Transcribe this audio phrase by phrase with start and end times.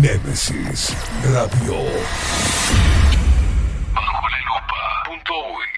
[0.00, 0.96] Némesis
[1.30, 1.74] Radio.
[3.94, 4.80] Bajo la lupa.
[5.04, 5.68] Punto uy.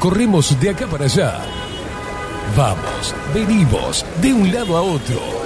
[0.00, 1.38] Corremos de acá para allá.
[2.56, 5.45] Vamos, venimos, de un lado a otro.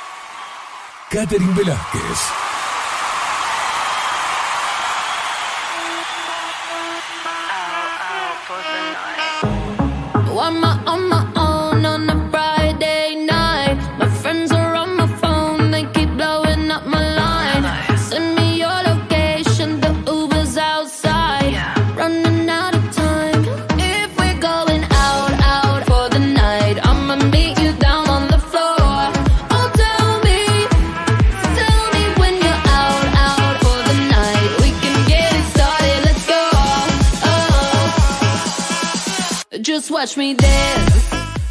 [1.11, 2.50] Catherine Velázquez.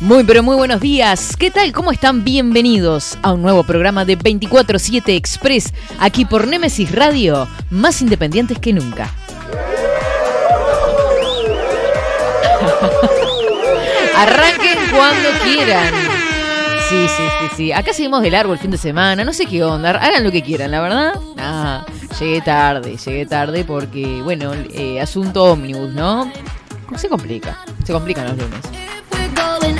[0.00, 1.36] Muy pero muy buenos días.
[1.36, 1.70] ¿Qué tal?
[1.70, 2.24] ¿Cómo están?
[2.24, 8.72] Bienvenidos a un nuevo programa de 24/7 Express aquí por Nemesis Radio, más independientes que
[8.72, 9.08] nunca.
[14.16, 15.94] Arranquen cuando quieran.
[16.88, 17.70] Sí, sí, sí, sí.
[17.70, 19.24] Acá seguimos de largo el fin de semana.
[19.24, 19.90] No sé qué onda.
[19.90, 21.12] Hagan lo que quieran, la verdad.
[21.38, 21.86] Ah,
[22.18, 26.32] llegué tarde, llegué tarde porque, bueno, eh, asunto ómnibus, ¿no?
[26.96, 27.64] Se complica.
[27.84, 28.60] Se complican los lunes.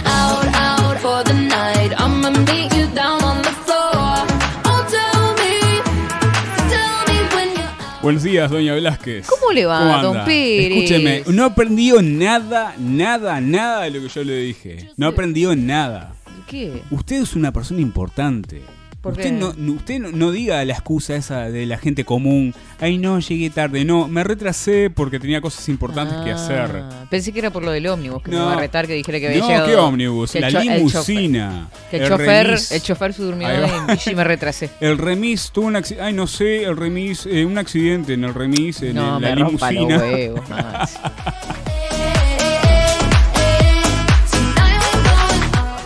[0.07, 0.41] Oh,
[8.03, 9.27] Buenos días, doña Velázquez.
[9.27, 10.25] ¿Cómo le va, ¿Cómo don?
[10.25, 10.79] Pérez?
[10.79, 14.91] Escúcheme, no aprendió nada, nada, nada de lo que yo le dije.
[14.97, 16.15] No aprendió nada.
[16.47, 16.83] ¿Qué?
[16.91, 18.63] Usted es una persona importante.
[19.01, 22.55] ¿Por usted no, no- usted no, no diga la excusa esa de la gente común.
[22.81, 23.83] Ay, no, llegué tarde.
[23.87, 26.71] No, me retrasé porque tenía cosas importantes que hacer.
[26.85, 28.43] Ah, Pensé que era por lo del ómnibus, que me No.
[28.45, 29.67] iba a retar que dijera que había No, llegado.
[29.67, 31.69] qué ómnibus, la cho- el limusina.
[31.91, 33.49] chofer- el, el chofer, el chofer se durmió
[34.07, 34.69] y me retrasé.
[34.81, 36.05] El remis tuvo un accidente.
[36.05, 37.25] Ay, no sé, el remis.
[37.25, 39.99] eh, un accidente en el remis, en No, me la rompa los limusina.
[39.99, 40.41] huevos,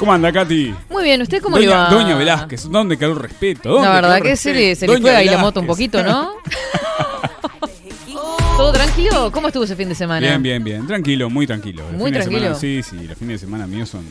[0.04, 0.74] ¿Cómo anda, Katy?
[0.90, 1.88] Muy bien, ¿usted cómo le Doña, va?
[1.88, 3.70] Doña Velázquez, ¿dónde quedó el respeto?
[3.70, 6.32] ¿Dónde La verdad que se le, se le fue ahí la moto un poquito, ¿no?
[8.58, 9.32] ¿Todo tranquilo?
[9.32, 10.20] ¿Cómo estuvo ese fin de semana?
[10.20, 10.86] Bien, bien, bien.
[10.86, 11.84] Tranquilo, muy tranquilo.
[11.90, 12.38] Los Muy tranquilo.
[12.38, 14.04] semana- sí, sí, los fines de semana míos son,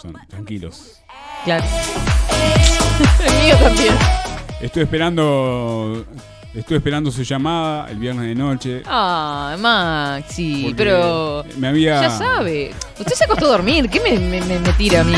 [0.00, 1.00] son tranquilos.
[1.44, 1.64] Claro.
[3.26, 3.94] El mío también.
[4.60, 6.04] Estuve esperando.
[6.52, 8.82] Estuve esperando su llamada el viernes de noche.
[8.86, 11.44] Ah, Maxi, pero...
[11.56, 12.02] Me había.
[12.02, 12.72] Ya sabe.
[12.98, 13.88] Usted se acostó a dormir.
[13.88, 14.18] ¿Qué me-
[14.58, 15.14] me tira a mí?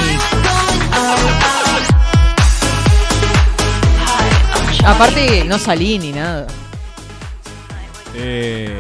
[4.84, 6.46] Aparte, no salí ni nada.
[8.14, 8.78] eh,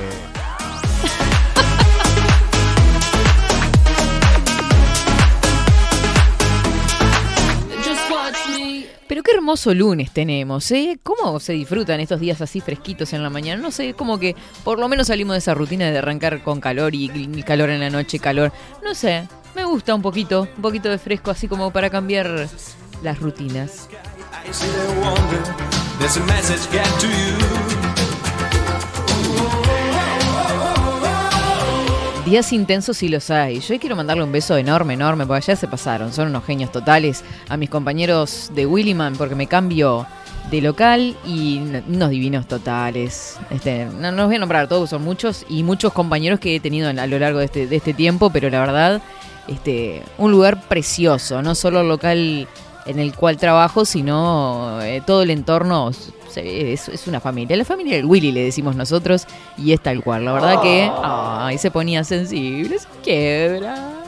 [9.42, 11.00] hermoso lunes tenemos, ¿eh?
[11.02, 13.60] ¿Cómo se disfrutan estos días así fresquitos en la mañana?
[13.60, 16.94] No sé, como que por lo menos salimos de esa rutina de arrancar con calor
[16.94, 17.08] y,
[17.42, 18.52] calor en la noche, calor.
[18.84, 19.26] No sé,
[19.56, 22.48] me gusta un poquito, un poquito de fresco así como para cambiar
[23.02, 23.88] las rutinas.
[32.32, 33.60] Días intensos sí los hay.
[33.60, 36.14] Yo quiero mandarle un beso enorme, enorme, porque allá se pasaron.
[36.14, 37.22] Son unos genios totales.
[37.50, 40.06] A mis compañeros de Williman, porque me cambio
[40.50, 43.36] de local y unos divinos totales.
[43.50, 46.60] Este, no, no los voy a nombrar todos, son muchos y muchos compañeros que he
[46.60, 49.02] tenido a lo largo de este, de este tiempo, pero la verdad,
[49.46, 51.42] este, un lugar precioso.
[51.42, 52.48] No solo el local
[52.86, 55.90] en el cual trabajo, sino eh, todo el entorno
[56.32, 57.56] se ve, es, es una familia.
[57.56, 59.26] La familia del Willy le decimos nosotros
[59.56, 60.24] y es tal cual.
[60.24, 64.02] La verdad que ay, se ponía sensible, se quiebra.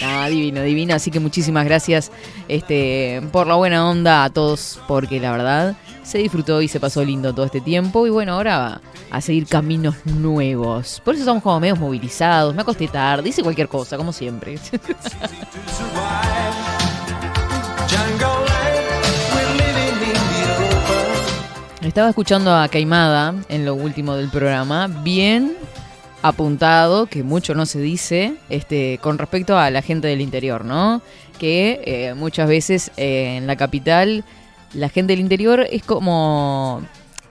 [0.00, 0.94] Nada, divino, divino.
[0.94, 2.10] Así que muchísimas gracias
[2.48, 7.04] este, por la buena onda a todos, porque la verdad se disfrutó y se pasó
[7.04, 8.06] lindo todo este tiempo.
[8.06, 8.80] Y bueno, ahora
[9.10, 11.00] a seguir caminos nuevos.
[11.04, 12.54] Por eso estamos como medios movilizados.
[12.54, 14.58] Me acosté tarde, hice cualquier cosa, como siempre.
[21.88, 25.54] estaba escuchando a Caimada en lo último del programa, bien
[26.22, 31.02] apuntado, que mucho no se dice, este, con respecto a la gente del interior, ¿no?
[31.38, 34.24] Que eh, muchas veces eh, en la capital
[34.72, 36.82] la gente del interior es como,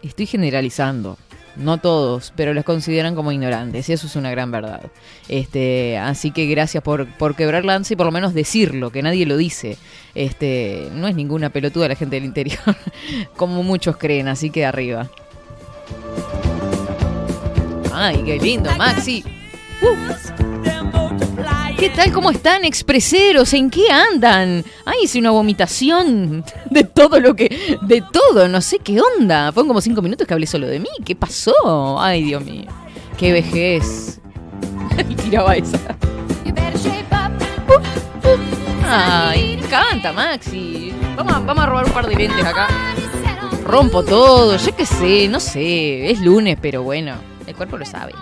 [0.03, 1.17] estoy generalizando,
[1.55, 4.81] no todos, pero los consideran como ignorantes, y eso es una gran verdad.
[5.29, 9.25] Este, así que gracias por, por quebrar lanza y por lo menos decirlo, que nadie
[9.25, 9.77] lo dice.
[10.15, 12.59] Este, no es ninguna pelotuda la gente del interior,
[13.35, 15.09] como muchos creen, así que arriba.
[17.93, 19.23] Ay, qué lindo, Maxi.
[19.81, 21.22] Uh.
[21.77, 22.11] ¿Qué tal?
[22.13, 23.53] ¿Cómo están, expreseros?
[23.53, 24.63] ¿En qué andan?
[24.85, 27.77] Ay, hice una vomitación de todo lo que.
[27.81, 29.51] de todo, no sé qué onda.
[29.51, 30.89] Fueron como cinco minutos que hablé solo de mí.
[31.03, 31.99] ¿Qué pasó?
[31.99, 32.65] Ay, Dios mío.
[33.17, 34.19] Qué vejez.
[35.23, 35.77] Tiraba esa.
[38.87, 40.93] Ay, canta, Maxi.
[41.15, 42.67] Vamos a, vamos a robar un par de lentes acá.
[43.65, 46.11] Rompo todo, yo qué sé, no sé.
[46.11, 47.15] Es lunes, pero bueno,
[47.47, 48.13] el cuerpo lo sabe.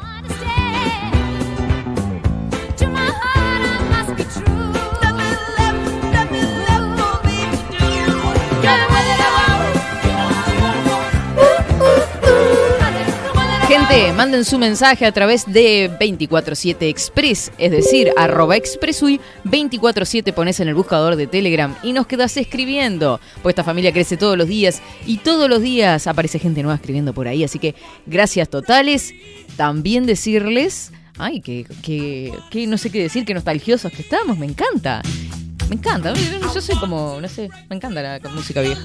[13.72, 20.60] Gente, manden su mensaje a través de 247 Express, es decir, arroba expresuy 247 pones
[20.60, 23.22] en el buscador de Telegram y nos quedas escribiendo.
[23.42, 27.14] Pues esta familia crece todos los días y todos los días aparece gente nueva escribiendo
[27.14, 27.46] por ahí.
[27.46, 27.74] Así que
[28.06, 29.14] gracias totales.
[29.56, 34.48] También decirles, ay, que, que, que no sé qué decir, que nostalgiosos que estamos, me
[34.48, 35.02] encanta.
[35.70, 36.14] Me encanta,
[36.54, 38.82] yo soy como, no sé, me encanta la música vieja.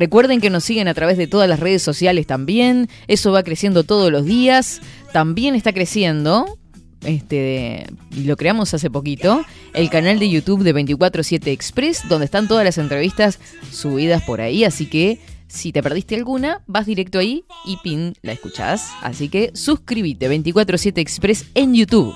[0.00, 2.88] Recuerden que nos siguen a través de todas las redes sociales también.
[3.06, 4.80] Eso va creciendo todos los días.
[5.12, 6.56] También está creciendo.
[7.02, 9.44] Este, y lo creamos hace poquito,
[9.74, 13.38] el canal de YouTube de 247 Express, donde están todas las entrevistas
[13.70, 15.18] subidas por ahí, así que
[15.48, 18.90] si te perdiste alguna, vas directo ahí y pin la escuchás.
[19.02, 22.14] Así que suscríbete 247 Express en YouTube.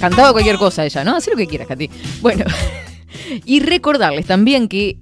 [0.00, 1.16] Cantaba cualquier cosa ella, ¿no?
[1.16, 1.90] Haz lo que quieras, Katy.
[2.22, 2.46] Bueno,
[3.44, 4.98] y recordarles también que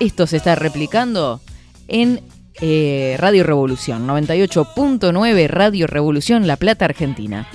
[0.00, 1.40] esto se está replicando
[1.86, 2.22] en
[2.60, 7.46] eh, Radio Revolución, 98.9 Radio Revolución, La Plata, Argentina.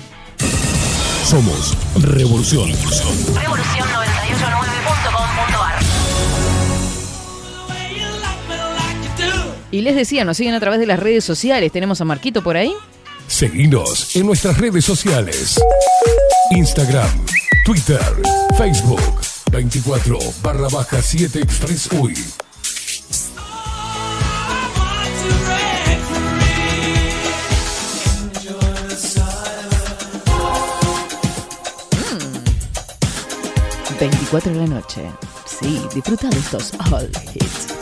[1.25, 2.69] Somos Revolución.
[2.69, 5.83] Revolución 989.com.ar
[9.71, 11.71] Y les decía, nos siguen a través de las redes sociales.
[11.71, 12.73] Tenemos a Marquito por ahí.
[13.27, 15.59] Seguinos en nuestras redes sociales.
[16.51, 17.09] Instagram,
[17.65, 18.01] Twitter,
[18.57, 19.01] Facebook,
[19.51, 22.13] 24 barra baja 7 Express UI.
[33.93, 33.99] Mm.
[33.99, 35.01] 24 de la noche.
[35.45, 37.72] Sí, disfruta de estos all hits.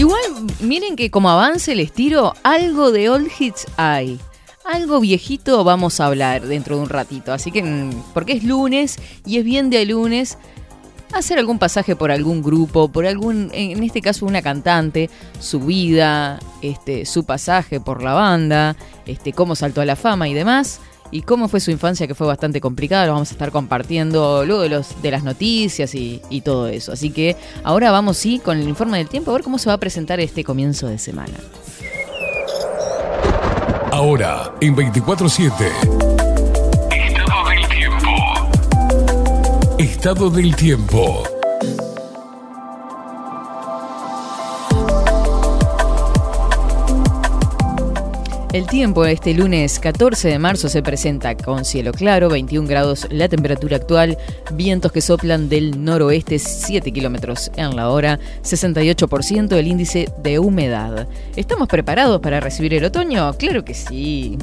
[0.00, 0.22] Igual,
[0.60, 4.18] miren que como avance el estilo, algo de all hits hay.
[4.64, 7.34] Algo viejito vamos a hablar dentro de un ratito.
[7.34, 10.38] Así que, mm, porque es lunes y es bien de lunes
[11.12, 16.38] hacer algún pasaje por algún grupo, por algún, en este caso una cantante, su vida,
[16.62, 20.80] este, su pasaje por la banda, este, cómo saltó a la fama y demás.
[21.10, 24.62] Y cómo fue su infancia, que fue bastante complicada, lo vamos a estar compartiendo luego
[24.62, 26.92] de, los, de las noticias y, y todo eso.
[26.92, 29.74] Así que ahora vamos sí con el informe del tiempo a ver cómo se va
[29.74, 31.34] a presentar este comienzo de semana.
[33.92, 35.50] Ahora, en 24-7.
[36.90, 38.08] Estado del tiempo.
[39.78, 41.39] Estado del tiempo.
[48.52, 53.28] El tiempo este lunes 14 de marzo se presenta con cielo claro, 21 grados la
[53.28, 54.18] temperatura actual,
[54.54, 61.06] vientos que soplan del noroeste 7 kilómetros en la hora, 68% el índice de humedad.
[61.36, 63.32] ¿Estamos preparados para recibir el otoño?
[63.34, 64.36] Claro que sí.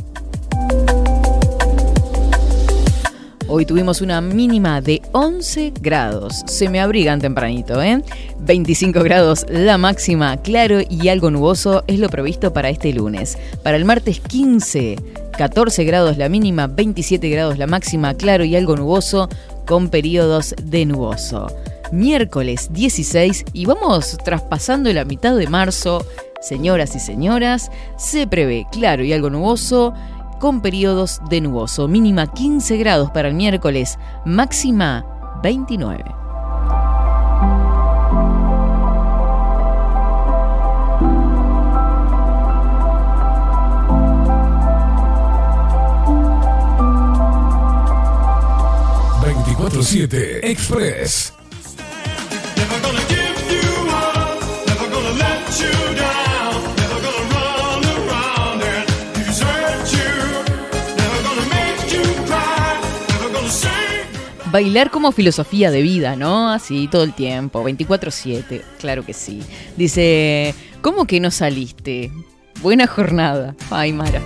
[3.49, 6.43] Hoy tuvimos una mínima de 11 grados.
[6.47, 8.03] Se me abrigan tempranito, ¿eh?
[8.39, 13.37] 25 grados la máxima, claro y algo nuboso es lo previsto para este lunes.
[13.63, 14.97] Para el martes 15,
[15.37, 19.29] 14 grados la mínima, 27 grados la máxima, claro y algo nuboso,
[19.65, 21.47] con periodos de nuboso.
[21.93, 26.05] Miércoles 16 y vamos traspasando la mitad de marzo.
[26.41, 29.93] Señoras y señoras, se prevé claro y algo nuboso
[30.39, 35.05] con periodos de nuboso, mínima 15 grados para el miércoles, máxima
[35.43, 36.03] 29.
[49.57, 51.36] ...24-7 Express.
[64.51, 66.49] Bailar como filosofía de vida, ¿no?
[66.49, 69.41] Así todo el tiempo, 24/7, claro que sí.
[69.75, 72.11] Dice, ¿cómo que no saliste?
[72.61, 73.55] Buena jornada.
[73.69, 74.21] Ay, Mara.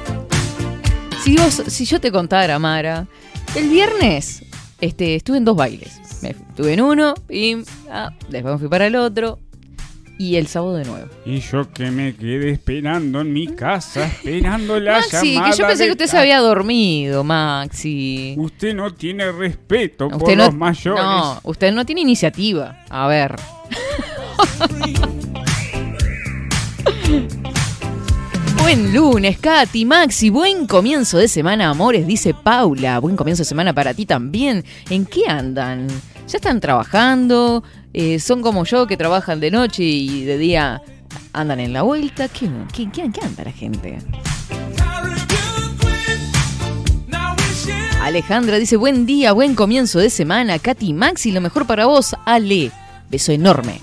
[1.23, 3.07] Si, vos, si yo te contara, Mara,
[3.55, 4.43] el viernes
[4.79, 5.99] este, estuve en dos bailes.
[6.23, 7.57] Estuve en uno y
[7.89, 9.39] ah, después fui para el otro
[10.21, 11.07] y el sábado de nuevo.
[11.25, 15.67] Y yo que me quedé esperando en mi casa, esperando la Maxi, llamada que yo
[15.67, 18.35] pensé de que usted se había dormido, Maxi.
[18.37, 21.03] Usted no tiene respeto por no, los mayores.
[21.03, 22.83] no, usted no tiene iniciativa.
[22.89, 23.35] A ver.
[28.61, 32.99] Buen lunes, Katy, Maxi, buen comienzo de semana, amores, dice Paula.
[32.99, 34.63] Buen comienzo de semana para ti también.
[34.91, 35.87] ¿En qué andan?
[35.87, 37.63] ¿Ya están trabajando?
[37.93, 40.81] Eh, ¿Son como yo que trabajan de noche y de día
[41.33, 42.27] andan en la vuelta?
[42.29, 43.97] ¿Qué, qué, qué- anda la gente?
[48.01, 50.57] Alejandra dice, buen día, buen comienzo de semana.
[50.57, 52.15] Katy, Maxi, lo mejor para vos.
[52.25, 52.71] Ale,
[53.09, 53.79] beso enorme.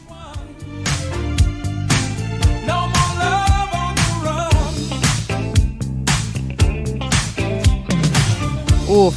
[8.88, 9.14] Uf,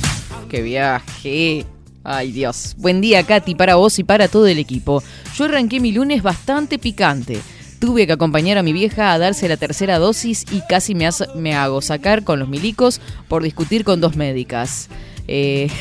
[0.50, 1.66] qué viaje.
[2.04, 2.76] Ay Dios.
[2.78, 5.04] Buen día, Katy, para vos y para todo el equipo.
[5.36, 7.40] Yo arranqué mi lunes bastante picante.
[7.80, 11.56] Tuve que acompañar a mi vieja a darse la tercera dosis y casi me, me
[11.56, 14.90] hago sacar con los milicos por discutir con dos médicas.
[15.28, 15.70] Eh,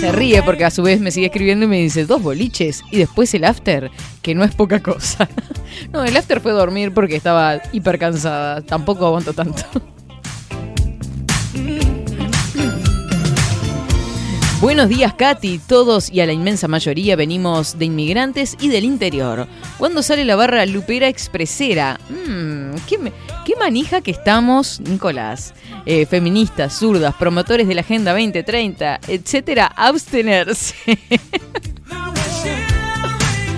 [0.00, 2.96] Se ríe porque a su vez me sigue escribiendo y me dice dos boliches y
[2.96, 3.90] después el after,
[4.22, 5.28] que no es poca cosa.
[5.92, 8.60] No, el after fue dormir porque estaba hiper cansada.
[8.60, 9.62] Tampoco aguanto tanto.
[14.60, 15.58] Buenos días, Katy.
[15.58, 19.48] Todos y a la inmensa mayoría venimos de inmigrantes y del interior.
[19.78, 21.98] ¿Cuándo sale la barra lupera expresera?
[22.10, 25.54] Mm, qué, manija que estamos, Nicolás.
[25.86, 30.74] Eh, feministas, zurdas, promotores de la Agenda 2030, etcétera, abstenerse.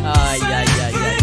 [0.04, 1.16] ay, ay, ay, ay.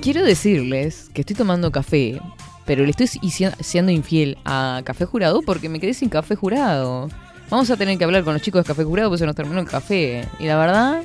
[0.00, 2.18] Quiero decirles que estoy tomando café,
[2.64, 7.08] pero le estoy siendo infiel a Café Jurado porque me quedé sin Café Jurado.
[7.50, 9.60] Vamos a tener que hablar con los chicos de Café Jurado porque se nos terminó
[9.60, 10.26] el café.
[10.38, 11.02] Y la verdad,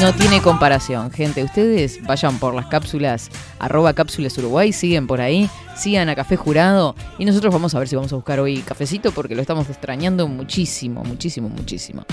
[0.00, 1.42] no tiene comparación, gente.
[1.42, 6.94] Ustedes vayan por las cápsulas, arroba cápsulas Uruguay, siguen por ahí, sigan a Café Jurado
[7.18, 10.28] y nosotros vamos a ver si vamos a buscar hoy cafecito porque lo estamos extrañando
[10.28, 12.04] muchísimo, muchísimo, muchísimo.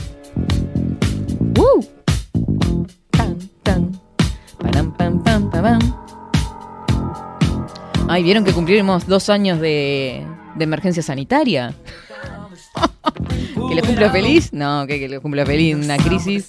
[8.07, 10.23] Ay, ¿vieron que cumplimos dos años de,
[10.59, 11.73] emergencia sanitaria?
[13.67, 14.53] ¿Que les cumpla feliz?
[14.53, 15.75] No, que, que les cumpla feliz.
[15.75, 16.47] Una crisis.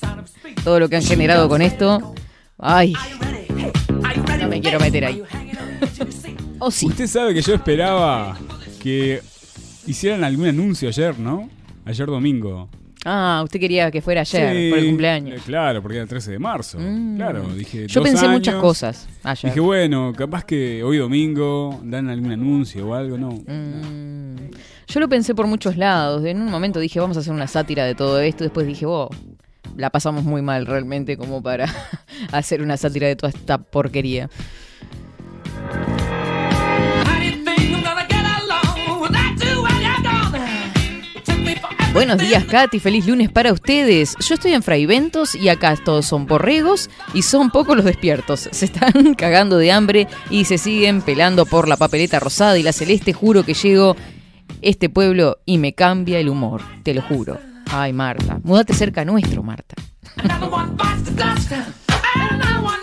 [0.62, 2.14] Todo lo que han generado con esto.
[2.58, 2.94] Ay,
[4.40, 5.22] no me quiero meter ahí.
[6.58, 6.86] Oh, sí.
[6.86, 8.34] Usted sabe que yo esperaba
[8.82, 9.20] que
[9.86, 11.50] hicieran algún anuncio ayer, ¿no?
[11.84, 12.70] Ayer domingo.
[13.04, 15.38] Ah, usted quería que fuera ayer, Sí, por el cumpleaños.
[15.38, 16.78] eh, claro, porque era el 13 de marzo.
[16.80, 17.16] Mm.
[17.16, 17.86] Claro, dije.
[17.86, 18.62] Yo pensé muchas años.
[18.62, 19.50] cosas ayer.
[19.52, 23.30] Dije, bueno, capaz que hoy domingo dan algún anuncio o algo, no.
[23.30, 24.50] Mm,
[24.88, 26.24] Yo lo pensé por muchos lados.
[26.24, 28.42] En un momento dije, vamos a hacer una sátira de todo esto.
[28.44, 29.08] Después dije, oh,
[29.76, 31.66] la pasamos muy mal realmente como para
[32.32, 34.28] hacer una sátira de toda esta porquería.
[41.96, 42.78] Buenos días, Katy.
[42.78, 44.16] Feliz lunes para ustedes.
[44.20, 48.50] Yo estoy en Fraiventos y acá todos son borregos y son pocos los despiertos.
[48.52, 52.74] Se están cagando de hambre y se siguen pelando por la papeleta rosada y la
[52.74, 53.14] celeste.
[53.14, 53.96] Juro que llego
[54.60, 56.60] este pueblo y me cambia el humor.
[56.82, 57.40] Te lo juro.
[57.70, 58.40] Ay, Marta.
[58.42, 59.74] Múdate cerca nuestro, Marta.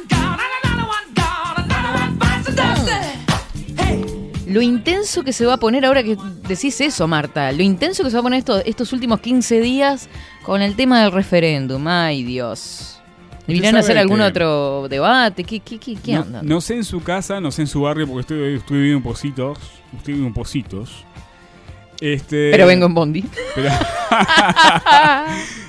[4.54, 6.18] Lo intenso que se va a poner ahora que
[6.48, 7.52] decís eso, Marta.
[7.52, 10.10] Lo intenso que se va a poner esto- estos últimos 15 días
[10.44, 11.88] con el tema del referéndum.
[11.88, 13.00] Ay, Dios.
[13.48, 15.44] ¿Irán a hacer algún otro debate?
[15.44, 18.08] ¿Qué, qué, qué, qué no, no sé en su casa, no sé en su barrio,
[18.08, 19.58] porque estoy, estoy viviendo en Positos.
[19.98, 21.04] Estoy viviendo en Positos.
[22.00, 23.24] Este, Pero vengo en Bondi.
[23.56, 23.70] Pero,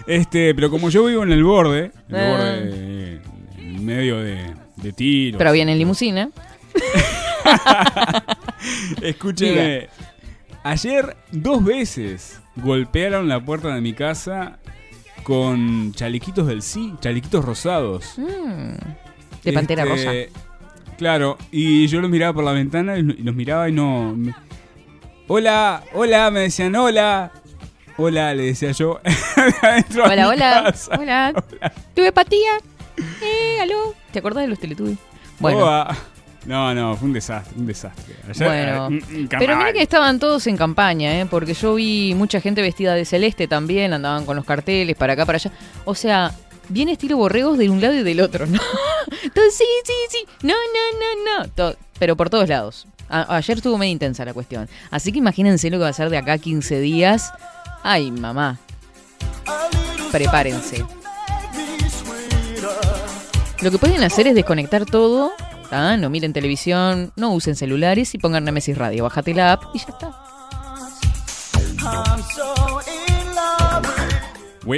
[0.06, 2.30] este, pero como yo vivo en el borde, en el Ah.
[2.30, 3.20] borde,
[3.58, 5.38] en medio de, de tiros.
[5.38, 6.30] Pero viene en limusina.
[9.02, 9.88] Escúcheme.
[10.62, 14.58] Ayer dos veces golpearon la puerta de mi casa
[15.22, 18.14] con chalequitos del sí, chalequitos rosados.
[18.18, 18.72] Mm,
[19.42, 20.40] de Pantera Este, Rosa.
[20.96, 24.14] Claro, y yo los miraba por la ventana y los miraba y no.
[24.14, 24.34] me-
[25.28, 27.32] Hola, hola, me decían hola.
[27.96, 29.00] Hola, le decía yo.
[30.04, 30.74] Hola, hola.
[30.98, 31.44] Hola.
[31.94, 32.50] ¿Tuve patía?
[33.22, 33.94] Eh, aló.
[34.12, 34.98] ¿Te acordás de los Teletubbies?
[35.38, 35.86] Bueno.
[36.46, 38.16] No, no, fue un desastre, un desastre.
[38.28, 41.26] Ayer, Bueno, eh, pero mira que estaban todos en campaña, ¿eh?
[41.26, 45.24] porque yo vi mucha gente vestida de celeste también, andaban con los carteles para acá,
[45.24, 45.50] para allá.
[45.86, 46.32] O sea,
[46.68, 48.58] bien estilo borregos de un lado y del otro, ¿no?
[49.22, 51.74] Entonces, sí, sí, sí, no, no, no, no.
[51.98, 52.86] Pero por todos lados.
[53.08, 54.68] A- ayer estuvo medio intensa la cuestión.
[54.90, 57.32] Así que imagínense lo que va a ser de acá a 15 días.
[57.82, 58.58] Ay, mamá.
[60.10, 60.84] Prepárense.
[63.62, 65.32] Lo que pueden hacer es desconectar todo,
[65.74, 65.96] ¿tá?
[65.96, 69.02] no miren televisión, no usen celulares y pongan Nemesis Radio.
[69.04, 70.10] Bájate la app y ya está.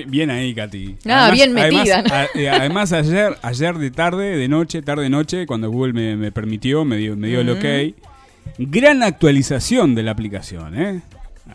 [0.09, 0.97] Bien ahí, Katy.
[1.09, 5.47] Ah, bien metida, Además, a- eh, además, ayer, ayer de tarde, de noche, tarde noche,
[5.47, 7.95] cuando Google me, me permitió, me dio, me dio el ok.
[8.59, 11.03] Gran actualización de la aplicación, ¿eh?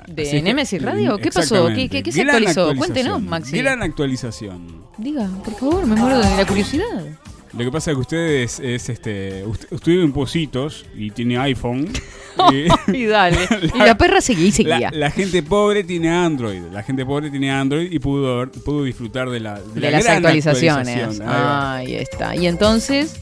[0.07, 1.17] ¿De Así que- Nemesis Radio?
[1.17, 1.67] ¿Qué pasó?
[1.75, 2.73] ¿Qué- qué- qué se actualizó?
[2.75, 3.57] Cuéntenos, Maxi.
[3.57, 4.85] Gran actualización.
[4.97, 7.03] Diga, por favor, me muero de la curiosidad.
[7.53, 9.43] Lo que pasa es que ustedes es este.
[9.45, 11.89] Usted, usted vive en Positos y tiene iPhone.
[12.51, 13.37] y- Y dale.
[13.75, 14.79] Y la perra seguía y seguía.
[14.91, 16.61] La, la gente pobre tiene Android.
[16.71, 20.03] La gente pobre tiene Android y pudo, pudo disfrutar de, la, de, de la las
[20.05, 20.87] gran actualizaciones.
[20.97, 21.27] actualización.
[21.29, 22.35] Ahí está.
[22.37, 23.19] Y entonces,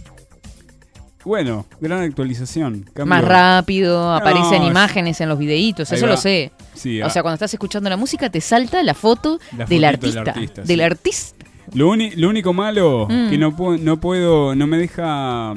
[1.25, 2.83] Bueno, gran actualización.
[2.93, 6.12] Cambio- más rápido, aparecen es- imágenes en los videitos, eso va.
[6.13, 6.51] lo sé.
[6.75, 9.83] Sí, O ah, sea, cuando estás escuchando la música, te salta la foto La del
[9.83, 10.19] artista.
[10.21, 10.83] del artista, Del sí.
[10.83, 11.38] artista.
[11.74, 13.30] Lo, uni- lo único malo Mm.
[13.30, 15.54] que no, puedo, no puedo, no me deja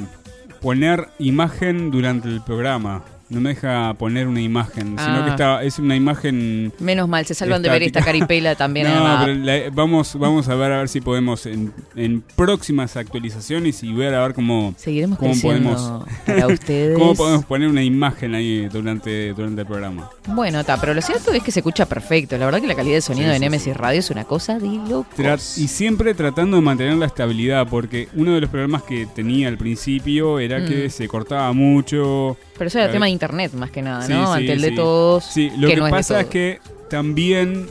[0.61, 3.02] poner imagen durante el programa.
[3.32, 5.22] No me deja poner una imagen, sino Ah.
[5.24, 9.20] que está, es una imagen Menos mal, se salvan de ver esta caripela también No,
[9.24, 13.92] pero la- vamos, vamos a ver a ver si podemos en, en próximas actualizaciones y
[13.92, 16.98] ver a ver cómo, Seguiremos cómo podemos para ustedes.
[16.98, 20.10] cómo podemos poner una imagen ahí durante, durante el programa.
[20.28, 22.37] Bueno, está, pero lo cierto es que se escucha perfecto.
[22.37, 24.59] La verdad que la calidad de sonido Sí, de sí, Nemesis Radio es una cosa
[24.59, 25.59] de locos.
[25.59, 29.57] Y siempre tratando de mantener la estabilidad, porque uno de los problemas que tenía al
[29.59, 30.66] principio era Mm.
[30.68, 32.37] que se cortaba mucho.
[32.59, 34.26] Pero eso era tema de internet más que nada, sí, ¿no?
[34.35, 35.24] sí, Ante el de todos.
[35.24, 36.58] Sí, lo que, no pasa es que
[36.90, 37.66] también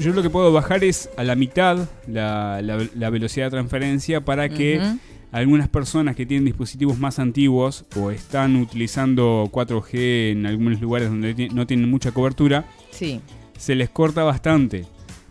[0.00, 4.24] yo lo que puedo bajar es a la mitad la, la- la velocidad de transferencia
[4.24, 4.80] para que
[5.32, 11.48] algunas personas que tienen dispositivos más antiguos o están utilizando 4G en algunos lugares donde
[11.52, 13.20] no tienen mucha cobertura, Sí.
[13.58, 14.84] se les corta bastante.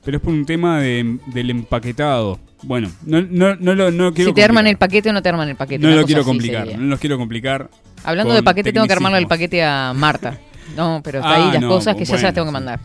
[0.05, 2.37] Pero es por un tema de- del empaquetado.
[2.63, 4.79] Bueno, no, no, no, lo no quiero Si te arman el complicar.
[4.89, 5.85] paquete o no te arman el paquete.
[5.85, 7.69] No lo quiero complicar, no los quiero complicar.
[8.03, 10.37] Hablando de paquete, tengo que armarle el paquete a Marta.
[10.75, 12.51] No, pero está Ah, ahí las no, cosas que ya se las bueno, tengo que
[12.51, 12.79] mandar.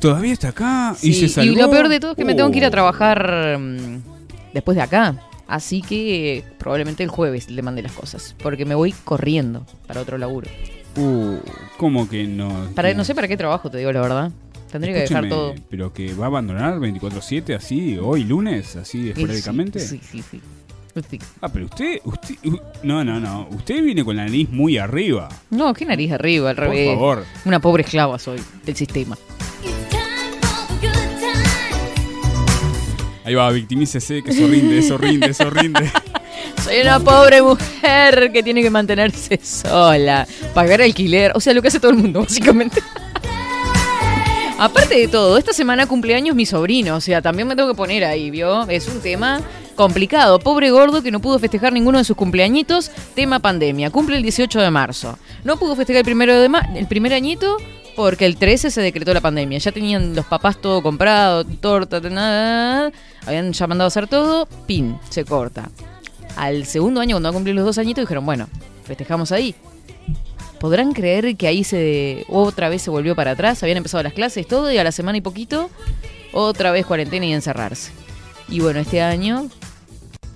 [0.00, 0.96] ¿Todavía está acá?
[1.02, 1.54] ¿Y se salvó?
[1.56, 2.70] lo peor de todo es que me tengo que ir a Oh.
[2.70, 4.02] trabajar mm,
[4.54, 5.16] después de acá.
[5.46, 8.34] Así que eh, probablemente el jueves le mande las cosas.
[8.42, 10.48] Porque me voy corriendo para otro laburo.
[10.96, 11.36] Uh,
[11.78, 12.68] ¿Cómo que no?
[12.74, 14.30] Para, no sé para qué trabajo, te digo la verdad.
[14.70, 15.54] Tendría que dejar todo.
[15.68, 19.80] ¿Pero que va a abandonar 24-7 así, hoy lunes, así esporádicamente?
[19.80, 20.24] Sí, sí, sí.
[20.30, 20.40] sí.
[21.40, 25.28] Ah, pero usted, usted, u- no, no, no, usted viene con la nariz muy arriba.
[25.50, 26.88] No, qué nariz arriba, al Por revés.
[26.94, 27.24] favor.
[27.46, 29.16] Una pobre esclava soy del sistema.
[33.24, 35.90] Ahí va, victimícese, que eso rinde, eso rinde, eso rinde.
[36.64, 41.68] Soy una pobre mujer que tiene que mantenerse sola, pagar alquiler, o sea, lo que
[41.68, 42.80] hace todo el mundo, básicamente.
[44.58, 48.04] Aparte de todo, esta semana cumpleaños mi sobrino, o sea, también me tengo que poner
[48.04, 48.68] ahí, ¿vio?
[48.68, 49.40] Es un tema
[49.74, 50.38] complicado.
[50.38, 53.90] Pobre gordo que no pudo festejar ninguno de sus cumpleañitos, tema pandemia.
[53.90, 55.18] Cumple el 18 de marzo.
[55.44, 57.56] No pudo festejar el primero de el primer añito
[57.96, 59.58] porque el 13 se decretó la pandemia.
[59.58, 62.92] Ya tenían los papás todo comprado, torta, nada,
[63.26, 65.70] habían ya mandado a hacer todo, pin, se corta.
[66.36, 68.48] Al segundo año, cuando va a cumplir los dos añitos, dijeron, bueno,
[68.84, 69.54] festejamos ahí.
[70.58, 73.62] ¿Podrán creer que ahí se otra vez se volvió para atrás?
[73.62, 75.70] Habían empezado las clases, todo, y a la semana y poquito,
[76.32, 77.90] otra vez cuarentena y encerrarse.
[78.48, 79.48] Y bueno, este año,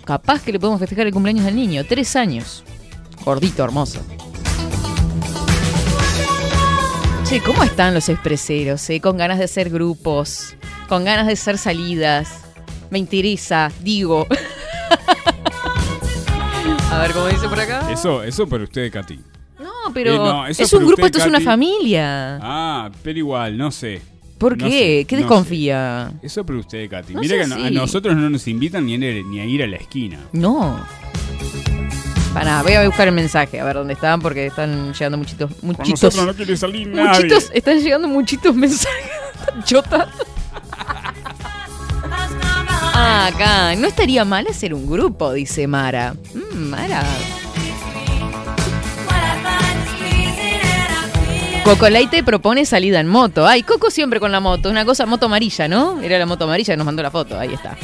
[0.06, 2.64] capaz que le podemos festejar el cumpleaños al niño, tres años.
[3.24, 4.00] Gordito, hermoso.
[7.24, 8.88] Che, ¿cómo están los expreseros?
[8.88, 9.00] eh?
[9.00, 10.54] Con ganas de hacer grupos,
[10.88, 12.28] con ganas de hacer salidas.
[12.90, 14.26] Me interesa, digo.
[16.92, 17.90] A ver cómo dice por acá.
[17.90, 19.18] Eso, eso para usted, Katy.
[19.58, 22.38] No, pero Eh, no, es un grupo, esto es una familia.
[22.40, 24.00] Ah, pero igual, no sé.
[24.38, 24.70] ¿Por no qué?
[25.00, 26.12] sé, ¿Qué no desconfía?
[26.20, 26.26] sé.
[26.26, 27.14] Eso para usted, Katy.
[27.14, 29.76] No sé que a nosotros no nos invitan ni a, ni a ir a la
[29.76, 30.18] esquina.
[30.32, 30.78] No.
[32.34, 35.50] Para, voy a buscar el mensaje, a ver dónde están, porque están llegando muchitos.
[35.54, 36.02] Con Muchitos.
[36.02, 37.22] nosotros no quiere salir nadie.
[37.24, 39.10] muchitos están llegando muchitos mensajes.
[39.64, 40.10] Chota.
[42.98, 43.74] Ah, acá.
[43.76, 46.14] No estaría mal hacer un grupo, dice Mara.
[46.34, 47.02] Mm, Mara.
[51.66, 53.44] Coco Leite propone salida en moto.
[53.44, 54.70] Ay, Coco siempre con la moto.
[54.70, 56.00] Una cosa, moto amarilla, ¿no?
[56.00, 57.36] Era la moto amarilla que nos mandó la foto.
[57.36, 57.76] Ahí está.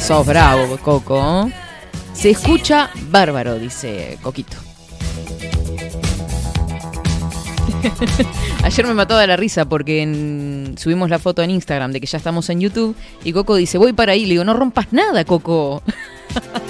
[0.00, 1.50] Sos bravo, Coco.
[2.12, 4.56] Se escucha bárbaro, dice Coquito.
[8.62, 12.18] Ayer me mató de la risa porque subimos la foto en Instagram de que ya
[12.18, 14.26] estamos en YouTube y Coco dice, voy para ahí.
[14.26, 15.82] Le digo, no rompas nada, Coco.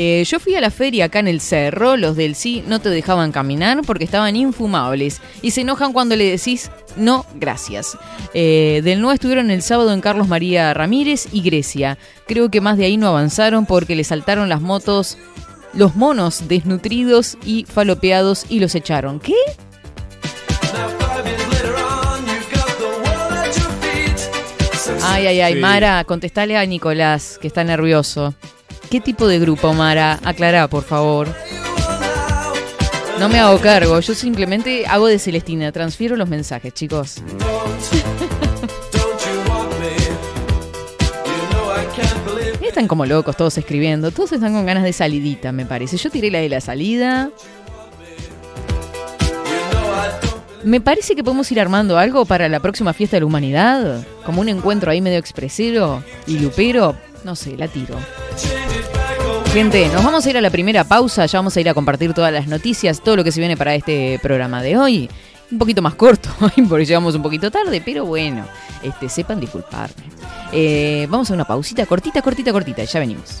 [0.00, 2.88] Eh, yo fui a la feria acá en el cerro, los del sí no te
[2.88, 7.98] dejaban caminar porque estaban infumables y se enojan cuando le decís no, gracias.
[8.32, 11.98] Eh, del no estuvieron el sábado en Carlos María Ramírez y Grecia.
[12.28, 15.18] Creo que más de ahí no avanzaron porque le saltaron las motos,
[15.74, 19.18] los monos desnutridos y falopeados y los echaron.
[19.18, 19.34] ¿Qué?
[25.02, 25.58] Ay, ay, ay, Sí.
[25.58, 28.32] Mara, contestale a Nicolás, que está nervioso.
[28.90, 30.18] ¿Qué tipo de grupo, Mara?
[30.24, 31.28] Aclará, por favor.
[33.18, 37.16] No me hago cargo, yo simplemente hago de Celestina, transfiero los mensajes, chicos.
[42.62, 45.96] Están como locos todos escribiendo, todos están con ganas de salidita, me parece.
[45.96, 47.30] Yo tiré la de la salida.
[50.62, 54.42] Me parece que podemos ir armando algo para la próxima fiesta de la humanidad, como
[54.42, 56.94] un encuentro ahí medio expresero y lupero.
[57.24, 57.96] No sé, la tiro.
[59.52, 62.12] Gente, nos vamos a ir a la primera pausa, ya vamos a ir a compartir
[62.12, 65.10] todas las noticias, todo lo que se viene para este programa de hoy.
[65.50, 66.28] Un poquito más corto,
[66.68, 68.44] porque llegamos un poquito tarde, pero bueno,
[68.82, 70.04] este, sepan disculparme.
[70.52, 73.40] Eh, vamos a una pausita cortita, cortita, cortita, ya venimos.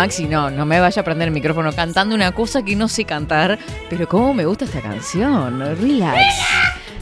[0.00, 3.04] Maxi, no, no me vaya a prender el micrófono cantando una cosa que no sé
[3.04, 3.58] cantar,
[3.90, 5.60] pero cómo me gusta esta canción.
[5.60, 6.38] Relax.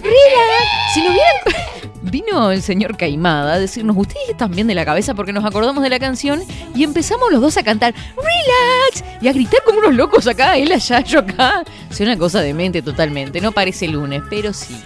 [0.02, 0.68] Relax.
[0.92, 1.92] Si nos vieran...
[2.02, 5.84] Vino el señor Caimada a decirnos, ustedes están bien de la cabeza porque nos acordamos
[5.84, 6.42] de la canción
[6.74, 10.72] y empezamos los dos a cantar Relax y a gritar como unos locos acá, él
[10.72, 11.62] allá, yo acá.
[11.88, 14.76] Es una cosa demente totalmente, no parece lunes, pero sí.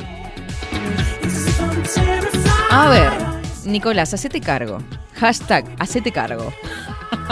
[2.68, 3.10] A ver,
[3.64, 4.82] Nicolás, hacete cargo.
[5.14, 6.52] Hashtag, hacete cargo.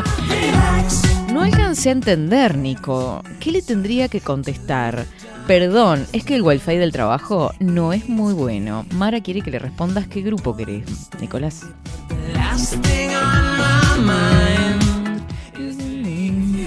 [1.33, 3.23] No alcancé a entender, Nico.
[3.39, 5.07] ¿Qué le tendría que contestar?
[5.47, 8.85] Perdón, es que el wifi del trabajo no es muy bueno.
[8.93, 11.67] Mara quiere que le respondas qué grupo querés, Nicolás.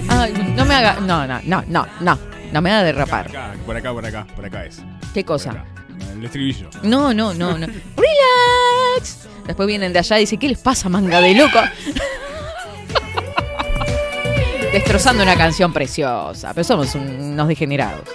[0.08, 1.00] Ay, no me haga.
[1.02, 2.20] No, no, no, no, no.
[2.54, 3.28] No me haga derrapar.
[3.28, 4.82] Acá, por acá, por acá, por acá es.
[5.14, 5.66] ¿Qué cosa?
[6.14, 6.70] El estribillo.
[6.84, 7.68] No, no, no, no.
[7.98, 9.28] ¡Relax!
[9.46, 11.60] Después vienen de allá y dicen, ¿qué les pasa, manga de loco?
[14.74, 16.52] Destrozando una canción preciosa.
[16.54, 18.10] Pero somos un- unos degenerados.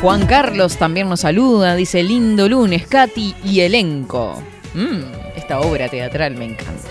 [0.00, 4.42] Juan Carlos también nos saluda, dice lindo lunes, Katy y elenco.
[4.74, 5.00] Mm,
[5.36, 6.88] esta obra teatral me encanta.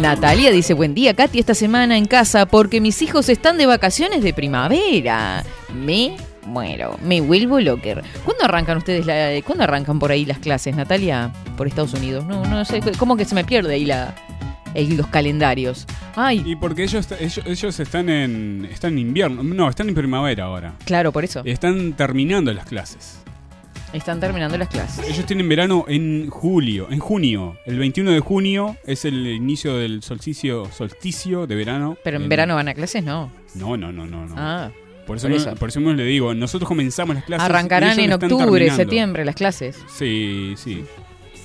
[0.00, 4.22] Natalia dice, buen día Katy, esta semana en casa porque mis hijos están de vacaciones
[4.22, 5.42] de primavera.
[5.74, 8.02] Me muero, me vuelvo locker.
[8.24, 11.32] ¿Cuándo arrancan ustedes, la, cuándo arrancan por ahí las clases, Natalia?
[11.56, 12.24] Por Estados Unidos.
[12.24, 14.14] No, no sé, ¿cómo que se me pierde ahí la,
[14.74, 15.86] el- los calendarios?
[16.14, 20.44] Ay, Y porque ellos, ellos, ellos están en están en invierno, no, están en primavera
[20.44, 20.74] ahora.
[20.84, 21.42] claro, por eso.
[21.44, 23.18] Están terminando las clases.
[23.92, 25.08] Están terminando las clases.
[25.08, 27.56] Ellos tienen verano en julio, en junio.
[27.64, 31.96] El 21 de junio es el inicio del solsticio, solsticio de verano.
[32.04, 33.30] Pero en verano van a clases, no.
[33.54, 34.26] No, no, no, no.
[34.26, 34.34] no.
[34.36, 34.70] Ah,
[35.06, 35.54] por, eso por no- eso.
[35.54, 37.44] por eso mismo le digo, nosotros comenzamos las clases.
[37.44, 38.76] arrancarán en octubre, terminando.
[38.76, 39.78] septiembre las clases.
[39.92, 40.84] Sí, sí.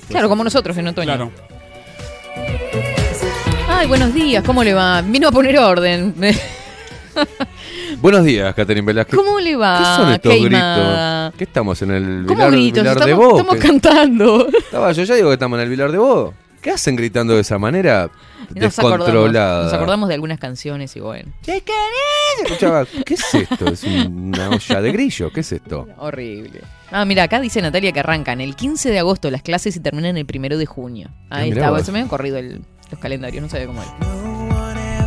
[0.08, 1.06] Claro, como nosotros en otoño.
[1.06, 1.30] Claro.
[3.68, 5.00] Ay, buenos días, ¿cómo le va?
[5.02, 6.14] Vino a poner orden.
[8.00, 9.14] Buenos días, Catherine Velázquez.
[9.14, 9.78] ¿Cómo le va?
[9.78, 11.24] ¿Qué son estos Queimada?
[11.28, 11.38] gritos?
[11.38, 12.82] ¿Qué estamos en el ¿Cómo Vilar, gritos?
[12.82, 13.38] Vilar de Estamos, Bo?
[13.38, 13.60] estamos ¿Qué?
[13.68, 14.48] cantando.
[14.58, 16.34] Estaba, yo ya digo que estamos en el Vilar de Bo.
[16.62, 18.08] ¿Qué hacen gritando de esa manera
[18.54, 19.64] Nos acordamos, descontrolada?
[19.64, 21.32] nos acordamos de algunas canciones y bueno.
[22.44, 23.66] Escuchaba, ¿qué es esto?
[23.68, 25.32] ¿Es una olla de grillo?
[25.32, 25.88] ¿Qué es esto?
[25.98, 26.60] Horrible.
[26.92, 30.16] Ah, mira, acá dice Natalia que arrancan el 15 de agosto las clases y terminan
[30.16, 31.10] el 1 de junio.
[31.30, 31.82] Ahí mirá está, vos.
[31.84, 35.02] se me han corrido el- los calendarios, no sabía cómo era.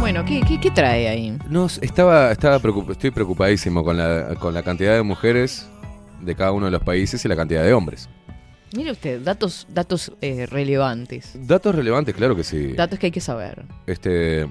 [0.00, 1.38] Bueno, ¿qué, qué, qué trae ahí?
[1.48, 5.68] No, estaba, estaba preocup- estoy preocupadísimo con la, con la cantidad de mujeres
[6.20, 8.08] de cada uno de los países y la cantidad de hombres.
[8.76, 11.32] Mire usted, datos, datos eh, relevantes.
[11.34, 12.72] Datos relevantes, claro que sí.
[12.72, 13.64] Datos que hay que saber.
[13.86, 14.46] Este,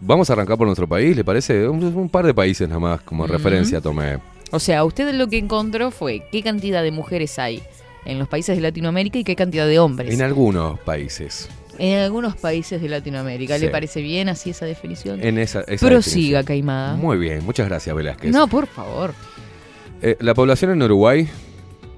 [0.00, 1.68] vamos a arrancar por nuestro país, ¿le parece?
[1.68, 4.18] Un, un par de países nada más como referencia tomé.
[4.50, 7.62] O sea, usted lo que encontró fue qué cantidad de mujeres hay
[8.04, 10.12] en los países de Latinoamérica y qué cantidad de hombres.
[10.12, 11.48] En algunos países.
[11.78, 13.56] En algunos países de Latinoamérica.
[13.56, 15.22] ¿Le parece bien así esa definición?
[15.22, 16.44] En esa, esa Prosiga, definición.
[16.44, 16.96] Caimada.
[16.96, 18.32] Muy bien, muchas gracias, Velázquez.
[18.32, 19.14] No, por favor.
[20.02, 21.28] Eh, la población en Uruguay,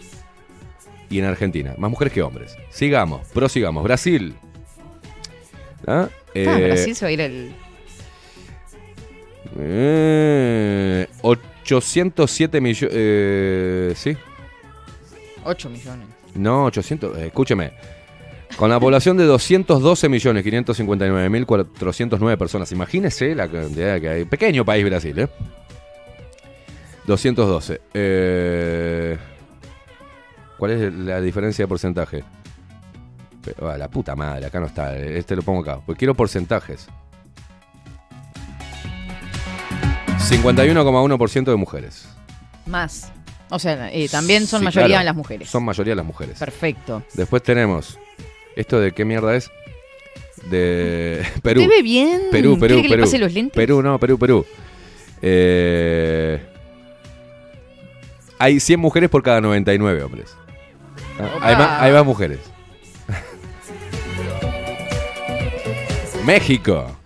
[1.11, 2.57] y en Argentina, más mujeres que hombres.
[2.71, 3.83] Sigamos, prosigamos.
[3.85, 4.35] Brasil.
[5.87, 6.09] ¿Ah?
[6.09, 7.55] Ah, Eh, Brasil se va a ir al...
[9.59, 12.95] eh, 807 millones.
[12.97, 14.17] Eh, ¿Sí?
[15.45, 16.07] 8 millones.
[16.35, 17.19] No, 800.
[17.19, 17.73] eh, escúcheme.
[18.57, 22.71] Con la población de 212 millones 559 mil 409 personas.
[22.73, 24.25] Imagínese la cantidad que hay.
[24.25, 25.29] Pequeño país Brasil, ¿eh?
[27.07, 27.81] 212.
[27.95, 29.17] Eh,
[30.59, 32.25] ¿Cuál es la diferencia de porcentaje?
[33.45, 34.97] Pero, ah, la puta madre, acá no está.
[34.97, 35.81] Este lo pongo acá.
[35.85, 36.89] Pues quiero porcentajes.
[40.33, 42.07] 51,1% de mujeres.
[42.67, 43.13] Más.
[43.51, 45.05] O sea, eh, también son Sí, mayoría claro.
[45.05, 45.49] las mujeres.
[45.51, 46.39] Son mayoría las mujeres.
[46.39, 47.03] Perfecto.
[47.15, 47.99] Después tenemos.
[48.57, 49.51] ¿Esto de qué mierda es?
[50.51, 51.61] De Perú.
[51.61, 52.23] ¿Te ve bien?
[52.31, 53.05] Perú, Perú, ¿Quiere que le Perú.
[53.05, 53.55] pase los lentes?
[53.57, 54.47] Perú, no, Perú, Perú.
[55.21, 56.41] Eh,
[58.39, 60.35] hay 100 mujeres por cada 99 hombres.
[61.19, 61.67] Ah, Hay Opa.
[61.67, 62.41] más, hay más mujeres.
[66.25, 66.97] México.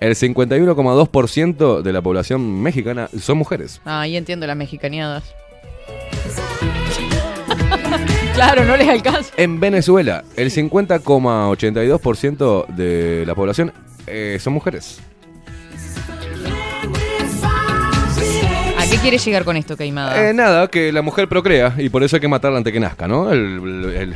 [0.00, 3.80] El 51,2% de la población mexicana son mujeres.
[3.84, 5.24] Ah, ahí entiendo las mexicaneadas.
[8.34, 9.32] claro, no les alcanza.
[9.36, 13.72] En Venezuela, el 50,82% de la población
[14.06, 15.00] eh, son mujeres.
[18.78, 20.30] ¿A qué quiere llegar con esto, Caimada?
[20.30, 23.06] Eh, nada, que la mujer procrea y por eso hay que matarla antes que nazca,
[23.08, 23.32] ¿no?
[23.32, 24.14] El, el-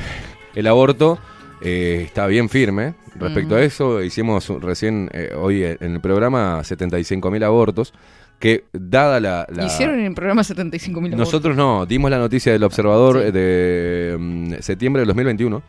[0.54, 1.18] el aborto
[1.64, 2.94] eh, está bien firme.
[3.14, 7.92] Respecto a eso, hicimos recién eh, hoy en el programa 75.000 abortos,
[8.38, 9.46] que dada la...
[9.52, 14.16] la- Hicieron en el programa 75 mil Nosotros no, dimos la noticia del observador de
[14.18, 15.62] mm, septiembre del 2021.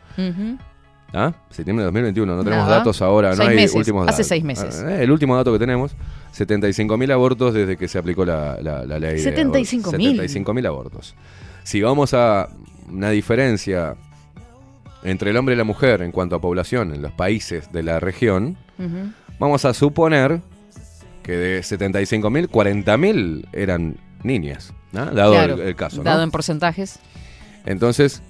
[1.16, 1.32] ¿Ah?
[1.52, 2.78] Septiembre de 2021, no tenemos Nada.
[2.80, 4.28] datos ahora, no hay meses, últimos hace datos.
[4.28, 4.84] seis meses.
[4.84, 5.96] Ah, eh, el último dato que tenemos,
[6.36, 9.22] 75.000 abortos desde que se aplicó la, la- la ley.
[9.22, 9.84] de 75.000.
[9.84, 10.34] abortos.
[10.36, 11.16] 75.000 abortos.
[11.64, 12.50] Si vamos a
[12.90, 13.96] una diferencia
[15.04, 18.00] entre el hombre y la mujer en cuanto a población en los países de la
[18.00, 18.58] región,
[19.40, 20.42] vamos a suponer
[21.24, 25.06] que de 75.000, 40.000 eran niñas, ¿no?
[25.08, 25.98] dado Claro, el, el caso.
[25.98, 26.04] ¿no?
[26.04, 27.00] Dado en porcentajes.
[27.66, 28.22] Entonces,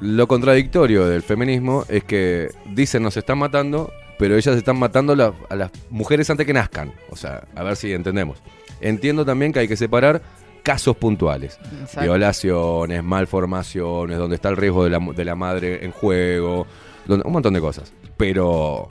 [0.00, 5.32] lo contradictorio del feminismo es que dicen nos están matando, pero ellas están matando la-
[5.48, 6.92] a las mujeres antes que nazcan.
[7.10, 8.42] O sea, a ver si entendemos.
[8.80, 10.20] Entiendo también que hay que separar
[10.64, 11.58] casos puntuales.
[11.82, 12.00] Exacto.
[12.02, 16.66] Violaciones, malformaciones, donde está el riesgo de la, de la madre en juego,
[17.06, 17.92] donde- un montón de cosas.
[18.16, 18.88] Pero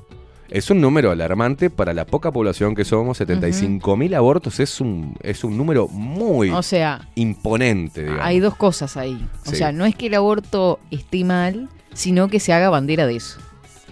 [0.50, 3.18] Es un número alarmante para la poca población que somos.
[3.18, 8.24] 75 mil abortos es un, es un número muy O sea, imponente, digamos.
[8.24, 9.26] hay dos cosas ahí.
[9.48, 9.56] O Sí.
[9.56, 13.40] sea, no es que el aborto esté mal, sino que se haga bandera de eso.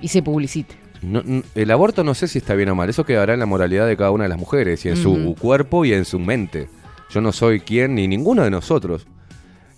[0.02, 0.76] Y se publicite.
[1.02, 1.24] No-
[1.56, 2.90] el aborto no sé si está bien o mal.
[2.90, 5.84] Eso quedará en la moralidad de cada una de las mujeres y en su cuerpo
[5.84, 6.70] y en su mente.
[7.12, 9.06] Yo no soy quien, ni ninguno de nosotros,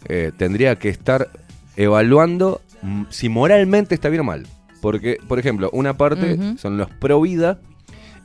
[0.05, 1.29] eh, tendría que estar
[1.75, 4.45] evaluando mm, si moralmente está bien o mal.
[4.81, 7.59] Porque, por ejemplo, una parte son los pro vida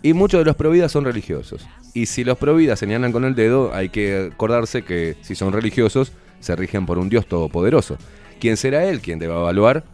[0.02, 1.66] y muchos de los pro vida son religiosos.
[1.94, 5.52] Y si los pro vida señalan con el dedo, hay que acordarse que si son
[5.52, 7.96] religiosos, se rigen por un Dios todopoderoso.
[8.40, 9.84] ¿Quién será él quien deba evaluar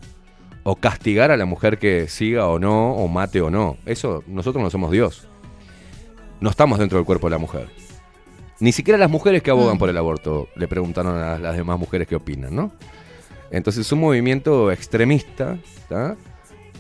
[0.63, 3.77] o castigar a la mujer que siga o no, o mate o no?
[3.87, 5.29] Eso, nosotros no somos Dios.
[6.41, 7.84] No estamos dentro del cuerpo de la mujer.
[8.61, 9.79] Ni siquiera las mujeres que abogan Mm.
[9.79, 12.73] por el aborto le preguntaron a las demás mujeres qué opinan, ¿no?
[13.51, 16.17] Entonces es un movimiento extremista, ¿tá?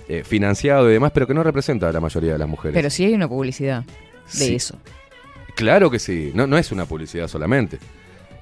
[0.09, 2.75] Eh, financiado y demás, pero que no representa a la mayoría de las mujeres.
[2.75, 3.89] Pero sí hay una publicidad de
[4.31, 4.55] Sí.
[4.55, 4.77] eso.
[5.57, 7.79] Claro que sí, no, no es una publicidad solamente.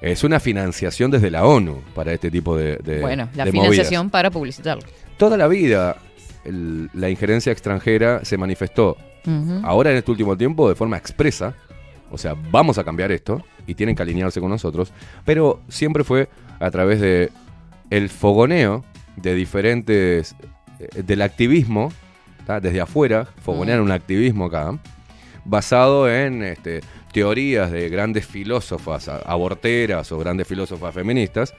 [0.01, 4.09] Es una financiación desde la ONU para este tipo de, de bueno, la de financiación
[4.09, 4.83] para publicitarlo.
[5.17, 5.97] Toda la vida
[6.43, 8.97] el- la injerencia extranjera se manifestó
[9.63, 11.55] ahora en este último tiempo de forma expresa.
[12.13, 14.93] O sea, vamos a cambiar esto y tienen que alinearse con nosotros.
[15.25, 17.31] Pero siempre fue a través de
[17.89, 18.85] el fogoneo
[19.17, 20.35] de diferentes.
[20.79, 21.91] eh, del activismo,
[22.45, 22.59] ¿tá?
[22.59, 24.77] desde afuera, fogonean un activismo acá,
[25.45, 31.53] basado en este, teorías de grandes filósofas aborteras o grandes filósofas feministas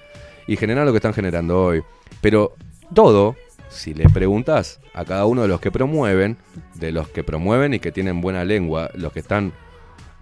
[0.47, 1.83] y generan lo que están generando hoy.
[2.21, 2.55] Pero
[2.95, 3.37] todo,
[3.69, 6.37] si le preguntas a cada uno de los que promueven,
[6.75, 9.53] de los que promueven y que tienen buena lengua, los que están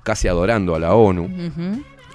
[0.03, 1.29] casi adorando a la ONU.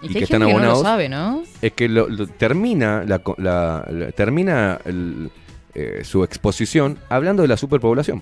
[0.03, 0.81] Y, y que están que no lo abonados.
[0.83, 1.43] sabe, ¿no?
[1.61, 5.31] es que lo- lo- termina, la, la- la- termina el,
[5.73, 8.21] eh, su exposición hablando de la superpoblación.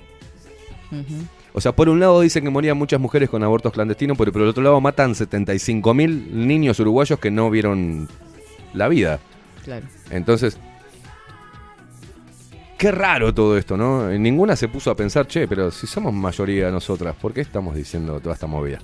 [1.54, 4.42] O sea, por un lado dicen que morían muchas mujeres con abortos clandestinos, pero por
[4.42, 8.08] el otro lado matan 75 mil niños uruguayos que no vieron
[8.74, 9.20] la vida.
[9.64, 9.86] Claro.
[10.12, 10.58] Entonces,
[12.78, 14.10] qué raro todo esto, ¿no?
[14.12, 18.20] Ninguna se puso a pensar, che, pero si somos mayoría nosotras, ¿por qué estamos diciendo
[18.20, 18.80] toda esta movida?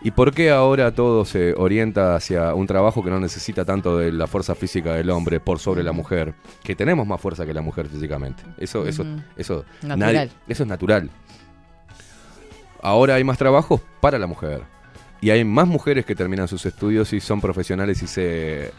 [0.00, 4.12] ¿Y por qué ahora todo se orienta hacia un trabajo que no necesita tanto de
[4.12, 6.34] la fuerza física del hombre por sobre la mujer?
[6.62, 8.42] Que tenemos más fuerza que la mujer físicamente.
[8.58, 9.02] Eso, eso,
[9.36, 9.64] eso,
[9.96, 10.12] nadie-
[10.48, 11.10] eso es natural.
[12.80, 14.62] Ahora hay más trabajos para la mujer.
[15.20, 18.70] Y hay más mujeres que terminan sus estudios y son profesionales y se,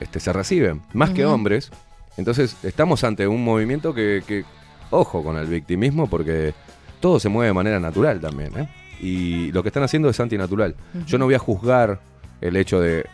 [0.00, 1.70] este, se reciben, más que hombres.
[2.16, 4.44] Entonces estamos ante un movimiento que, que,
[4.90, 6.54] ojo con el victimismo, porque
[7.00, 8.56] todo se mueve de manera natural también.
[8.58, 8.68] ¿eh?
[9.00, 10.74] Y lo que están haciendo es antinatural.
[11.06, 12.00] Yo no voy a juzgar
[12.40, 13.04] el hecho de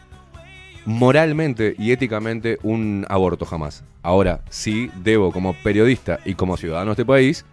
[0.86, 3.84] moralmente y éticamente un aborto jamás.
[4.02, 7.44] Ahora, sí debo como periodista y como ciudadano de este país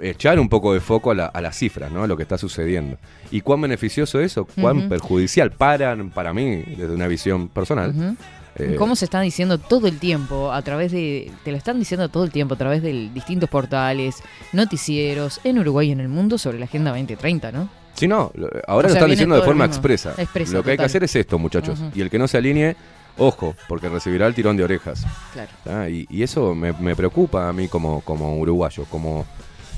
[0.00, 2.02] echar un poco de foco a, la- a las cifras, ¿no?
[2.02, 2.96] A lo que está sucediendo.
[3.30, 8.16] ¿Y cuán beneficioso es o cuán perjudicial para, para mí, desde una visión personal?
[8.56, 11.30] Eh, ¿Cómo se está diciendo todo el tiempo a través de...
[11.44, 14.22] Te lo están diciendo todo el tiempo a través de distintos portales,
[14.52, 17.68] noticieros, en Uruguay y en el mundo sobre la Agenda 2030, ¿no?
[17.94, 18.32] Sí, no,
[18.66, 20.14] ahora O lo están diciendo de forma expresa.
[20.16, 21.78] Expresa, lo que hay que hacer es esto, muchachos.
[21.94, 22.76] Y el que no se alinee,
[23.18, 25.04] ojo, porque recibirá el tirón de orejas.
[25.32, 25.88] Claro.
[25.88, 29.26] Y, y eso me, me preocupa a mí como, como uruguayo, como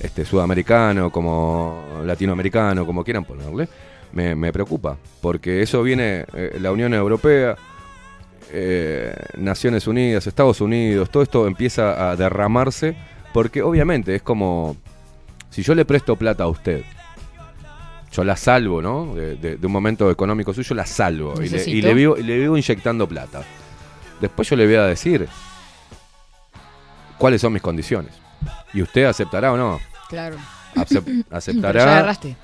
[0.01, 3.68] este sudamericano, como latinoamericano, como quieran ponerle.
[4.12, 7.57] Me, me preocupa, porque eso viene eh, la Unión Europea,
[8.51, 12.97] eh, Naciones Unidas, Estados Unidos, todo esto empieza a derramarse,
[13.32, 14.76] porque obviamente es como
[15.51, 16.82] si yo le presto plata a usted,
[18.12, 19.14] yo la salvo, ¿no?
[19.14, 21.34] De, de- de un momento económico suyo, la salvo.
[21.42, 23.42] Y le, y le vivo, y le vivo inyectando plata.
[24.20, 25.28] Después yo le voy a decir
[27.18, 28.12] cuáles son mis condiciones.
[28.72, 29.80] Y usted aceptará o no.
[30.09, 30.36] Claro.
[30.76, 31.80] Acep- Pero aceptará.
[31.84, 32.36] ya agarraste.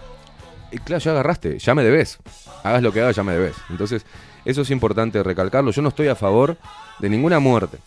[0.72, 2.18] Y claro, ya agarraste, ya me debes.
[2.62, 3.56] Hagas lo que hagas, ya me debes.
[3.70, 4.04] Entonces,
[4.44, 5.70] eso es importante recalcarlo.
[5.70, 6.56] Yo no estoy a favor
[6.98, 7.78] de ninguna muerte.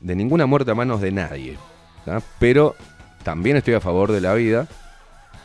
[0.00, 1.58] De ninguna muerte a manos de nadie.
[2.04, 2.20] ¿tá?
[2.38, 2.74] Pero
[3.22, 4.66] también estoy a favor de la vida.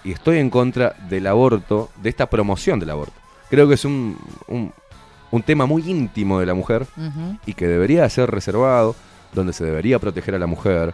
[0.03, 3.13] Y estoy en contra del aborto, de esta promoción del aborto.
[3.49, 4.71] Creo que es un, un,
[5.31, 6.85] un tema muy íntimo de la mujer
[7.45, 8.95] y que debería ser reservado,
[9.33, 10.93] donde se debería proteger a la mujer,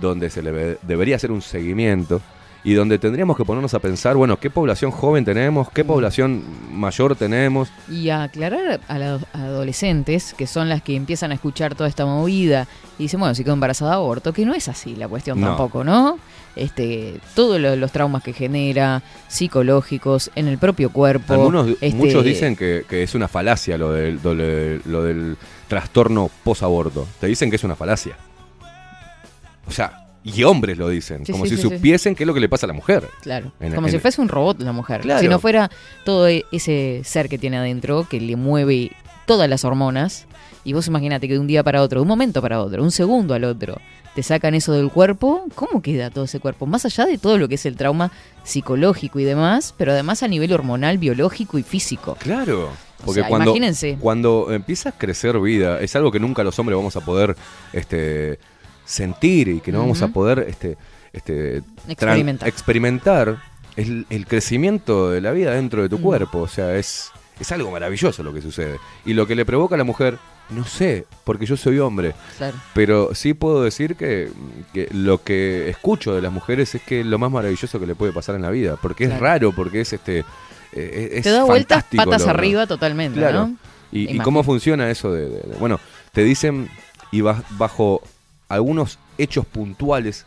[0.00, 2.20] donde se le debería hacer un seguimiento
[2.62, 6.42] y donde tendríamos que ponernos a pensar, bueno, qué población joven tenemos, qué población
[6.72, 7.70] mayor tenemos.
[7.90, 12.04] Y a aclarar a los adolescentes, que son las que empiezan a escuchar toda esta
[12.04, 12.66] movida,
[12.98, 15.46] y dicen, bueno, si quedo embarazada aborto, que no es así la cuestión No.
[15.48, 16.18] tampoco, ¿no?
[16.56, 21.32] Este, todos lo- los traumas que genera, psicológicos, en el propio cuerpo.
[21.32, 25.36] Algunos, este, muchos dicen que, que es una falacia lo del, lo del- lo del
[25.68, 27.06] trastorno posaborto.
[27.20, 28.16] Te dicen que es una falacia.
[29.66, 32.34] O sea, Y hombres lo dicen, Sí, como sí, si sí, supiesen qué es lo
[32.34, 33.08] que le pasa a la mujer.
[33.22, 33.52] Claro.
[33.60, 35.00] En- Como en- si fuese un robot la mujer.
[35.00, 35.20] Claro.
[35.20, 35.70] Si no fuera
[36.04, 38.92] todo e- ese ser que tiene adentro que le mueve
[39.26, 40.26] todas las hormonas.
[40.62, 42.90] Y vos imaginate que de un día para otro, de un momento para otro, un
[42.90, 43.78] segundo al otro,
[44.14, 45.46] te sacan eso del cuerpo.
[45.54, 46.66] ¿Cómo queda todo ese cuerpo?
[46.66, 48.12] Más allá de todo lo que es el trauma
[48.44, 52.16] psicológico y demás, pero además a nivel hormonal, biológico y físico.
[52.20, 52.66] Claro.
[53.02, 53.96] O Porque sea, cuando, imagínense.
[53.98, 57.34] cuando empieza a crecer vida, es algo que nunca los hombres vamos a poder
[57.72, 58.38] este,
[58.90, 60.76] sentir y que no vamos a poder este,
[61.12, 62.48] este, Experimentar.
[62.48, 63.38] experimentar
[63.76, 66.02] el, el crecimiento de la vida dentro de tu Mm.
[66.02, 66.38] cuerpo.
[66.40, 68.78] O sea, es, es algo maravilloso lo que sucede.
[69.06, 70.18] Y lo que le provoca a la mujer,
[70.50, 72.14] no sé, porque yo soy hombre.
[72.36, 72.56] Claro.
[72.74, 74.30] Pero sí puedo decir que,
[74.74, 77.94] que lo que escucho de las mujeres es que es lo más maravilloso que le
[77.94, 78.76] puede pasar en la vida.
[78.82, 80.24] Porque es raro, porque es este.
[80.72, 83.46] eh, es Te da vueltas patas lo- arriba totalmente, Claro.
[83.46, 83.56] ¿no?
[83.92, 85.80] ¿Y, cómo funciona eso de, de- de- Bueno,
[86.12, 86.68] te dicen,
[87.12, 88.02] y baj- bajo
[88.50, 90.26] algunos hechos puntuales,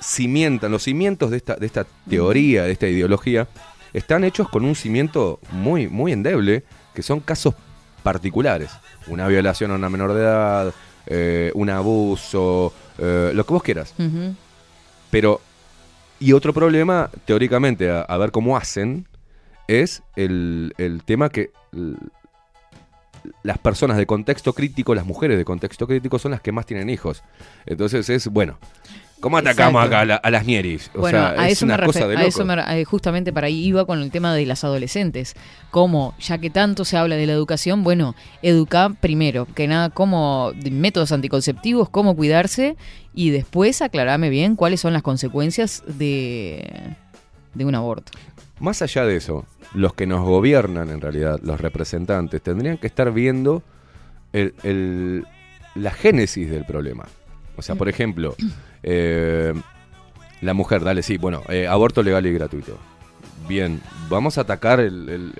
[0.00, 3.48] cimientan, los cimientos de esta, de esta teoría, de esta ideología,
[3.92, 7.54] están hechos con un cimiento muy, muy endeble, que son casos
[8.02, 8.70] particulares.
[9.08, 10.74] Una violación a una menor de edad,
[11.06, 13.94] eh, un abuso, eh, lo que vos quieras.
[15.10, 15.40] Pero,
[16.20, 19.08] y otro problema, teóricamente, a, a ver cómo hacen,
[19.66, 21.50] es el, el tema que
[23.46, 26.90] las personas de contexto crítico, las mujeres de contexto crítico, son las que más tienen
[26.90, 27.22] hijos.
[27.64, 28.58] Entonces es, bueno,
[29.20, 30.90] ¿cómo atacamos acá a, la- a las nieris?
[30.94, 33.32] O bueno, sea, a es eso, me una cosa de a eso me- eh, justamente
[33.32, 35.34] para ahí iba con el tema de las adolescentes.
[35.70, 40.52] Como, ya que tanto se habla de la educación, bueno, educar primero, que nada, cómo,
[40.70, 42.76] métodos anticonceptivos, cómo cuidarse,
[43.14, 46.68] y después aclararme bien cuáles son las consecuencias de,
[47.54, 48.12] de un aborto.
[48.58, 49.44] Más allá de eso,
[49.76, 53.62] los que nos gobiernan en realidad, los representantes, tendrían que estar viendo
[54.32, 55.24] el- el-
[55.74, 57.04] la génesis del problema.
[57.56, 58.34] O sea, por ejemplo,
[58.82, 59.52] eh,
[60.40, 62.78] la mujer, dale, sí, bueno, eh, aborto legal y gratuito.
[63.48, 65.32] Bien, vamos a atacar el,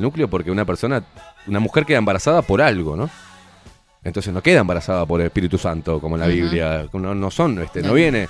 [0.00, 1.04] núcleo porque una persona,
[1.46, 3.08] una mujer queda embarazada por algo, ¿no?
[4.02, 6.26] Entonces no queda embarazada por el Espíritu Santo, como en la.
[6.26, 6.88] Biblia.
[6.92, 7.94] No, no son, este, no No.
[7.94, 8.28] viene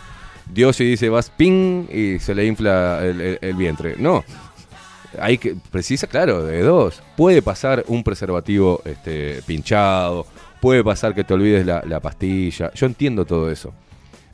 [0.53, 3.97] Dios y dice vas ping y se le infla el vientre.
[3.99, 4.23] No.
[5.21, 7.03] Hay que, precisa, claro, de dos.
[7.17, 10.27] Puede pasar un preservativo este, pinchado,
[10.61, 12.71] puede pasar que te olvides la, la pastilla.
[12.75, 13.73] Yo entiendo todo eso.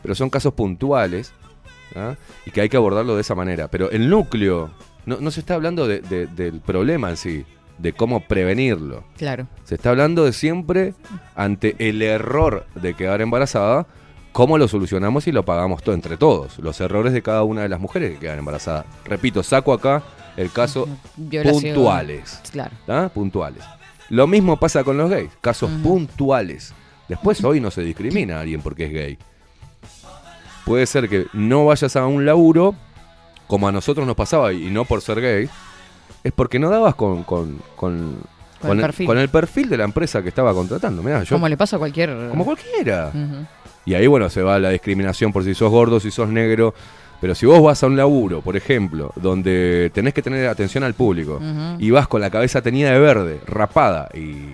[0.02, 1.32] Pero son casos puntuales
[1.94, 2.14] ¿ah?
[2.46, 3.68] y que hay que abordarlo de esa manera.
[3.68, 4.70] Pero el núcleo,
[5.06, 7.44] no, no se está hablando de- de- del problema en sí,
[7.78, 9.04] de cómo prevenirlo.
[9.16, 9.46] Claro.
[9.64, 10.94] Se está hablando de siempre,
[11.34, 13.86] ante el error de quedar embarazada,
[14.32, 16.58] cómo lo solucionamos y lo pagamos todo entre todos.
[16.60, 18.84] Los errores de cada una de las mujeres que quedan embarazadas.
[19.04, 20.02] Repito, saco acá
[20.36, 21.74] el caso Violación.
[21.74, 22.40] puntuales.
[22.52, 22.72] Claro.
[22.86, 23.08] ¿tá?
[23.08, 23.62] Puntuales.
[24.08, 26.74] Lo mismo pasa con los gays, casos puntuales.
[27.08, 29.18] Después hoy no se discrimina a alguien porque es gay.
[30.64, 32.74] Puede ser que no vayas a un laburo,
[33.46, 35.48] como a nosotros nos pasaba, y no por ser gay,
[36.22, 38.18] es porque no dabas con, con, con,
[38.60, 39.06] Con el perfil.
[39.06, 41.02] con el perfil de la empresa que estaba contratando.
[41.02, 42.28] Mirá, yo, Como le pasa a cualquier...
[42.30, 43.10] como cualquiera.
[43.86, 46.74] Y ahí, bueno, se va la discriminación por si sos gordo, si sos negro.
[47.20, 50.94] Pero si vos vas a un laburo, por ejemplo, donde tenés que tener atención al
[50.94, 51.40] público
[51.78, 54.46] y vas con la cabeza teñida de verde, rapada, y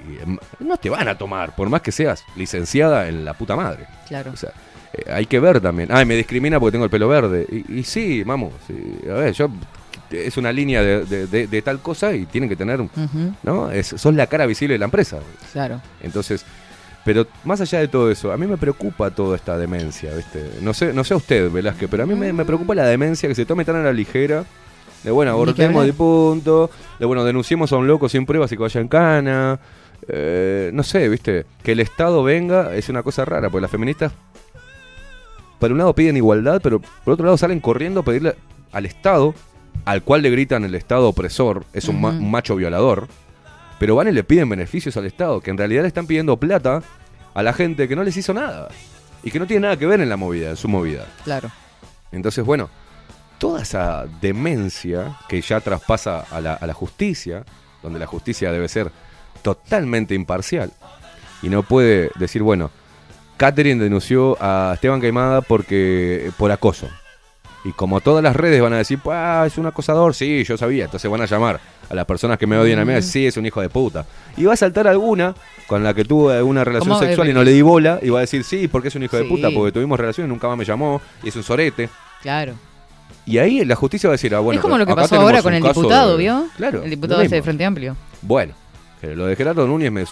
[0.58, 3.86] no te van a tomar, por más que seas licenciada en la puta madre.
[4.08, 4.32] Claro.
[4.32, 4.50] O sea,
[4.92, 5.90] eh, hay que ver también.
[5.92, 7.46] Ay, me discrimina porque tengo el pelo verde.
[7.50, 8.74] Y, y sí, vamos, sí,
[9.08, 9.48] a ver, yo
[10.10, 12.80] es una línea de, de- de- de tal cosa y tienen que tener.
[13.42, 13.70] ¿no?
[13.70, 15.18] Es, sos la cara visible de la empresa.
[15.52, 15.80] Claro.
[16.02, 16.44] Entonces,
[17.06, 20.50] pero más allá de todo eso, a mí me preocupa toda esta demencia, ¿viste?
[20.60, 23.26] No sé, no sé a usted, Velázquez, pero a mí me, me preocupa la demencia
[23.28, 24.44] que se tome tan a la ligera.
[25.04, 28.62] De bueno, abortemos de punto, de bueno, denunciemos a un loco sin pruebas y que
[28.62, 29.58] vaya en cana.
[30.08, 31.46] eh, no sé, ¿viste?
[31.62, 34.12] Que el Estado venga es una cosa rara, porque las feministas,
[35.58, 38.34] por un lado piden igualdad, pero por otro lado salen corriendo a pedirle
[38.72, 39.34] al Estado,
[39.84, 43.06] al cual le gritan el Estado opresor, es un, ma- un macho violador,
[43.78, 46.82] pero van y le piden beneficios al Estado, que en realidad le están pidiendo plata
[47.36, 48.68] a la gente que no les hizo nada
[49.22, 51.06] y que no tiene nada que ver en la movida, en su movida.
[51.22, 51.50] Claro.
[52.10, 52.70] Entonces, bueno,
[53.36, 57.44] toda esa demencia que ya traspasa a la, a la justicia,
[57.82, 58.90] donde la justicia debe ser
[59.42, 60.72] totalmente imparcial
[61.42, 62.70] y no puede decir, bueno,
[63.36, 66.88] Catherine denunció a Esteban Queimada porque por acoso.
[67.66, 70.84] Y como todas las redes van a decir, "Ah, es un acosador, sí, yo sabía,
[70.84, 71.58] entonces van a llamar
[71.90, 74.04] a las personas que me odian a mí, decir, sí, es un hijo de puta.
[74.36, 75.34] Y va a saltar alguna
[75.66, 78.20] con la que tuvo una relación sexual y no le di bola, y va a
[78.20, 81.00] decir, sí, porque es un hijo de puta, porque tuvimos relaciones, nunca más me llamó,
[81.24, 81.88] y es un sorete.
[82.22, 82.54] Claro.
[83.24, 85.16] Y ahí la justicia va a decir, ah, bueno, es como pero lo que pasó
[85.20, 86.46] ahora con el diputado, de- ¿vio?
[86.56, 86.84] Claro.
[86.84, 87.42] El diputado ese de.
[87.42, 87.96] Frente Amplio.
[88.22, 88.54] Bueno,
[89.00, 90.04] que lo de Gerardo Núñez me...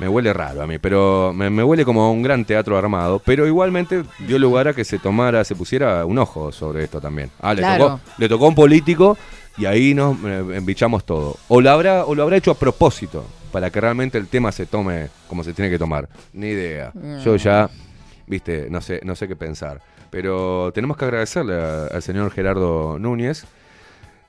[0.00, 3.20] Me huele raro a mí, pero me, me huele como a un gran teatro armado.
[3.24, 7.30] Pero igualmente dio lugar a que se tomara, se pusiera un ojo sobre esto también.
[7.40, 7.84] Ah, le, Claro.
[7.84, 9.16] tocó, le tocó a un político
[9.56, 11.36] y ahí nos eh, embichamos todo.
[11.48, 14.66] O lo, habrá, o lo habrá hecho a propósito, para que realmente el tema se
[14.66, 16.08] tome como se tiene que tomar.
[16.32, 16.92] Ni idea.
[17.24, 17.70] Yo ya,
[18.26, 19.80] viste, no sé, no sé qué pensar.
[20.10, 23.46] Pero tenemos que agradecerle al señor Gerardo Núñez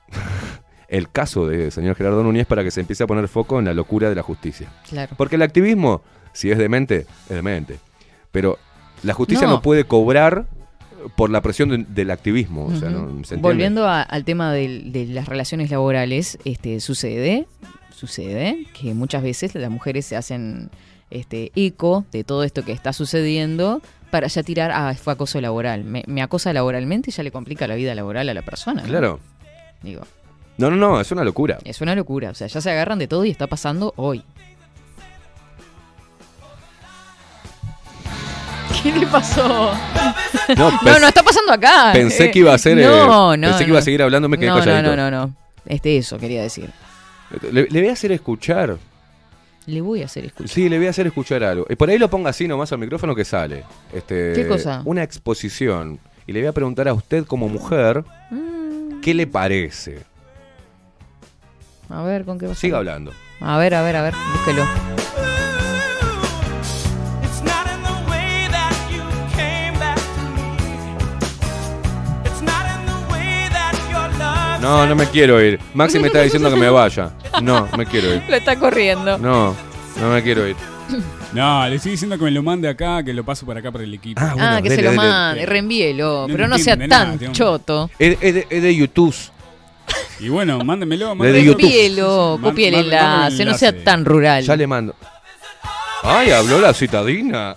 [0.88, 3.74] el caso del señor Gerardo Núñez para que se empiece a poner foco en la
[3.74, 4.68] locura de la justicia.
[4.88, 5.14] Claro.
[5.16, 7.78] Porque el activismo, si es demente, es demente.
[8.32, 8.58] Pero
[9.02, 9.54] la justicia No.
[9.54, 10.46] no, puede cobrar
[11.16, 12.66] por la presión de- del activismo.
[12.66, 13.08] o sea, ¿no?
[13.38, 17.46] Volviendo a- al tema de, las relaciones laborales, este, sucede,
[17.94, 20.70] sucede que muchas veces las mujeres se hacen
[21.10, 23.80] este, eco de todo esto que está sucediendo
[24.10, 25.84] para ya tirar, ah, fue acoso laboral.
[25.84, 28.82] Me, me acosa laboralmente y ya le complica la vida laboral a la persona.
[28.82, 28.88] ¿no?
[28.88, 29.20] Claro.
[29.82, 30.02] Digo,
[30.58, 31.58] No, no, no, es una locura.
[31.64, 32.30] es una locura.
[32.30, 34.22] O sea, ya se agarran de todo y está pasando hoy.
[38.82, 39.72] ¿Qué le pasó?
[40.56, 41.90] No, No, no, está pasando acá.
[41.92, 43.48] Pensé Eh, que iba a ser, eh, No, no.
[43.48, 43.70] pensé que no.
[43.72, 44.90] iba a seguir hablando, me quedé no, calladito.
[44.90, 45.34] No, no, no, no.
[45.66, 46.70] Este, eso quería decir.
[47.50, 48.76] Le, le voy a hacer escuchar.
[49.66, 50.48] Le voy a hacer escuchar.
[50.48, 51.66] Sí, le voy a hacer escuchar algo.
[51.68, 53.64] Y por ahí lo ponga así nomás al micrófono que sale.
[53.92, 54.82] Este, ¿Qué cosa?
[54.84, 55.98] Una exposición.
[56.26, 60.04] Y le voy a preguntar a usted como mujer, Mm, ¿qué le parece?
[61.90, 63.12] A ver, ¿con qué va a Siga hablando.
[63.40, 64.64] A ver, a ver, a ver, búsquelo.
[74.60, 75.60] No, no me quiero ir.
[75.74, 77.10] Maxi me está diciendo que me vaya.
[77.42, 78.22] No, me quiero ir.
[78.28, 79.16] Lo está corriendo.
[79.18, 79.54] No,
[80.00, 80.56] no me quiero ir.
[81.32, 83.84] No, le estoy diciendo que me lo mande acá, que lo paso para acá para
[83.84, 84.20] el equipo.
[84.22, 85.02] Ah, Ah, que dele, se lo dele.
[85.02, 86.26] mande, reenvíelo.
[86.28, 87.90] No pero no sea nada, tan choto.
[87.98, 89.14] Es, es de, es de YouTube.
[90.20, 91.08] Y bueno, mándemelo.
[91.10, 91.44] De mándemelo.
[91.44, 91.62] YouTube.
[91.62, 94.42] Reenvíelo, Man- copie el enlace, no sea tan rural.
[94.44, 94.94] Ya le mando.
[96.02, 97.56] Ay, habló la citadina.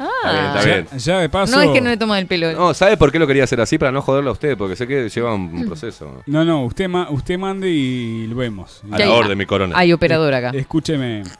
[0.00, 1.56] Ah, Está bien, está Ya, ya de paso.
[1.56, 2.52] no es que no le toma el pelo.
[2.52, 3.78] No, ¿sabe por qué lo quería hacer así?
[3.78, 6.22] Para no joderlo a usted, porque sé que lleva un, proceso.
[6.26, 8.80] No, no, usted, ma- usted mande y lo vemos.
[8.92, 9.76] A la orden, mi coronel.
[9.76, 10.50] Hay operador acá.
[10.54, 11.22] Escúcheme.
[11.24, 11.30] No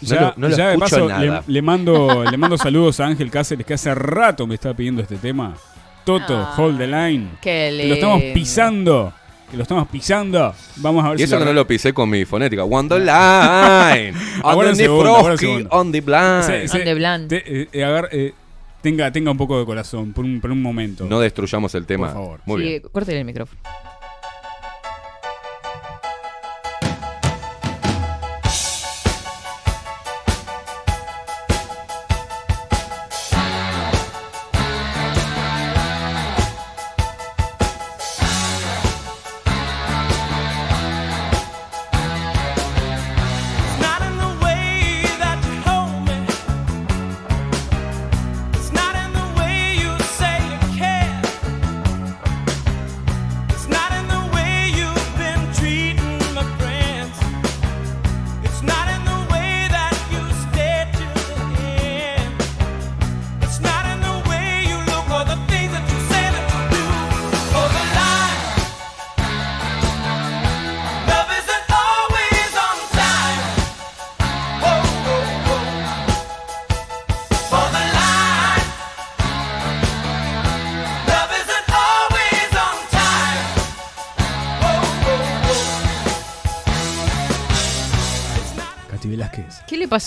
[0.00, 1.20] Ya, lo- no lo ya de paso nada.
[1.46, 5.02] le, le mando, le mando saludos a Ángel Cáceres que hace rato me está pidiendo
[5.02, 5.54] este tema.
[6.04, 7.28] Toto, Ah, Hold the Line.
[7.40, 9.12] Que lo estamos pisando.
[9.50, 10.54] Que lo estamos pisando.
[10.76, 12.64] Vamos a ver Y si eso que no lo pisé con mi fonética.
[12.64, 14.14] One the line.
[14.42, 16.42] On the segundo, on the blind.
[16.44, 17.28] Se- se- On the blind.
[17.28, 18.32] te- eh, eh, agar- eh,
[18.80, 21.04] tenga, tenga un poco de corazón por un, por un momento.
[21.04, 22.06] No destruyamos el tema.
[22.08, 22.40] Por favor.
[22.46, 22.82] Muy Sí, bien.
[22.90, 23.60] córtele el micrófono.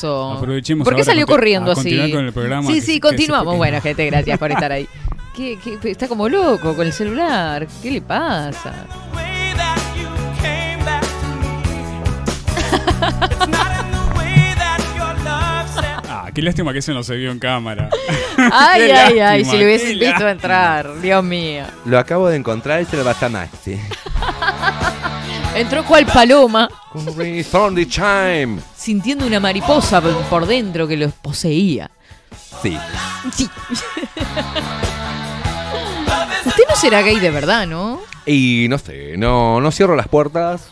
[0.03, 1.83] Aprovechemos ¿Por qué ahora salió corriendo a así?
[1.83, 3.57] continuar con el programa, sí, sí, continuamos.
[3.57, 4.87] Bueno, gente, gracias por estar ahí.
[5.35, 7.67] ¿Qué, qué- está como loco con el celular.
[7.81, 8.85] ¿Qué le pasa?
[16.07, 17.89] Ah, qué lástima que eso no se vio en cámara.
[18.37, 20.31] Ay, ay, ay, lástima, si le hubiese visto lástima.
[20.31, 21.63] entrar, Dios mío.
[21.85, 23.79] Lo acabo de encontrar y se lo va a Maxi.
[25.55, 26.69] Entró cual paloma,
[27.49, 28.59] From the chime.
[28.85, 31.89] Sintiendo una mariposa por- dentro que los poseía.
[32.61, 32.77] Sí.
[33.33, 33.49] Sí.
[36.45, 37.99] Usted no será gay de verdad, ¿no?
[38.27, 40.69] Y no sé, no, no cierro las puertas.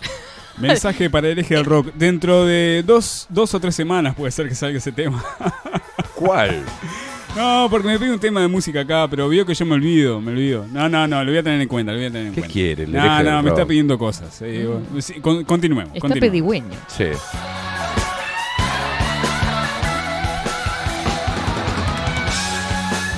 [0.58, 1.88] Mensaje para el eje del rock.
[1.96, 5.24] Dentro de dos, dos o tres semanas puede ser que salga ese tema.
[6.14, 6.64] ¿Cuál?
[7.36, 10.22] No, porque me pide un tema de música acá, pero vio que yo me olvido,
[10.22, 10.68] me olvido.
[10.72, 12.42] No, no, no, lo voy a tener en cuenta, lo voy a tener en ¿Qué
[12.42, 12.54] cuenta.
[12.54, 12.84] quiere?
[12.84, 14.40] El No, no, me está pidiendo cosas.
[14.44, 15.96] eh, bueno, sí, con- continuemos.
[15.96, 16.30] Está continuemos.
[16.32, 16.78] pedigüeño.
[16.88, 17.06] Sí.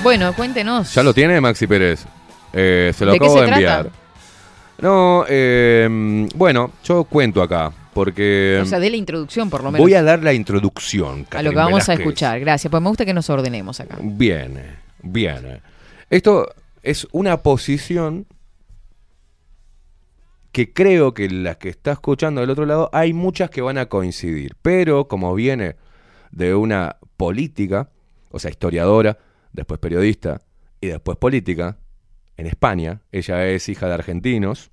[0.06, 0.94] Bueno, cuéntenos.
[0.94, 2.06] ¿Ya lo tiene Maxi Pérez?
[2.52, 3.82] Eh, se lo ¿De qué acabo se de enviar.
[3.82, 3.96] trata?
[4.78, 7.72] No, eh, bueno, yo cuento acá.
[7.92, 9.84] porque O sea, de la introducción, por lo menos.
[9.84, 11.12] voy a dar la introducción.
[11.12, 11.98] a lo Catherine que vamos a Velázquez.
[11.98, 12.38] escuchar.
[12.38, 13.98] Gracias, pues me gusta que nos ordenemos acá.
[14.00, 15.60] Bien, bien.
[16.08, 16.54] Esto
[16.84, 18.26] es una posición
[20.52, 23.86] que creo que las que está escuchando del otro lado hay muchas que van a
[23.86, 25.74] coincidir, pero como viene
[26.30, 27.88] de una política,
[28.30, 29.18] o sea, historiadora,
[29.56, 30.40] después periodista
[30.80, 31.78] y después política,
[32.36, 34.70] en España, ella es hija de argentinos,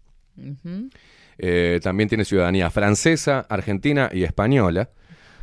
[1.38, 4.90] eh, también tiene ciudadanía francesa, argentina y española.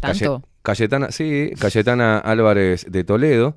[0.00, 0.42] ¿Tanto?
[0.42, 3.56] Caye- Cayetana, sí, Cayetana Álvarez de Toledo.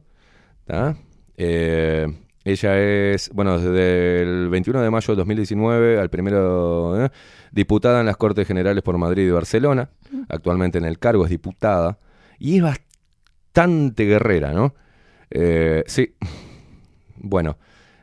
[1.37, 2.07] Eh,
[2.45, 7.09] ella es, bueno, desde el 21 de mayo de 2019 al primero, ¿eh?
[7.51, 9.89] diputada en las Cortes Generales por Madrid y Barcelona.
[10.29, 11.97] Actualmente en el cargo es diputada.
[12.39, 14.75] Y es bastante guerrera, ¿no?
[15.29, 16.13] Eh, sí.
[17.17, 17.57] Bueno,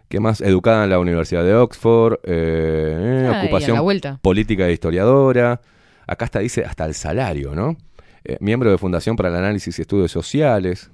[0.08, 0.40] ¿qué más?
[0.40, 2.14] Educada en la Universidad de Oxford.
[2.24, 3.76] eh, eh, Ah, ocupación
[4.22, 5.60] política de historiadora.
[6.06, 7.76] Acá está, dice hasta el salario, ¿no?
[8.24, 10.90] Eh, miembro de Fundación para el Análisis y Estudios Sociales.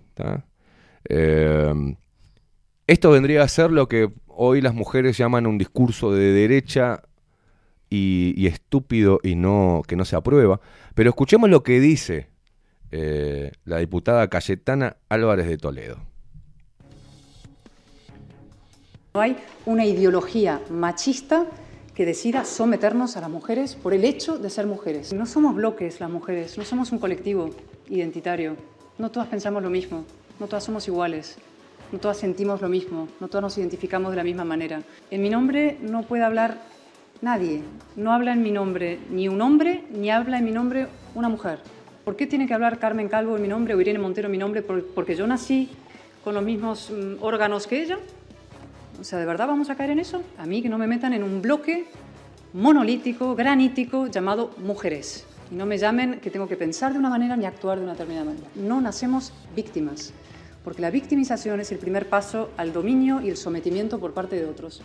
[2.86, 7.02] esto vendría a ser lo que hoy las mujeres llaman un discurso de derecha
[7.90, 10.60] y, y estúpido y no que no se aprueba.
[10.94, 12.28] Pero escuchemos lo que dice
[12.90, 15.98] eh, la diputada Cayetana Álvarez de Toledo.
[19.16, 21.46] No hay una ideología machista
[21.94, 25.14] que decida someternos a las mujeres por el hecho de ser mujeres.
[25.14, 27.48] No somos bloques las mujeres, no somos un colectivo
[27.88, 28.56] identitario.
[28.98, 30.04] No todas pensamos lo mismo,
[30.38, 31.38] no todas somos iguales,
[31.92, 34.82] no todas sentimos lo mismo, no todas nos identificamos de la misma manera.
[35.10, 36.58] En mi nombre no puede hablar
[37.22, 37.62] nadie,
[37.96, 41.60] no habla en mi nombre ni un hombre, ni habla en mi nombre una mujer.
[42.04, 44.38] ¿Por qué tiene que hablar Carmen Calvo en mi nombre o Irene Montero en mi
[44.38, 44.60] nombre?
[44.60, 45.70] ¿Por- ¿Porque yo nací
[46.22, 47.98] con los mismos mm, órganos que ella?
[49.01, 50.22] O sea, ¿de verdad vamos a caer en eso?
[50.38, 51.86] A mí que no me metan en un bloque
[52.53, 55.26] monolítico, granítico, llamado mujeres.
[55.51, 57.92] Y no me llamen que tengo que pensar de una manera ni actuar de una
[57.92, 58.47] determinada manera.
[58.55, 60.12] No nacemos víctimas,
[60.64, 64.47] porque la victimización es el primer paso al dominio y el sometimiento por parte de
[64.47, 64.82] otros.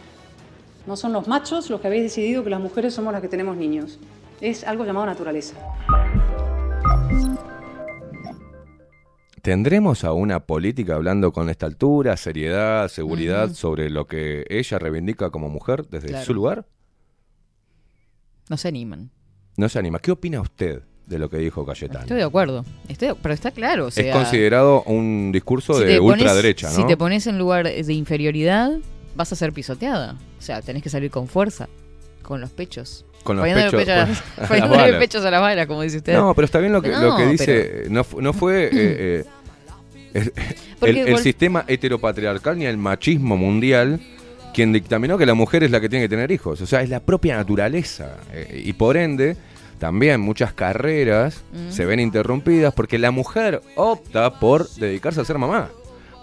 [0.86, 3.56] No son los machos los que habéis decidido que las mujeres somos las que tenemos
[3.56, 4.00] niños.
[4.42, 5.56] Es algo llamado naturaleza.
[9.42, 15.32] ¿Tendremos a una política hablando con esta altura, seriedad, seguridad sobre lo que ella reivindica
[15.32, 16.26] como mujer desde Claro.
[16.26, 16.66] su lugar?
[18.50, 19.10] No se animan.
[19.58, 19.98] No se anima.
[20.00, 22.02] ¿Qué opina usted de lo que dijo Cayetano?
[22.02, 22.64] Estoy de acuerdo.
[22.88, 23.88] Estoy de- pero está claro.
[23.88, 26.76] O sea, es considerado un discurso si de pones- ultraderecha, ¿no?
[26.76, 28.72] Si te pones en lugar de inferioridad,
[29.16, 30.18] vas a ser pisoteada.
[30.38, 31.68] O sea, tenés que salir con fuerza,
[32.22, 33.06] con los pechos.
[33.24, 36.14] Con los pechos- pecho a las- a poniéndole pechos a las balas, como dice usted.
[36.14, 37.84] No, pero está bien lo que, lo No, que pero- dice.
[37.90, 39.24] No, fu- no fue eh,
[40.14, 40.32] eh,
[40.82, 44.00] el, sistema heteropatriarcal ni el machismo mundial
[44.54, 46.60] quien dictaminó que la mujer es la que tiene que tener hijos.
[46.62, 48.18] O sea, es la propia naturaleza.
[48.34, 49.38] Eh, y por ende,
[49.80, 51.72] también muchas carreras Mm.
[51.72, 55.70] se ven interrumpidas porque la mujer opta por dedicarse a ser mamá.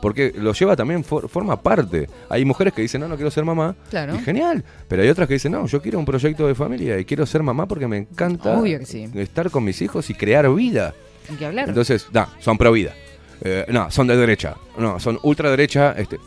[0.00, 2.08] Porque lo lleva también, for- forma parte.
[2.28, 3.74] Hay mujeres que dicen, no, no quiero ser mamá.
[3.90, 4.14] Claro.
[4.14, 4.64] Y genial.
[4.86, 7.42] Pero hay otras que dicen, no, yo quiero un proyecto de familia y quiero ser
[7.42, 9.08] mamá porque me encanta sí.
[9.14, 10.94] estar con mis hijos y crear vida.
[11.30, 11.68] Hay que hablar.
[11.68, 12.94] Entonces, no, son pro vida.
[13.40, 14.56] Eh, no, son de derecha.
[14.78, 15.92] No, son ultraderecha.
[15.92, 16.18] Este.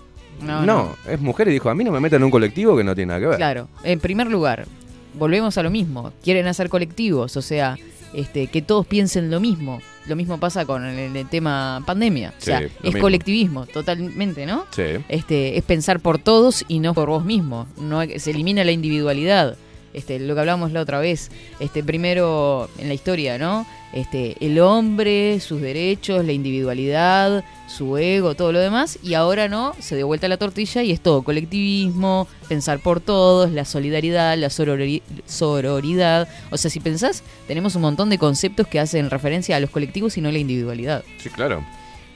[0.42, 0.96] No, No, no.
[1.12, 3.08] es mujer y dijo, a mí no me metan en un colectivo que no tiene
[3.10, 3.38] nada que ver.
[3.38, 4.66] Claro, en primer lugar,
[5.14, 6.12] volvemos a lo mismo.
[6.24, 7.78] Quieren hacer colectivos, o sea,
[8.14, 9.82] este, que todos piensen lo mismo.
[10.08, 12.34] Lo mismo pasa con el, el tema pandemia.
[12.38, 13.02] O sea, es mismo.
[13.02, 14.66] colectivismo, totalmente, ¿no?
[14.72, 14.84] Sí.
[15.10, 17.68] Este, es pensar por todos y no por vos mismo.
[17.78, 19.58] No se elimina la individualidad.
[19.94, 21.30] Este, lo que hablábamos la otra vez.
[21.60, 23.66] Este, primero en la historia, ¿no?
[23.94, 28.98] Este, el hombre, sus derechos, la individualidad, su ego, todo lo demás.
[29.04, 33.52] Y ahora no, se dio vuelta la tortilla y es todo colectivismo, pensar por todos,
[33.52, 36.28] la solidaridad, la sorori- sororidad.
[36.52, 40.18] O sea, si pensás, tenemos un montón de conceptos que hacen referencia a los colectivos
[40.18, 41.04] y no a la individualidad.
[41.18, 41.64] Sí, claro.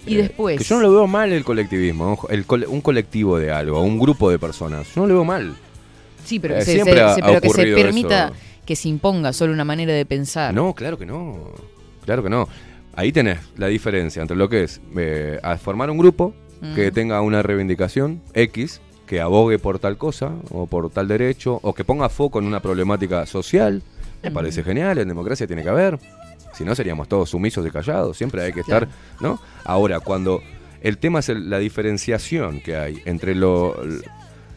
[0.07, 0.57] Y Eh, después.
[0.59, 4.29] Que yo no lo veo mal el colectivismo, el un colectivo de algo, un grupo
[4.29, 4.87] de personas.
[4.95, 5.55] Yo no lo veo mal.
[6.25, 8.35] Sí, pero Eh, que se, siempre se- ha- se- ha pero que se permita eso.
[8.65, 10.53] que se imponga solo una manera de pensar.
[10.53, 11.51] No, claro que no.
[12.03, 12.47] Claro que no.
[12.95, 16.33] Ahí tenés la diferencia entre lo que es eh, formar un grupo
[16.75, 16.93] que Mm.
[16.93, 21.83] tenga una reivindicación X, que abogue por tal cosa o por tal derecho, o que
[21.83, 23.83] ponga foco en una problemática social.
[24.23, 25.99] Me parece genial, en democracia tiene que haber.
[26.53, 28.17] Si no, seríamos todos sumisos y callados.
[28.17, 28.87] Siempre hay que estar,
[29.19, 29.39] ¿no?
[29.65, 30.41] Ahora, cuando
[30.81, 33.75] el tema es el- la diferenciación que hay entre lo,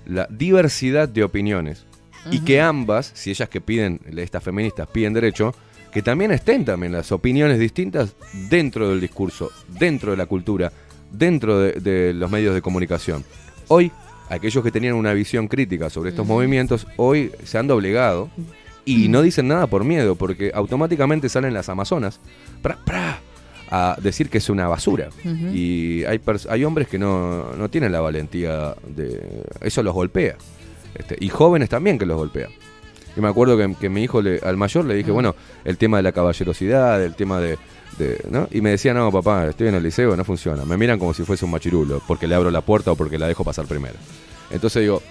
[0.09, 1.85] la diversidad de opiniones.
[2.31, 5.55] Y que ambas, si ellas que piden, estas feministas piden derecho,
[5.93, 8.15] que también estén también las opiniones distintas
[8.51, 10.73] dentro del discurso, dentro de la cultura,
[11.11, 13.25] dentro de, de los medios de comunicación.
[13.69, 13.93] Hoy,
[14.29, 18.29] aquellos que tenían una visión crítica sobre estos movimientos, hoy se han doblegado
[18.89, 22.21] Y no dicen nada por miedo, porque automáticamente salen las amazonas.
[22.63, 23.21] Pra, pra,
[23.71, 25.09] a decir que es una basura.
[25.55, 29.43] Y hay, hay hombres que no, no tienen la valentía de...
[29.61, 30.37] Eso los golpea.
[30.95, 32.49] Este, y jóvenes también que los golpea.
[33.17, 35.97] Yo me acuerdo que, que mi hijo, le- al mayor, le dije, bueno, el tema
[35.99, 37.59] de la caballerosidad, el tema de...
[37.99, 38.49] de- ¿no?
[38.53, 40.65] Y me decía, no, papá, estoy en el liceo, no funciona.
[40.65, 43.27] Me miran como si fuese un machirulo, porque le abro la puerta o porque la
[43.29, 43.95] dejo pasar primero.
[44.51, 45.03] Entonces digo,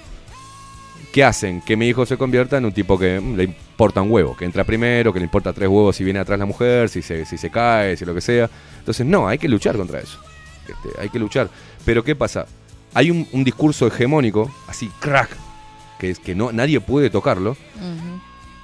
[1.18, 1.62] ¿qué hacen?
[1.62, 4.46] Que mi hijo se convierta en un tipo que mm, le importa un huevo, que
[4.46, 7.40] entra primero, que le importa tres huevos si viene atrás la mujer, si se, si
[7.40, 8.48] se cae, si lo que sea.
[8.78, 10.20] Entonces, no, hay que luchar contra eso.
[10.68, 11.50] Este, hay que luchar.
[11.84, 12.46] Pero ¿qué pasa?
[12.94, 15.36] Hay un, un discurso hegemónico, así, crack,
[15.98, 17.58] que es que no, nadie puede tocarlo.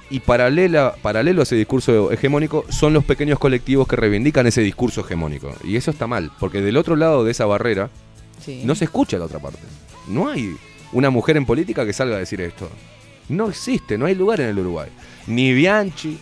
[0.08, 5.00] Y paralela, paralelo a ese discurso hegemónico son los pequeños colectivos que reivindican ese discurso
[5.00, 5.52] hegemónico.
[5.64, 7.90] Y eso está mal, porque del otro lado de esa barrera
[8.38, 8.62] Sí.
[8.64, 9.58] no se escucha la otra parte.
[10.06, 10.54] No hay
[10.94, 12.70] una mujer en política que salga a decir esto.
[13.28, 14.88] No existe, no hay lugar en el Uruguay.
[15.26, 16.18] Ni Bianchi,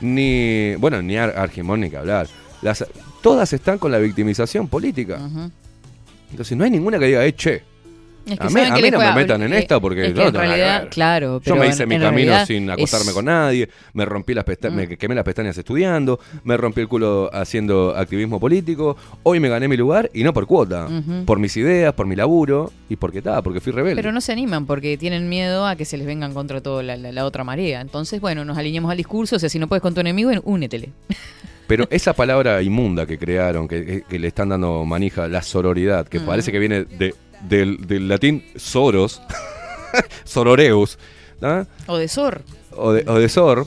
[0.00, 0.74] ni.
[0.76, 2.26] Bueno, ni Ar Argimón ni que hablar.
[2.62, 2.84] Las,
[3.22, 5.20] todas están con la victimización política.
[6.30, 7.62] Entonces no hay ninguna que diga, eh, che.
[8.26, 10.28] Es que a mí, a no me metan en eh, esta porque es que no
[10.28, 13.68] en realidad, claro, Yo me en- hice mi en camino sin acostarme es- con nadie,
[13.92, 14.74] me rompí las pesta- Mm.
[14.74, 19.68] me quemé las pestañas estudiando, me rompí el culo haciendo activismo político, hoy me gané
[19.68, 20.88] mi lugar y no por cuota,
[21.26, 23.96] por mis ideas, por mi laburo y porque está, porque fui rebelde.
[23.96, 26.96] Pero no se animan porque tienen miedo a que se les vengan contra toda la,
[26.96, 27.80] la- la otra marea.
[27.82, 29.36] Entonces, bueno, nos alineamos al discurso.
[29.36, 30.88] O sea, si no puedes con tu enemigo, únetele.
[31.66, 36.06] Pero esa palabra inmunda que crearon, que, que- que le están dando manija, la sororidad,
[36.06, 36.26] que Mm.
[36.26, 39.22] parece que viene de- del, del latín soros,
[40.24, 40.98] sororeus,
[41.42, 41.64] ¿ah?
[41.86, 42.42] O de Sor.
[42.76, 43.66] o de, o de sor,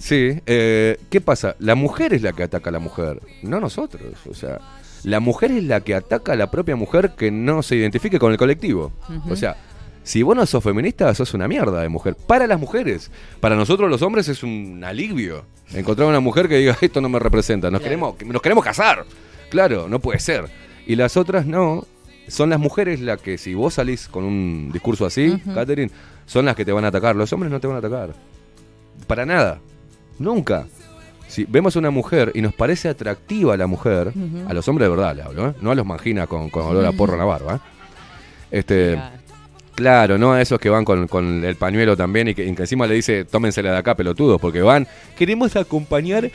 [0.00, 0.40] sí.
[0.46, 1.56] eh, ¿Qué pasa?
[1.58, 4.02] La mujer es la que ataca a la mujer, no nosotros.
[4.30, 4.58] O sea,
[5.04, 8.32] la mujer es la que ataca a la propia mujer que no se identifique con
[8.32, 8.92] el colectivo.
[9.30, 9.56] O sea,
[10.02, 12.14] si vos no sos feminista, sos una mierda de mujer.
[12.16, 13.10] Para las mujeres.
[13.40, 15.44] Para nosotros los hombres es un alivio.
[15.72, 19.04] Encontrar una mujer que diga, esto no me representa, nos, queremos, nos queremos casar.
[19.50, 20.46] Claro, no puede ser.
[20.86, 21.86] Y las otras no.
[22.28, 25.54] Son las mujeres las que, si vos salís con un discurso así, Ujú.
[25.54, 25.90] Catherine,
[26.26, 27.16] son las que te van a atacar.
[27.16, 28.14] Los hombres no te van a atacar.
[29.06, 29.60] Para nada.
[30.18, 30.66] Nunca.
[31.26, 34.12] Si vemos a una mujer y nos parece atractiva la mujer,
[34.48, 35.54] a los hombres de verdad le hablo, ¿eh?
[35.60, 37.56] no a los manginas con, con olor a porro en la barba.
[37.56, 37.58] ¿eh?
[38.50, 38.98] Este,
[39.78, 42.62] Claro, no a esos que van con, con el pañuelo también y que, y que
[42.62, 46.32] encima le dice, tómensela de acá, pelotudos, porque van, queremos acompañar,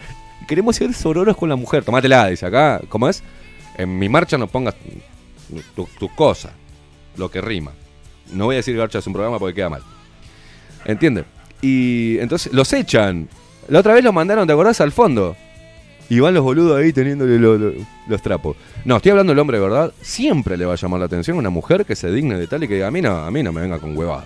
[0.48, 3.22] queremos ser sororos con la mujer, tomátela, dice acá, ¿cómo es?
[3.78, 4.76] En mi marcha no pongas
[5.76, 6.52] tus tu cosas,
[7.18, 7.72] lo que rima.
[8.32, 9.82] No voy a decir garcha es un programa porque queda mal.
[10.86, 11.26] ¿Entiendes?
[11.62, 13.28] Y entonces los echan.
[13.70, 14.82] La otra vez los mandaron, ¿te acordás?
[14.82, 15.36] Al fondo.
[16.10, 17.74] Y van los boludos ahí teniéndole lo- lo-
[18.08, 18.58] los trapos.
[18.84, 19.94] No, estoy hablando del hombre de verdad.
[20.02, 22.68] Siempre le va a llamar la atención una mujer que se digne de tal y
[22.68, 24.26] que diga, a mí no, a mí no me venga con huevada.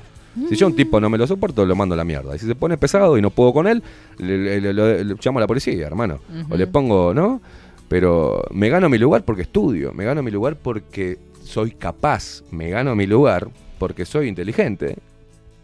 [0.50, 2.36] Si yo a un tipo no me lo soporto, lo mando a la mierda.
[2.36, 3.82] Y si se pone pesado y no puedo con él,
[4.20, 6.20] le, le- le- le- le llamo a la policía, hermano.
[6.50, 7.42] O le pongo, ¿no?
[7.90, 12.70] Pero me gano mi lugar porque estudio, me gano mi lugar porque soy capaz, me
[12.70, 13.48] gano mi lugar
[13.80, 14.98] porque soy inteligente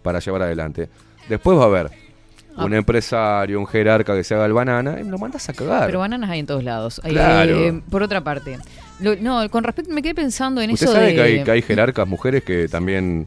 [0.02, 0.88] para llevar adelante.
[1.28, 1.92] Después va a haber
[2.56, 2.66] Ah.
[2.66, 5.88] un empresario, un jerarca que se haga el banana y me lo mandas a cagar.
[5.88, 7.02] Pero bananas hay en todos lados.
[7.04, 7.82] Eh, Claro.
[7.90, 8.60] por otra parte,
[9.00, 11.16] lo- no, con respecto, me quedé pensando en ¿Usted eso sabe de.
[11.16, 13.26] que, hay, que hay jerarcas mujeres que también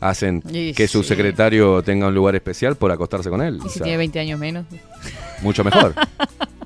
[0.00, 3.56] hacen Y que su secretario tenga un lugar especial por acostarse con él?
[3.62, 4.64] ¿Y O si sea, tiene 20 años menos?
[5.42, 5.94] mucho mejor.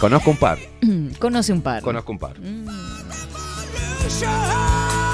[0.00, 0.58] Conozco un par.
[1.18, 1.82] Conoce un par.
[1.82, 2.38] Conozco un par.
[2.40, 2.66] Mm.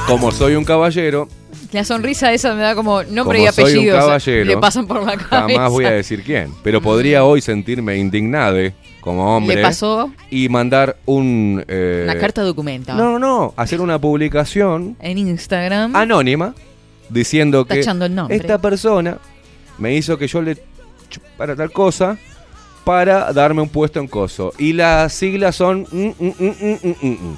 [0.07, 1.29] Como soy un caballero,
[1.73, 3.93] La sonrisa esa me da como nombre como y soy un apellido.
[3.97, 5.55] o sea, caballero, le pasan por la cabeza.
[5.55, 6.53] jamás voy a decir quién.
[6.63, 8.57] Pero podría hoy sentirme indignado
[9.03, 10.11] como hombre ¿Le pasó?
[10.31, 11.63] y mandar un...
[11.69, 12.95] eh, Una carta documenta.
[12.95, 15.95] No, no, hacer una publicación En Instagram.
[15.95, 16.55] anónima
[17.11, 18.37] diciendo que el nombre.
[18.37, 19.19] esta persona
[19.79, 20.57] me hizo que yo le
[21.37, 22.19] para tal cosa
[22.89, 24.55] para darme un puesto en coso.
[24.57, 25.87] Y las siglas son...
[25.93, 27.37] mm, mm, mm.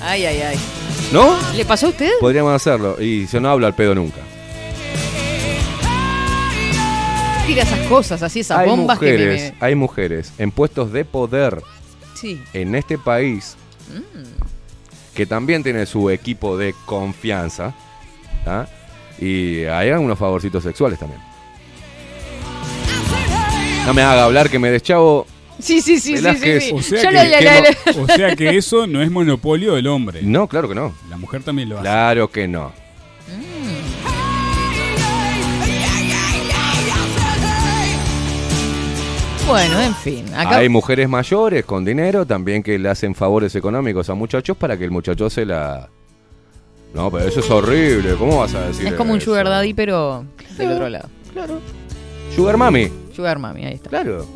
[0.00, 0.56] Ay, ay, ay.
[1.12, 1.36] ¿No?
[1.54, 2.12] ¿Le pasó a usted?
[2.18, 2.96] Podríamos hacerlo.
[2.98, 4.22] Y yo no hablo al pedo nunca.
[7.46, 9.66] Tira esas cosas, así, esas Hay bombas mujeres, que me...
[9.66, 11.60] hay mujeres en puestos de poder
[12.14, 12.40] Sí.
[12.54, 13.54] en este país
[15.14, 17.74] que también tiene su equipo de confianza.
[18.46, 18.64] ¿ah?
[19.18, 21.27] Y hay algunos favorcitos sexuales también.
[23.86, 25.26] No me haga hablar que me deschavo.
[25.58, 26.62] Sí, sí, sí, sí, Velázquez.
[26.64, 26.74] sí, sí.
[26.74, 30.20] O sea, Yo que, o sea eso no es monopolio del hombre.
[30.22, 30.94] No, claro que no.
[31.10, 31.82] La mujer también lo hace.
[31.82, 32.72] Claro que no.
[39.48, 40.26] Bueno, en fin.
[40.34, 40.58] Acá...
[40.58, 44.84] Hay mujeres mayores con dinero también que le hacen favores económicos a muchachos para que
[44.84, 45.88] el muchacho se la...
[46.92, 48.14] No, pero eso es horrible.
[48.16, 50.26] ¿Cómo vas a decir Es como un sugar daddy, pero
[50.58, 51.08] del otro lado.
[51.32, 51.60] Claro.
[52.38, 52.90] Sugar Mami.
[53.14, 53.90] Sugar Mami, ahí está.
[53.90, 54.26] Claro.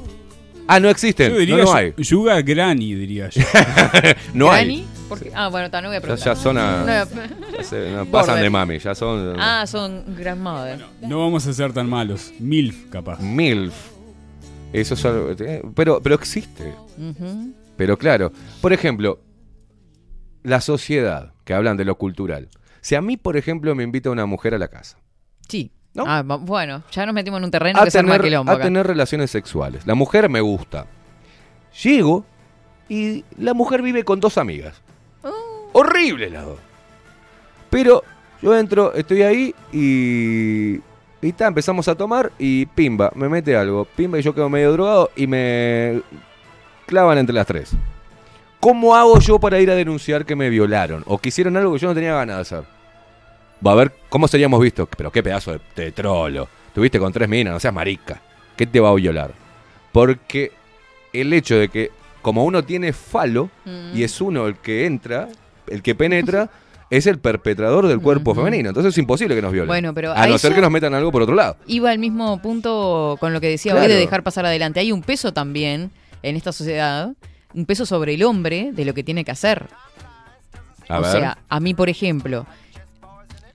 [0.68, 1.32] Ah, no existen.
[1.32, 1.92] Yo diría no, hay.
[1.98, 3.42] Yuga Granny, diría yo.
[4.34, 4.76] No ¿Granny?
[4.76, 4.86] hay.
[5.08, 5.30] ¿Por qué?
[5.34, 6.34] Ah, bueno, está, no voy a Ya, preguntar.
[6.36, 9.66] ya son a- No voy a- ya se- no, pasan de mami, ya son Ah,
[9.66, 10.78] son grandmother.
[11.02, 12.32] No vamos a ser tan malos.
[12.38, 13.20] MILF, capaz.
[13.20, 13.74] MILF.
[14.72, 15.30] Eso es algo.
[15.38, 16.72] eh, Pero, pero existe.
[17.76, 19.20] Pero claro, por ejemplo,
[20.42, 22.48] la sociedad, que hablan de lo cultural.
[22.80, 24.98] Si a mí, por ejemplo, me invita una mujer a la casa
[25.48, 25.72] Sí.
[25.98, 28.50] Ah, va- bueno, ya nos metimos en un terreno a que se arma tener, quilombo
[28.50, 28.64] a acá.
[28.64, 30.86] tener relaciones sexuales, la mujer me gusta.
[31.82, 32.24] Llego
[32.88, 34.80] y la mujer vive con dos amigas.
[35.22, 35.68] Oh.
[35.72, 36.58] Horrible las dos.
[37.70, 38.02] Pero
[38.40, 40.80] yo entro, estoy ahí y.
[41.24, 43.84] Y ta, empezamos a tomar y pimba, me mete algo.
[43.84, 46.02] Pimba y yo quedo medio drogado y me
[46.86, 47.70] clavan entre las tres.
[48.58, 51.04] ¿Cómo hago yo para ir a denunciar que me violaron?
[51.06, 52.64] O que hicieron algo que yo no tenía ganas de hacer.
[53.66, 54.88] Va a ver cómo seríamos vistos.
[54.96, 56.48] Pero qué pedazo de, de trolo.
[56.74, 58.20] Tuviste con tres minas, no seas marica.
[58.56, 59.32] ¿Qué te va a violar?
[59.92, 60.52] Porque
[61.12, 61.90] el hecho de que,
[62.22, 63.96] como uno tiene falo Mm.
[63.96, 65.28] y es uno el que entra,
[65.68, 66.50] el que penetra,
[66.90, 68.68] es el perpetrador del cuerpo femenino.
[68.70, 69.68] Entonces es imposible que nos violen.
[69.68, 71.56] Bueno, pero a no ser que nos metan algo por otro lado.
[71.66, 73.86] Iba al mismo punto con lo que decía Claro.
[73.86, 74.80] hoy de dejar pasar adelante.
[74.80, 75.90] Hay un peso también
[76.22, 77.12] en esta sociedad,
[77.54, 79.66] un peso sobre el hombre de lo que tiene que hacer.
[80.88, 81.10] A o ver.
[81.12, 82.46] sea, a mí, por ejemplo,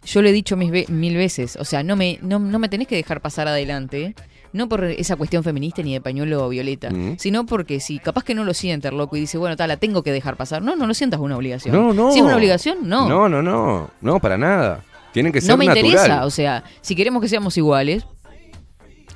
[0.08, 2.70] yo lo he dicho mis ve- mil veces, o sea, no me, no, no me
[2.70, 4.16] tenés que dejar pasar adelante,
[4.54, 7.18] no por esa cuestión feminista ni de pañuelo violeta, Mm.
[7.20, 10.02] sino porque si capaz que no lo siente loco y dice, bueno, tal, la tengo
[10.04, 10.62] que dejar pasar.
[10.62, 11.76] No, no lo sientas una obligación.
[11.76, 12.12] No, no.
[12.12, 13.08] Si es una obligación, no.
[13.10, 13.92] No, no, no.
[14.02, 14.84] No, para nada.
[15.12, 15.86] Tienen que ser No me natural.
[15.86, 18.06] interesa, o sea, si queremos que seamos iguales,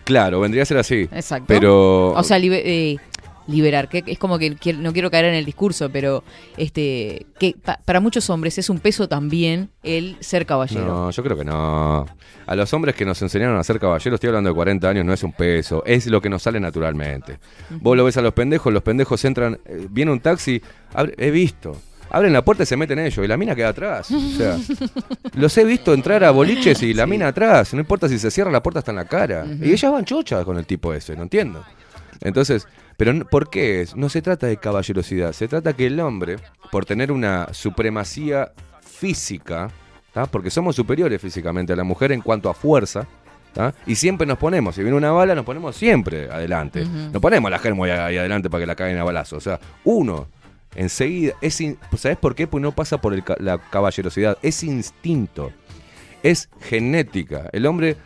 [0.04, 1.08] Claro, vendría a ser así.
[1.12, 1.46] Exacto.
[1.48, 2.10] Pero.
[2.14, 2.98] O sea, eh,
[3.52, 6.24] liberar, que es como que quiero- no quiero caer en el discurso, pero
[6.58, 10.86] este que pa- para muchos hombres es un peso también el ser caballero.
[10.86, 12.06] No, yo creo que no.
[12.48, 15.14] A los hombres que nos enseñaron a ser caballeros, estoy hablando de 40 años, no
[15.14, 17.40] es un peso, es lo que nos sale naturalmente.
[17.70, 20.62] Vos lo ves a los pendejos, los pendejos entran, eh, viene un taxi,
[20.94, 21.76] abre- he visto.
[22.14, 24.12] Abren la puerta y se meten ellos, y la mina queda atrás.
[24.12, 24.58] O sea,
[25.36, 28.52] los he visto entrar a boliches y la mina atrás, no importa si se cierra
[28.52, 29.46] la puerta está en la cara.
[29.62, 31.64] Y ellas van chochas con el tipo ese, no entiendo.
[32.20, 32.68] Entonces,
[33.04, 33.96] pero ¿por qué es?
[33.96, 36.36] No se trata de caballerosidad, se trata que el hombre,
[36.72, 39.70] por tener una supremacía física,
[40.14, 40.28] ¿tá?
[40.28, 43.08] porque somos superiores físicamente a la mujer en cuanto a fuerza,
[43.54, 43.74] ¿tá?
[43.88, 46.84] y siempre nos ponemos, si viene una bala, nos ponemos siempre adelante.
[46.84, 47.10] Ujú.
[47.14, 49.38] No ponemos la germo ahí, ahí adelante para que la caigan a balazo.
[49.38, 50.28] O sea, uno,
[50.76, 52.46] enseguida, es in- ¿sabes por qué?
[52.46, 55.52] Pues no pasa por el ca- la caballerosidad, es instinto,
[56.22, 57.50] es genética.
[57.52, 57.98] El hombre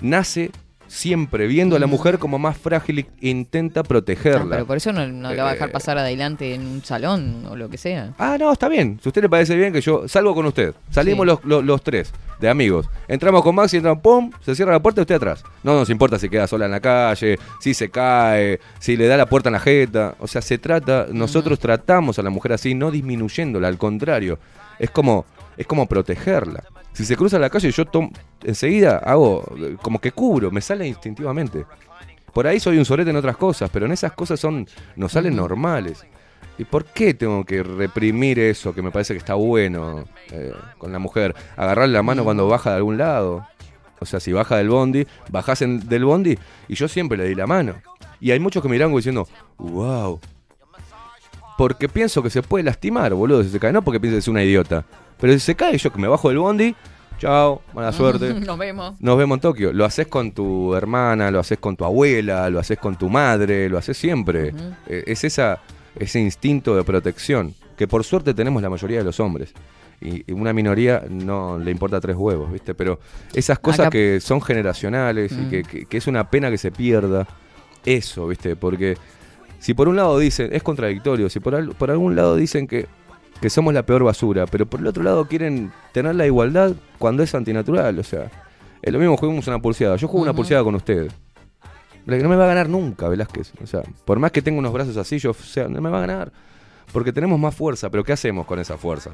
[0.00, 0.52] nace
[0.94, 4.48] siempre viendo a la mujer como más frágil e intenta Ah, protegerla.
[4.50, 7.44] pero por eso no, no la va a dejar Eh, pasar adelante en un salón
[7.50, 8.14] o lo que sea.
[8.18, 8.98] Ah, no, está bien.
[9.02, 10.72] Si a usted le parece bien que yo salgo con usted.
[10.90, 11.26] Salimos Sí.
[11.26, 12.88] los, los- los tres de amigos.
[13.08, 15.42] Entramos con Maxi, entramos, pum, se cierra la puerta y usted atrás.
[15.62, 19.16] No nos importa si queda sola en la calle, si se cae, si le da
[19.16, 20.14] la puerta en la jeta.
[20.20, 24.38] O sea, se trata, nosotros tratamos a la mujer así, no disminuyéndola, al contrario.
[24.78, 25.24] Es como,
[25.56, 26.62] es como protegerla.
[26.92, 28.12] Si se cruza la calle, yo tom-
[28.44, 29.44] enseguida hago
[29.82, 31.64] como que cubro, me sale instintivamente.
[32.32, 34.66] Por ahí soy un sorete en otras cosas, pero en esas cosas son
[34.96, 36.04] nos salen normales.
[36.56, 40.92] ¿Y por qué tengo que reprimir eso que me parece que está bueno eh, con
[40.92, 41.34] la mujer?
[41.56, 43.46] Agarrarle la mano cuando baja de algún lado.
[44.00, 46.38] O sea, si baja del bondi, bajás en- del bondi
[46.68, 47.74] y yo siempre le di la mano.
[48.20, 49.26] Y hay muchos que miran como diciendo,
[49.58, 50.20] wow.
[51.56, 53.72] Porque pienso que se puede lastimar, boludo, si se cae.
[53.72, 54.84] No porque piense que es una idiota.
[55.20, 56.74] Pero si se cae, yo que me bajo del bondi,
[57.18, 58.34] chao, mala suerte.
[58.34, 58.94] Nos vemos.
[59.00, 59.72] Nos vemos en Tokio.
[59.72, 63.68] Lo haces con tu hermana, lo haces con tu abuela, lo haces con tu madre,
[63.68, 64.52] lo haces siempre.
[64.86, 65.60] Eh, es esa,
[65.98, 69.52] ese instinto de protección que por suerte tenemos la mayoría de los hombres.
[70.00, 72.74] Y, y una minoría no le importa tres huevos, ¿viste?
[72.74, 72.98] Pero
[73.32, 76.70] esas cosas Acá- que son generacionales y que, que- que es una pena que se
[76.70, 77.26] pierda,
[77.86, 78.54] eso, ¿viste?
[78.56, 78.96] Porque
[79.60, 82.86] si por un lado dicen, es contradictorio, si por, al- por algún lado dicen que,
[83.44, 87.22] que somos la peor basura, pero por el otro lado quieren tener la igualdad cuando
[87.22, 88.30] es antinatural, o sea,
[88.80, 91.12] es lo mismo jugamos una pulseada, yo juego una pulseada con usted.
[92.06, 93.52] La que no me va a ganar nunca, Velázquez.
[93.62, 95.98] O sea, por más que tenga unos brazos así, yo, o sea, no me va
[95.98, 96.32] a ganar.
[96.90, 99.10] Porque tenemos más fuerza, pero ¿qué hacemos con esa fuerza?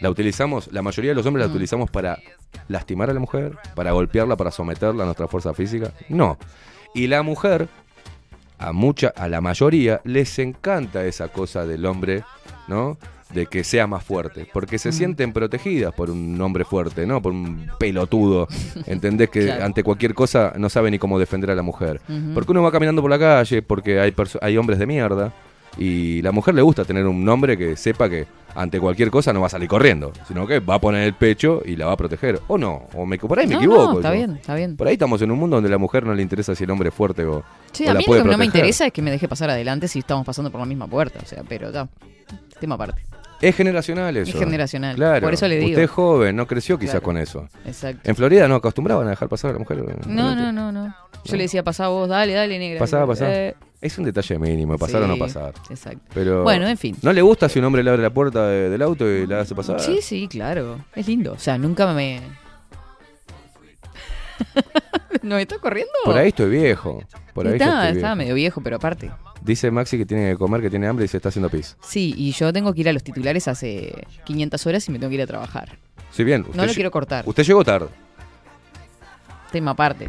[0.00, 2.18] La utilizamos, la mayoría de los hombres la utilizamos para
[2.68, 5.92] lastimar a la mujer, para golpearla, para someterla a nuestra fuerza física.
[6.08, 6.38] No.
[6.94, 7.68] Y la mujer,
[8.56, 12.24] a mucha, a la mayoría, les encanta esa cosa del hombre,
[12.68, 12.96] ¿no?
[13.32, 14.46] De que sea más fuerte.
[14.52, 14.92] Porque se Mm.
[14.92, 17.20] sienten protegidas por un hombre fuerte, ¿no?
[17.22, 18.46] Por un pelotudo.
[18.86, 19.30] ¿Entendés?
[19.30, 19.64] Que Claro.
[19.64, 22.00] ante cualquier cosa no sabe ni cómo defender a la mujer.
[22.34, 25.32] Porque uno va caminando por la calle, porque hay, hay hombres de mierda.
[25.76, 29.40] Y la mujer le gusta tener un nombre que sepa que ante cualquier cosa no
[29.40, 31.96] va a salir corriendo, sino que va a poner el pecho y la va a
[31.96, 32.38] proteger.
[32.46, 33.92] O no, o me, por ahí me No, equivoco.
[33.94, 34.14] no, está yo.
[34.18, 34.76] bien, está bien.
[34.76, 36.70] Por ahí estamos en un mundo donde a la mujer no le interesa si el
[36.70, 38.92] hombre es fuerte o, Sí, o a la mí lo que no me interesa es
[38.92, 41.18] que me deje pasar adelante si estamos pasando por la misma puerta.
[41.20, 41.88] O sea, pero ya.
[42.64, 43.02] Tema aparte.
[43.42, 44.30] Es generacional eso.
[44.30, 45.20] Es generacional, Claro.
[45.26, 45.68] por eso le digo.
[45.72, 47.04] Usted es joven, no creció quizás Claro.
[47.04, 47.46] con eso.
[47.66, 48.00] Exacto.
[48.08, 49.84] En Florida no acostumbraban a dejar pasar a la mujer.
[50.06, 50.94] No, no, no, no.
[51.26, 52.78] Yo le decía, pasá vos, dale, dale, negra.
[52.78, 53.30] Pasaba, pasaba.
[53.34, 55.52] Eh, Es un detalle mínimo, pasar o no pasar.
[55.68, 56.00] exacto.
[56.14, 56.96] Pero Bueno, en fin.
[57.02, 59.40] ¿No le gusta si un hombre le abre la puerta de- del auto y la
[59.40, 59.78] hace pasar?
[59.78, 60.78] Sí, sí, claro.
[60.94, 61.32] Es lindo.
[61.34, 62.22] O sea, nunca me.
[65.22, 65.92] ¿No me está corriendo?
[66.04, 67.02] Por ahí estoy viejo.
[67.32, 68.16] Por ahí estoy viejo.
[68.16, 69.10] medio viejo, pero aparte.
[69.42, 71.76] Dice Maxi que tiene que comer, que tiene hambre y se está haciendo pis.
[71.82, 75.10] Sí, y yo tengo que ir a los titulares hace 500 horas y me tengo
[75.10, 75.78] que ir a trabajar.
[76.10, 76.46] Sí, bien.
[76.54, 77.24] No lo quiero cortar.
[77.26, 77.88] Usted llegó tarde.
[79.52, 80.08] Tema aparte.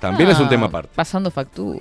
[0.00, 0.90] También es un Ah, tema aparte.
[0.94, 1.80] Pasando factura.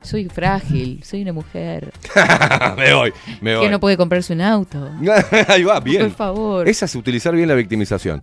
[0.00, 1.92] Soy frágil, soy una mujer.
[2.76, 3.64] me voy, me voy.
[3.66, 4.90] Que no puede comprarse un auto.
[5.48, 6.02] Ahí va, bien.
[6.02, 6.68] Por favor.
[6.68, 8.22] Esa es utilizar bien la victimización.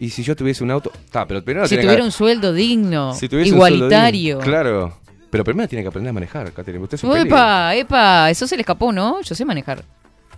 [0.00, 0.92] Y si yo tuviese un auto.
[1.04, 4.36] Está, pero primero si que- tuviera un sueldo digno, si tuviese un sueldo igualitario.
[4.38, 4.40] digno.
[4.50, 4.98] Claro.
[5.30, 6.82] Pero primero tiene que aprender a manejar, Catherine.
[6.82, 7.36] Usted es un peligro.
[7.36, 9.20] Epa, epa, eso se le escapó, ¿no?
[9.22, 9.84] Yo sé manejar.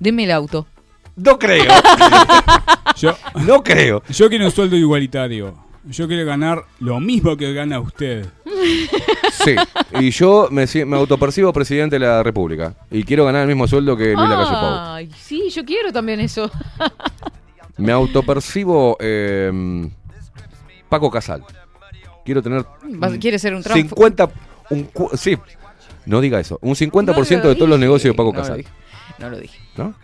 [0.00, 0.66] Deme el auto.
[1.16, 1.64] No creo.
[2.96, 3.14] Yo,
[3.46, 4.02] no creo.
[4.08, 5.54] Yo quiero un sueldo igualitario.
[5.84, 8.26] Yo quiero ganar lo mismo que gana usted.
[9.32, 9.54] Sí.
[9.98, 12.74] Y yo me, me autopercibo presidente de la República.
[12.90, 14.68] Y quiero ganar el mismo sueldo que Luis Lacalle Pou.
[14.92, 16.50] Ay, sí, yo quiero también eso.
[17.78, 19.88] Me autopercibo eh,
[20.88, 21.44] Paco Casal.
[22.24, 22.64] Quiero tener.
[23.20, 23.76] ¿Quiere ser un Trump?
[23.76, 24.30] 50.
[24.70, 25.36] Un, sí.
[26.06, 26.58] No diga eso.
[26.62, 28.56] Un 50% No de todos los negocios de Paco No lo Casal.
[28.58, 28.70] dije.
[29.18, 29.58] No lo dije.
[29.76, 29.94] ¿No?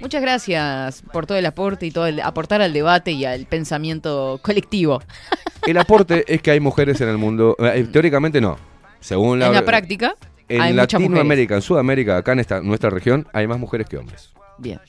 [0.00, 4.40] Muchas gracias por todo el aporte y todo el aportar al debate y al pensamiento
[4.42, 5.00] colectivo.
[5.64, 7.54] El aporte es que hay mujeres en el mundo.
[7.60, 8.58] eh, teóricamente no.
[8.98, 9.46] Según la.
[9.46, 10.16] en la práctica,
[10.48, 10.72] En hay.
[10.72, 14.32] Latinoamérica, en Sudamérica, acá en esta, nuestra región, hay más mujeres que hombres.
[14.58, 14.80] Bien.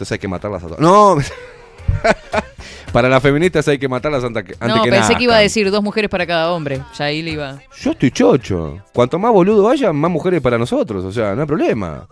[0.00, 0.80] Entonces hay que matarlas a todas.
[0.80, 1.18] ¡No!
[2.92, 5.70] para las feministas hay que matarlas antes que, No, que pensé que iba a decir
[5.70, 6.80] dos mujeres para cada hombre.
[6.98, 7.58] Ya ahí le iba.
[7.82, 8.82] Yo estoy chocho.
[8.94, 11.04] Cuanto más boludo haya, más mujeres para nosotros.
[11.04, 12.08] O sea, no hay problema.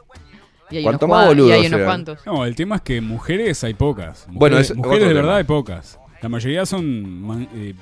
[0.70, 2.26] Y hay Cuanto unos más cua- boludo y hay unos cuantos.
[2.26, 4.26] No, el tema es que mujeres hay pocas.
[4.28, 5.20] Mujeres, Bueno, es mujeres de tema.
[5.22, 5.99] verdad hay pocas.
[6.20, 7.72] La mayoría son man- eh,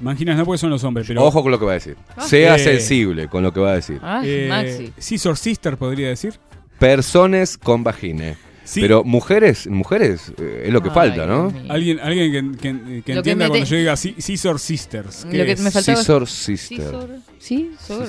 [0.00, 1.24] manginas, no porque son los hombres, pero.
[1.24, 1.96] Ojo con lo que va a decir.
[2.16, 2.22] Ah.
[2.22, 3.98] Sea Eh, sensible con lo que va a decir.
[4.00, 4.92] Ah, eh, Maxi.
[4.96, 6.34] Scissor Sister podría decir.
[6.78, 8.36] Personas con vagine.
[8.64, 8.80] Sí.
[8.80, 11.50] Pero mujeres, mujeres, eh, es lo que Ay, falta, ¿no?
[11.50, 11.72] Dios mío.
[11.72, 15.24] Alguien, alguien que, que- que entienda me cuando te- yo diga Sci- Scissor Sisters.
[15.26, 15.60] Lo ¿qué que es?
[15.60, 16.78] me faltaba- Scissor Sister.
[16.80, 17.10] Scissor.
[17.38, 18.08] Sí, Sor.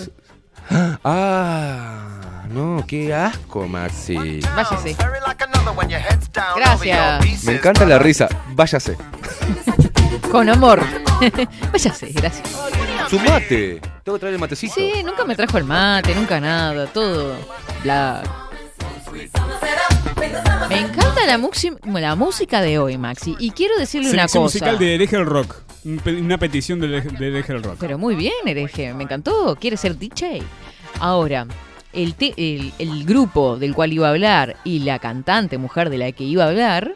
[1.03, 4.15] Ah, no, qué asco, Maxi.
[4.55, 4.95] Váyase.
[6.55, 7.43] Gracias.
[7.43, 8.27] Me encanta la risa.
[8.53, 8.97] Váyase.
[10.31, 10.81] Con amor.
[11.71, 12.49] Váyase, gracias.
[13.09, 13.79] Su mate.
[14.03, 14.73] Tengo que traer el matecito.
[14.73, 17.35] Sí, nunca me trajo el mate, nunca nada, todo.
[17.83, 18.23] Bla.
[20.69, 21.25] Me encanta
[22.01, 23.35] la, música de hoy, Maxi.
[23.39, 24.39] Y quiero decirle una cosa.
[24.39, 25.55] musical de Hereje del Rock.
[25.83, 27.77] Una petición de Hereje del Rock.
[27.79, 28.93] Pero muy bien, hereje.
[28.93, 29.55] Me encantó.
[29.59, 30.41] Quiere ser DJ.
[30.99, 31.45] Ahora,
[31.93, 35.97] el, te- el, el grupo del cual iba a hablar y la cantante mujer de
[35.97, 36.95] la que iba a hablar,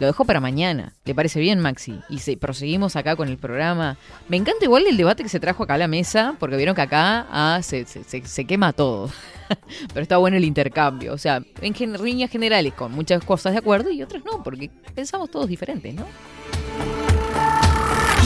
[0.00, 0.92] lo dejó para mañana.
[1.04, 2.00] ¿Le parece bien, Maxi?
[2.08, 3.96] Y se, proseguimos acá con el programa.
[4.28, 6.82] Me encanta igual el debate que se trajo acá a la mesa, porque vieron que
[6.82, 9.10] acá ah, se, se- se- quema todo.
[9.94, 11.12] Pero está bueno el intercambio.
[11.12, 14.70] O sea, en gen- líneas generales, con muchas cosas de acuerdo y otras no, porque
[14.94, 16.04] pensamos todos diferentes, ¿no?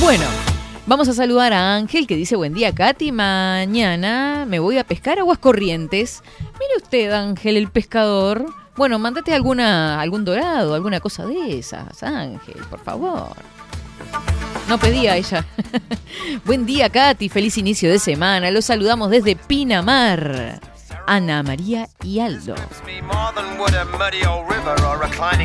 [0.00, 0.24] Bueno,
[0.86, 5.18] vamos a saludar a Ángel que dice buen día Katy, mañana me voy a pescar
[5.18, 6.22] aguas corrientes.
[6.60, 8.46] Mire usted Ángel, el pescador.
[8.78, 13.32] Bueno, mándate alguna, algún dorado, alguna cosa de esas, Ángel, por favor.
[14.68, 15.44] No pedía ella.
[16.44, 18.52] buen día Katy, feliz inicio de semana.
[18.52, 20.60] Los saludamos desde Pinamar.
[21.08, 22.54] Ana María y Aldo.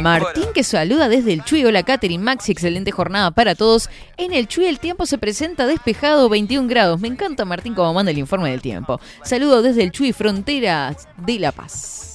[0.03, 1.65] Martín que saluda desde el Chuy.
[1.65, 3.89] Hola Catherine, Maxi, excelente jornada para todos.
[4.15, 6.99] En el Chuy el tiempo se presenta despejado 21 grados.
[6.99, 9.01] Me encanta Martín como manda el informe del tiempo.
[9.23, 12.12] Saludo desde el Chuy, frontera de La Paz.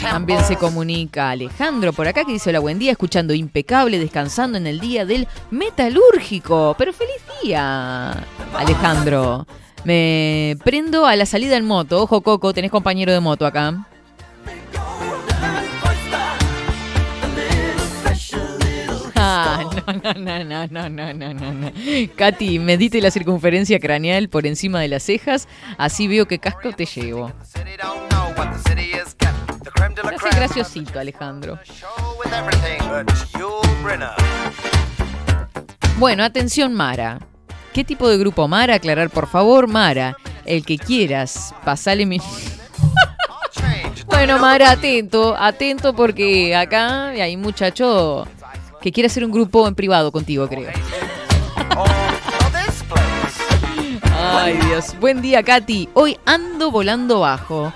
[0.00, 4.66] También se comunica Alejandro por acá que dice hola buen día, escuchando impecable, descansando en
[4.66, 6.74] el día del metalúrgico.
[6.78, 8.12] Pero feliz día,
[8.56, 9.46] Alejandro.
[9.84, 12.02] Me prendo a la salida en moto.
[12.02, 13.86] Ojo, Coco, tenés compañero de moto acá.
[19.30, 19.60] Ah,
[20.02, 21.72] no, no, no, no, no, no, no, no.
[22.16, 26.86] Katy, medite la circunferencia craneal por encima de las cejas, así veo qué casco te
[26.86, 27.30] llevo.
[30.14, 31.58] Hace graciosito, Alejandro.
[35.98, 37.18] Bueno, atención, Mara.
[37.74, 38.48] ¿Qué tipo de grupo?
[38.48, 40.16] Mara, aclarar por favor, Mara.
[40.46, 42.18] El que quieras, pasale mi...
[44.06, 48.26] bueno, Mara, atento, atento porque acá hay muchacho
[48.80, 50.70] que quiere hacer un grupo en privado contigo, creo.
[54.20, 54.94] Ay, Dios.
[55.00, 55.90] Buen día, Katy.
[55.94, 57.72] Hoy ando volando bajo.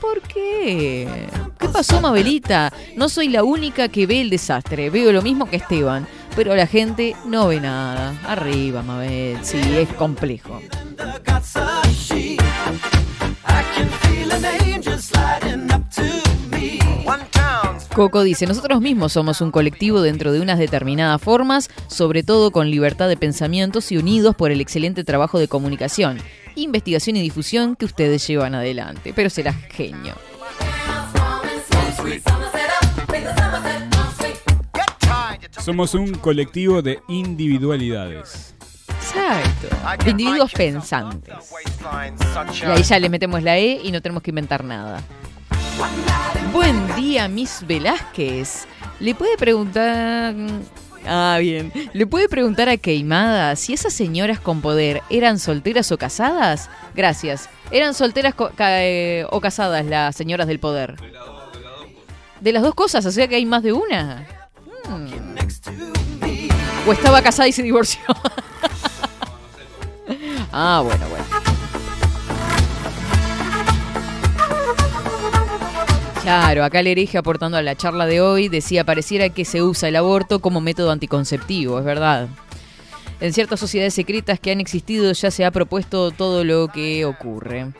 [0.00, 1.28] ¿Por qué?
[1.58, 2.72] ¿Qué pasó, Mabelita?
[2.96, 4.90] No soy la única que ve el desastre.
[4.90, 6.06] Veo lo mismo que Esteban.
[6.36, 8.14] Pero la gente no ve nada.
[8.26, 9.38] Arriba, Mabel.
[9.42, 10.60] Sí, es complejo.
[17.94, 22.68] Coco dice, nosotros mismos somos un colectivo dentro de unas determinadas formas, sobre todo con
[22.68, 26.18] libertad de pensamientos y unidos por el excelente trabajo de comunicación,
[26.56, 29.12] investigación y difusión que ustedes llevan adelante.
[29.14, 30.16] Pero será genio.
[35.60, 38.56] Somos un colectivo de individualidades.
[38.88, 40.04] Exacto.
[40.04, 41.32] De individuos pensantes.
[42.60, 45.00] Y ahí ya le metemos la E y no tenemos que inventar nada.
[46.54, 48.66] Buen día, Miss Velázquez.
[49.00, 50.34] ¿Le puede preguntar...
[51.06, 51.70] Ah, bien.
[51.92, 56.70] ¿Le puede preguntar a Queimada si esas señoras con poder eran solteras o casadas?
[56.94, 57.50] Gracias.
[57.70, 60.96] ¿Eran solteras ca- eh, o casadas las señoras del poder?
[62.40, 64.26] De las dos cosas, o sea que hay más de una.
[64.88, 65.08] Hmm.
[66.86, 68.00] O estaba casada y se divorció.
[70.52, 71.53] ah, bueno, bueno.
[76.24, 79.90] Claro, acá el hereje aportando a la charla de hoy decía pareciera que se usa
[79.90, 82.28] el aborto como método anticonceptivo, es verdad.
[83.20, 87.74] En ciertas sociedades secretas que han existido ya se ha propuesto todo lo que ocurre.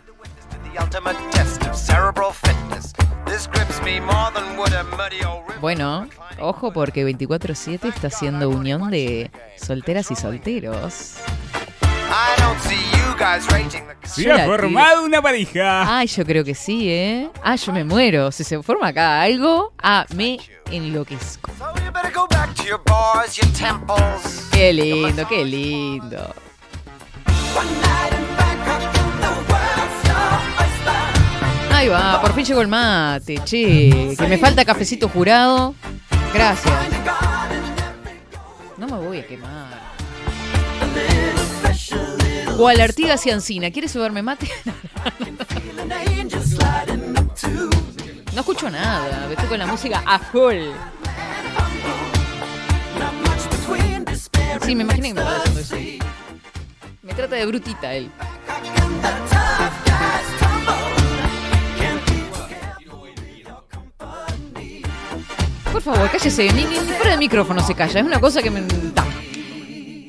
[5.62, 6.06] Bueno,
[6.38, 11.14] ojo porque 24-7 está haciendo unión de solteras y solteros.
[14.04, 15.98] Se ha formado una pareja.
[15.98, 17.30] Ay, yo creo que sí, ¿eh?
[17.42, 18.30] Ah, yo me muero.
[18.32, 20.38] Si se forma acá algo, ah, me
[20.70, 21.50] enloquezco.
[24.52, 26.34] Qué lindo, qué lindo.
[31.72, 34.14] Ahí va, por fin llegó el mate, che.
[34.16, 35.74] Que me falta cafecito jurado.
[36.32, 36.74] Gracias.
[38.76, 39.83] No me voy a quemar.
[42.58, 43.70] O a la Artigas y.
[43.72, 44.48] ¿Quieres subarme mate?
[48.32, 49.28] No escucho nada.
[49.30, 50.56] Estoy con la música a full.
[54.64, 55.98] Sí, me imagino que me.
[57.02, 58.10] Me trata de brutita él.
[65.72, 66.52] Por favor, cállese.
[66.52, 68.00] Ni, ni fuera del micrófono se calla.
[68.00, 68.62] Es una cosa que me...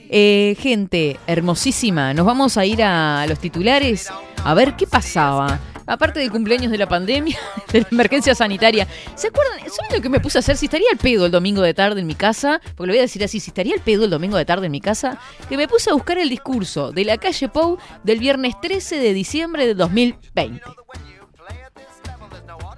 [0.09, 4.09] Eh, gente hermosísima, nos vamos a ir a los titulares
[4.43, 5.59] a ver qué pasaba.
[5.87, 7.37] Aparte del cumpleaños de la pandemia,
[7.71, 8.87] de la emergencia sanitaria.
[9.15, 9.59] ¿Se acuerdan?
[9.59, 10.57] ¿Saben lo que me puse a hacer?
[10.57, 13.03] Si estaría al pedo el domingo de tarde en mi casa, porque lo voy a
[13.03, 15.67] decir así, si estaría al pedo el domingo de tarde en mi casa, que me
[15.67, 19.75] puse a buscar el discurso de la calle Pou del viernes 13 de diciembre de
[19.75, 20.61] 2020.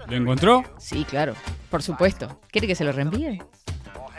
[0.07, 0.63] ¿Lo encontró?
[0.77, 1.33] Sí, claro,
[1.69, 2.39] por supuesto.
[2.49, 3.39] ¿Quiere que se lo reenvíe?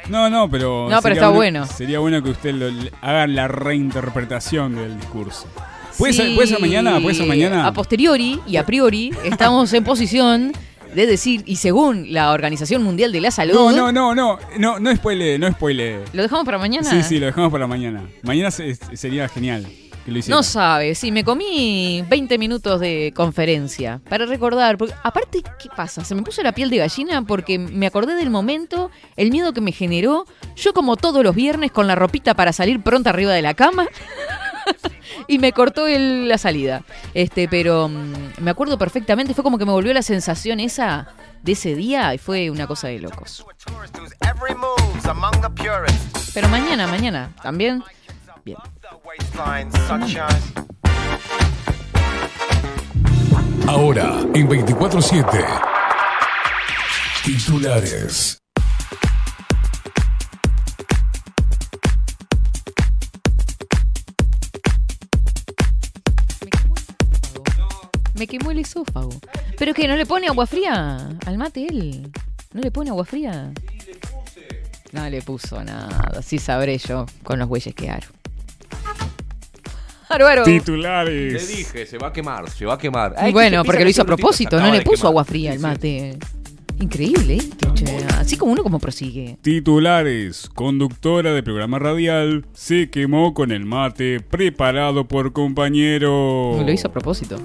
[0.08, 0.88] No, no, pero.
[0.90, 1.66] No, pero sería está bueno.
[1.66, 2.66] Sería bueno que usted lo,
[3.02, 5.46] haga la reinterpretación del discurso.
[5.96, 7.00] ¿Puede, Sí, ser, puede ser mañana?
[7.00, 7.66] ¿Puede ser mañana?
[7.66, 10.52] A posteriori y a priori estamos en posición
[10.94, 14.78] de decir, y según la Organización Mundial de la Salud, No, no, no, no, no,
[14.78, 16.00] no spoile, no spoile.
[16.12, 16.88] ¿lo dejamos para mañana?
[16.88, 18.04] Sí, sí, lo dejamos para mañana.
[18.22, 19.66] Mañana se- sería genial
[20.08, 20.36] que lo hiciera.
[20.36, 24.78] No sabe, sí, me comí 20 minutos de conferencia para recordar.
[24.78, 26.02] Porque, aparte, ¿qué pasa?
[26.04, 29.60] Se me puso la piel de gallina porque me acordé del momento, el miedo que
[29.60, 30.24] me generó.
[30.56, 33.86] Yo, como todos los viernes, con la ropita para salir pronto arriba de la cama.
[35.28, 36.84] y me cortó el- la salida.
[37.12, 41.08] Este, pero mm, me acuerdo perfectamente, fue como que me volvió la sensación esa
[41.42, 43.44] de ese día y fue una cosa de locos.
[46.34, 47.82] Pero mañana, mañana, también.
[48.48, 48.58] Bien.
[53.66, 55.60] Ahora, en 24-7.
[57.24, 58.38] Titulares.
[68.14, 69.10] Me quemó el esófago.
[69.58, 69.86] ¿Pero qué?
[69.86, 72.10] ¿No le pone agua fría al mate él?
[72.54, 73.52] ¿No le pone agua fría?
[74.92, 76.22] No le puso nada.
[76.22, 78.17] Sí sabré yo con los bueyes que aro.
[80.44, 81.32] Titulares.
[81.32, 83.14] Le dije, se va a quemar, se va a quemar.
[83.26, 86.18] Y bueno, porque lo hizo a propósito, no le puso agua fría al mate.
[86.80, 87.84] Increíble esto, che.
[88.18, 89.36] Así como uno como prosigue.
[89.42, 90.48] Titulares.
[90.54, 96.62] Conductora de programa radial se quemó con el mate preparado por compañero.
[96.64, 97.40] Lo hizo a propósito.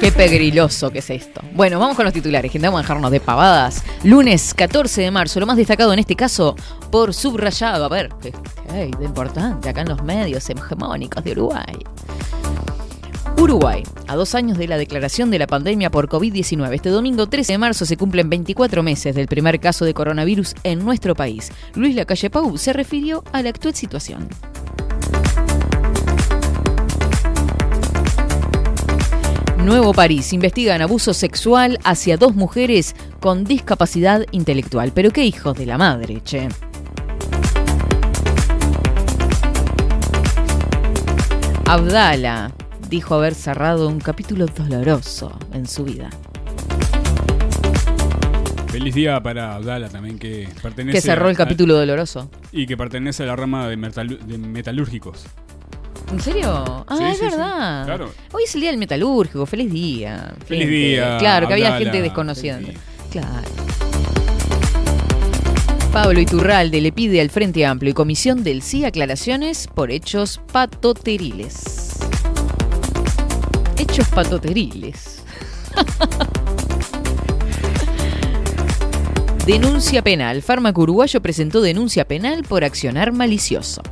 [0.00, 1.42] Qué pegriloso que es esto.
[1.52, 2.66] Bueno, vamos con los titulares, gente.
[2.66, 3.84] Vamos a dejarnos de pavadas.
[4.02, 6.56] Lunes 14 de marzo, lo más destacado en este caso
[6.90, 7.84] por subrayado.
[7.84, 8.32] A ver, ¿qué,
[9.04, 11.84] importante acá en los medios hegemónicos de Uruguay?
[13.36, 17.52] Uruguay, a dos años de la declaración de la pandemia por COVID-19, este domingo 13
[17.52, 21.52] de marzo se cumplen 24 meses del primer caso de coronavirus en nuestro país.
[21.74, 24.28] Luis Lacalle Pau se refirió a la actual situación.
[29.64, 30.32] Nuevo París.
[30.32, 34.92] Investigan abuso sexual hacia dos mujeres con discapacidad intelectual.
[34.94, 36.48] Pero qué hijos de la madre, che.
[41.66, 42.52] Abdala
[42.88, 46.10] dijo haber cerrado un capítulo doloroso en su vida.
[48.68, 50.98] Feliz día para Abdala también, que pertenece.
[50.98, 52.30] Que cerró el a- capítulo doloroso.
[52.52, 55.26] Y que pertenece a la rama de metalúrgicos.
[56.12, 56.84] ¿En serio?
[56.88, 57.84] Ah, Sí, es sí, sí, verdad.
[57.84, 58.10] claro.
[58.32, 59.46] Hoy es el día del metalúrgico.
[59.46, 60.34] Feliz día.
[60.46, 60.76] Feliz gente.
[60.76, 62.58] día, Claro, que había gente desconocida.
[63.10, 63.28] Claro.
[65.92, 71.98] Pablo Iturralde le pide al Frente Amplio y Comisión del Sí aclaraciones por hechos patoteriles.
[73.76, 75.22] Hechos patoteriles.
[79.46, 80.42] denuncia penal.
[80.42, 83.82] Fármaco uruguayo presentó denuncia penal por accionar malicioso.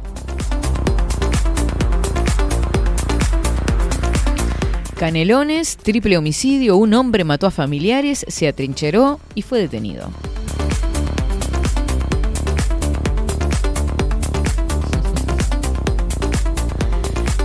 [4.98, 10.10] Canelones, triple homicidio, un hombre mató a familiares, se atrincheró y fue detenido.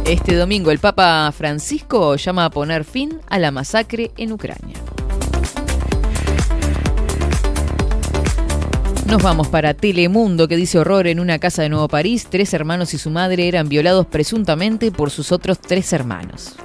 [0.08, 4.76] Este domingo el Papa Francisco llama a poner fin a la masacre en Ucrania.
[9.06, 12.26] Nos vamos para Telemundo que dice horror en una casa de Nuevo París.
[12.32, 16.56] Tres hermanos y su madre eran violados presuntamente por sus otros tres hermanos.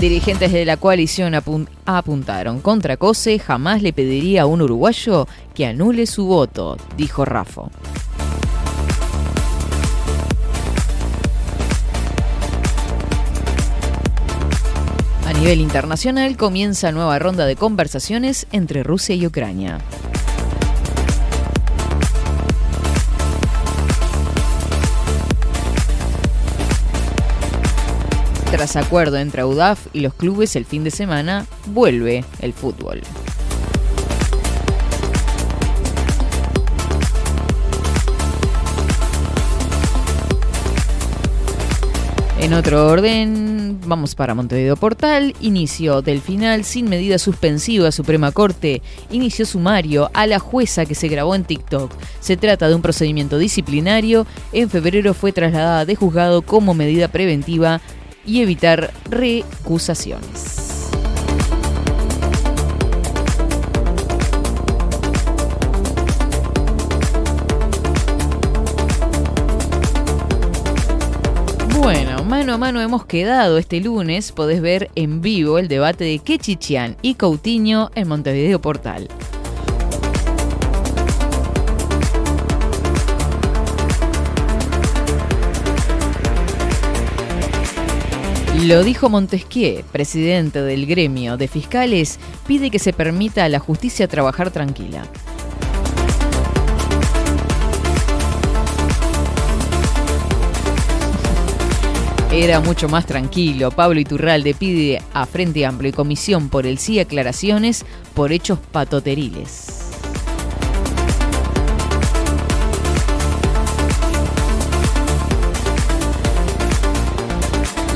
[0.00, 5.64] Dirigentes de la coalición apun- apuntaron contra Cose, jamás le pediría a un uruguayo que
[5.66, 7.70] anule su voto, dijo Rafo.
[15.26, 19.78] A nivel internacional comienza nueva ronda de conversaciones entre Rusia y Ucrania.
[28.50, 33.02] Tras acuerdo entre UDAF y los clubes el fin de semana, vuelve el fútbol.
[42.38, 45.34] En otro orden, vamos para Montevideo Portal.
[45.40, 47.90] Inicio del final sin medida suspensiva.
[47.90, 51.90] Suprema Corte inició sumario a la jueza que se grabó en TikTok.
[52.20, 54.26] Se trata de un procedimiento disciplinario.
[54.52, 57.80] En febrero fue trasladada de juzgado como medida preventiva
[58.26, 60.66] y evitar recusaciones.
[71.78, 74.32] Bueno, mano a mano hemos quedado este lunes.
[74.32, 79.08] Podés ver en vivo el debate de Quechichian y Coutinho en Montevideo Portal.
[88.64, 94.08] Lo dijo Montesquieu, presidente del gremio de fiscales, pide que se permita a la justicia
[94.08, 95.02] trabajar tranquila.
[102.32, 103.70] Era mucho más tranquilo.
[103.70, 107.84] Pablo Iturralde pide a Frente Amplio y Comisión por el sí aclaraciones
[108.14, 109.85] por hechos patoteriles.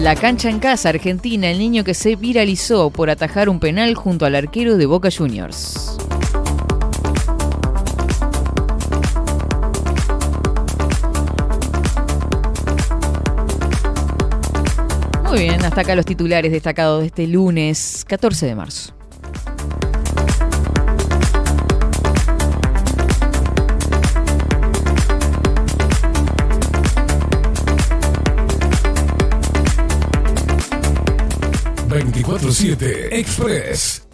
[0.00, 4.24] La cancha en casa, Argentina, el niño que se viralizó por atajar un penal junto
[4.24, 5.98] al arquero de Boca Juniors.
[15.28, 18.99] Muy bien, hasta acá los titulares destacados de este lunes 14 de marzo.
[32.00, 34.06] 24-7 Express.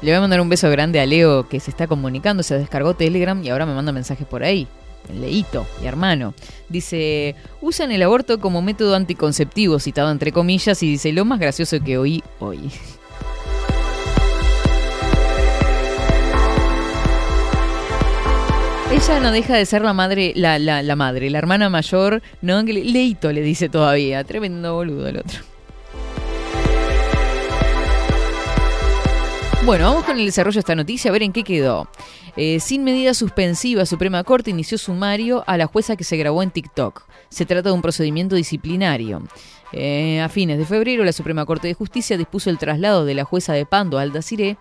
[0.00, 2.94] Le voy a mandar un beso grande a Leo que se está comunicando, se descargó
[2.94, 4.66] Telegram y ahora me manda mensajes por ahí.
[5.12, 6.34] Leito, mi hermano.
[6.68, 11.80] Dice, usan el aborto como método anticonceptivo, citado entre comillas, y dice, lo más gracioso
[11.80, 12.70] que oí hoy.
[18.92, 22.62] Ella no deja de ser la madre, la, la, la madre, la hermana mayor, ¿no?
[22.62, 24.22] Leito le dice todavía.
[24.22, 25.53] Tremendo boludo el otro.
[29.64, 31.88] Bueno, vamos con el desarrollo de esta noticia, a ver en qué quedó.
[32.36, 36.50] Eh, sin medida suspensiva, Suprema Corte inició sumario a la jueza que se grabó en
[36.50, 37.06] TikTok.
[37.30, 39.22] Se trata de un procedimiento disciplinario.
[39.72, 43.24] Eh, a fines de febrero, la Suprema Corte de Justicia dispuso el traslado de la
[43.24, 44.58] jueza de Pando, Alda Ciré,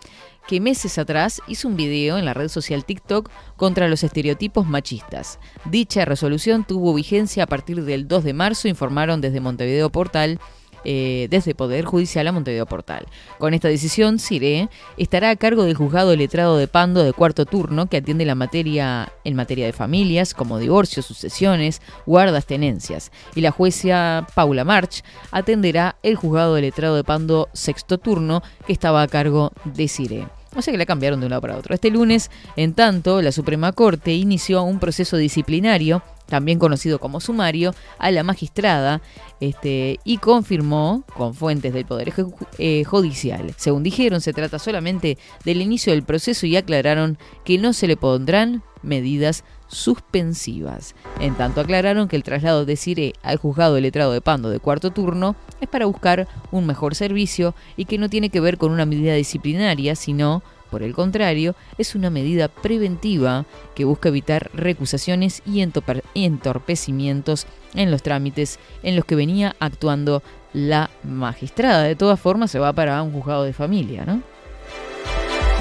[0.48, 5.38] que meses atrás hizo un video en la red social TikTok contra los estereotipos machistas.
[5.66, 10.40] Dicha resolución tuvo vigencia a partir del 2 de marzo, informaron desde Montevideo Portal
[10.86, 13.08] eh, desde Poder Judicial a Montevideo Portal.
[13.38, 17.88] Con esta decisión, Cire estará a cargo del juzgado letrado de Pando de cuarto turno
[17.88, 23.12] que atiende la materia en materia de familias como divorcios, sucesiones, guardas, tenencias.
[23.36, 29.02] Y la jueza Paula March atenderá el juzgado letrado de Pando sexto turno que estaba
[29.02, 30.43] a cargo de Cire.
[30.56, 31.74] O sea que la cambiaron de un lado para otro.
[31.74, 37.74] Este lunes, en tanto, la Suprema Corte inició un proceso disciplinario, también conocido como sumario,
[37.98, 39.02] a la magistrada
[39.40, 42.14] este, y confirmó con fuentes del Poder
[42.58, 43.54] eh, Judicial.
[43.58, 47.98] Según dijeron, se trata solamente del inicio del proceso y aclararon que no se le
[47.98, 50.96] pondrán medidas suspensivas.
[51.20, 54.60] En tanto aclararon que el traslado de Cire al juzgado de letrado de Pando de
[54.60, 58.72] cuarto turno es para buscar un mejor servicio y que no tiene que ver con
[58.72, 63.46] una medida disciplinaria, sino, por el contrario, es una medida preventiva
[63.76, 70.24] que busca evitar recusaciones y entorpecimientos en los trámites en los que venía actuando
[70.54, 71.84] la magistrada.
[71.84, 74.22] De todas formas, se va para un juzgado de familia, ¿no?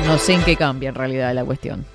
[0.06, 1.86] No sé en qué cambia en realidad la cuestión.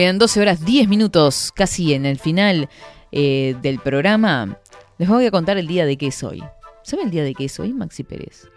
[0.00, 2.70] Bien, 12 horas 10 minutos, casi en el final
[3.12, 4.58] eh, del programa.
[4.96, 6.42] Les voy a contar el día de qué es hoy.
[6.82, 8.48] ¿Sabe el día de qué es hoy, Maxi Pérez?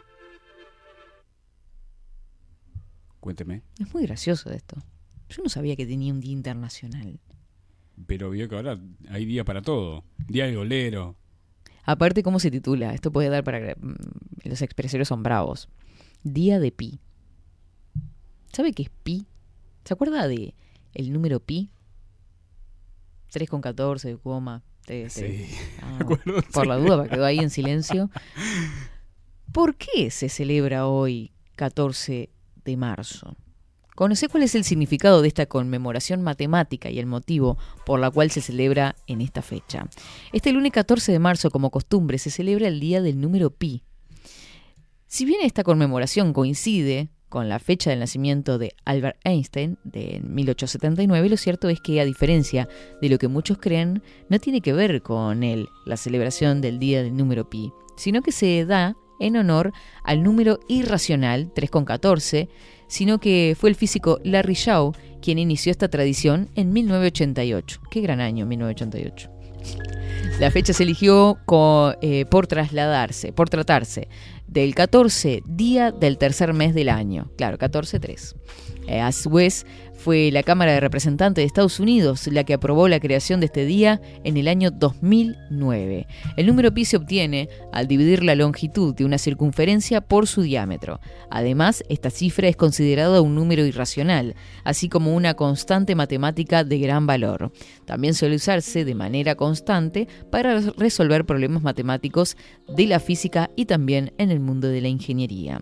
[3.19, 3.61] Cuénteme.
[3.77, 4.77] Es muy gracioso esto.
[5.27, 7.19] Yo no sabía que tenía un día internacional.
[8.07, 8.79] Pero vio que ahora
[9.09, 10.05] hay día para todo.
[10.27, 11.17] Día del golero.
[11.83, 12.93] Aparte, ¿cómo se titula?
[12.93, 13.75] Esto puede dar para...
[13.75, 13.95] mm,
[14.45, 15.67] Los expresores son bravos.
[16.23, 17.01] Día de pi.
[18.53, 19.27] ¿Sabe qué es pi?
[19.83, 20.53] ¿Se acuerda de
[20.93, 21.69] el número pi?
[23.31, 24.63] 3 con 14, coma.
[24.87, 25.45] Sí,
[25.81, 26.69] Ah, acuerdo, por sí.
[26.69, 28.09] la duda, quedó ahí en silencio.
[29.51, 32.29] ¿Por qué se celebra hoy 14
[32.65, 33.35] de marzo?
[33.95, 38.31] ¿Conoce cuál es el significado de esta conmemoración matemática y el motivo por la cual
[38.31, 39.87] se celebra en esta fecha?
[40.31, 43.83] Este lunes 14 de marzo, como costumbre, se celebra el Día del Número Pi.
[45.05, 51.29] Si bien esta conmemoración coincide con la fecha del nacimiento de Albert Einstein de 1879,
[51.29, 52.69] lo cierto es que, a diferencia
[53.01, 57.01] de lo que muchos creen, no tiene que ver con él la celebración del Día
[57.01, 59.73] del Número Pi, sino que se da en honor
[60.03, 62.49] al número irracional 3,14,
[62.85, 67.81] sino que fue el físico Larry Shaw quien inició esta tradición en 1988.
[67.89, 69.31] Qué gran año 1988.
[70.39, 71.39] La fecha se eligió
[72.01, 74.07] eh, por trasladarse, por tratarse
[74.53, 77.31] del 14 día del tercer mes del año.
[77.37, 78.35] Claro, 14-3.
[78.87, 79.29] Eh, a su
[80.03, 83.65] fue la Cámara de Representantes de Estados Unidos la que aprobó la creación de este
[83.65, 86.07] día en el año 2009.
[86.35, 90.99] El número pi se obtiene al dividir la longitud de una circunferencia por su diámetro.
[91.29, 94.35] Además, esta cifra es considerada un número irracional,
[94.65, 97.53] así como una constante matemática de gran valor.
[97.85, 102.35] También suele usarse de manera constante para resolver problemas matemáticos
[102.67, 105.61] de la física y también en el mundo de la ingeniería.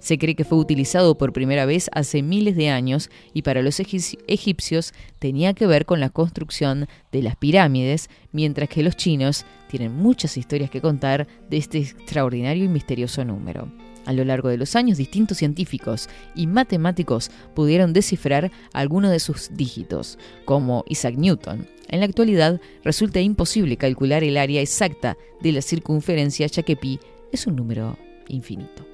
[0.00, 3.80] Se cree que fue utilizado por primera vez hace miles de años y para los
[3.80, 9.44] egip- egipcios tenía que ver con la construcción de las pirámides, mientras que los chinos
[9.68, 13.70] tienen muchas historias que contar de este extraordinario y misterioso número.
[14.06, 19.50] A lo largo de los años, distintos científicos y matemáticos pudieron descifrar algunos de sus
[19.54, 21.66] dígitos, como Isaac Newton.
[21.88, 27.00] En la actualidad, resulta imposible calcular el área exacta de la circunferencia, ya que pi
[27.32, 27.98] es un número
[28.28, 28.86] infinito.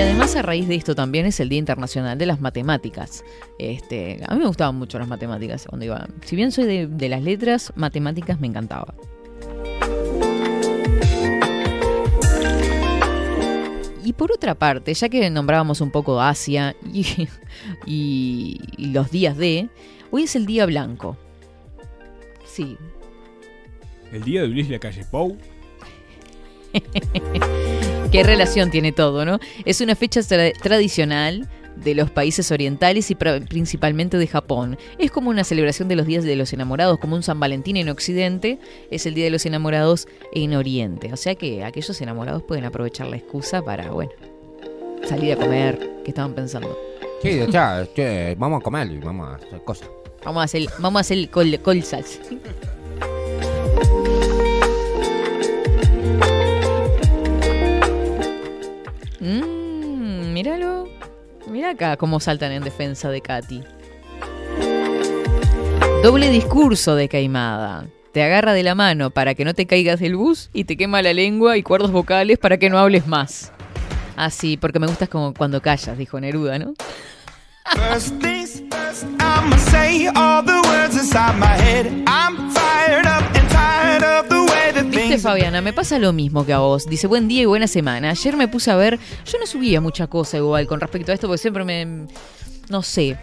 [0.00, 3.22] Y además a raíz de esto también es el Día Internacional de las Matemáticas.
[3.58, 6.08] Este, a mí me gustaban mucho las matemáticas cuando iba.
[6.24, 8.94] Si bien soy de, de las letras, matemáticas me encantaba.
[14.02, 17.28] Y por otra parte, ya que nombrábamos un poco Asia y,
[17.84, 19.68] y- y los días de,
[20.10, 21.18] hoy es el Día Blanco.
[22.46, 22.78] Sí,
[24.12, 25.36] El día de Luis la calle Pou.
[28.10, 29.38] ¿Qué relación tiene todo, no?
[29.64, 34.76] Es una fecha tra- tradicional de los países orientales y principalmente de Japón.
[34.98, 37.88] Es como una celebración de los días de los enamorados, como un San Valentín en
[37.88, 38.58] Occidente,
[38.90, 41.12] es el Día de los Enamorados en Oriente.
[41.12, 44.10] O sea que aquellos enamorados pueden aprovechar la excusa para, bueno,
[45.04, 45.78] salir a comer.
[46.04, 46.76] ¿Qué estaban pensando?
[47.22, 49.88] Sí, ya, che, vamos a comer y vamos a hacer cosas.
[50.24, 52.20] Vamos a hacer, vamos a hacer col, colzas.
[59.20, 60.88] Mmm, míralo.
[61.46, 63.62] Mira acá cómo saltan en defensa de Katy.
[66.02, 67.86] Doble discurso de Caimada.
[68.12, 71.02] Te agarra de la mano para que no te caigas del bus y te quema
[71.02, 73.52] la lengua y cuerdos vocales para que no hables más.
[74.16, 76.74] Ah, sí, porque me gustas como cuando callas, dijo Neruda, ¿no?
[84.84, 86.86] Viste, Fabiana, me pasa lo mismo que a vos.
[86.86, 88.10] Dice, buen día y buena semana.
[88.10, 91.26] Ayer me puse a ver, yo no subía mucha cosa igual con respecto a esto,
[91.26, 92.06] porque siempre me...
[92.68, 93.18] No sé.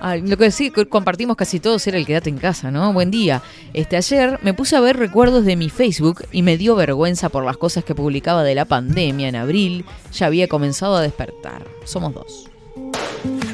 [0.00, 2.92] Ah, lo que sí que compartimos casi todos era el quédate en casa, ¿no?
[2.92, 3.42] Buen día.
[3.72, 7.44] Este ayer me puse a ver recuerdos de mi Facebook y me dio vergüenza por
[7.44, 9.84] las cosas que publicaba de la pandemia en abril.
[10.12, 11.64] Ya había comenzado a despertar.
[11.84, 12.51] Somos dos.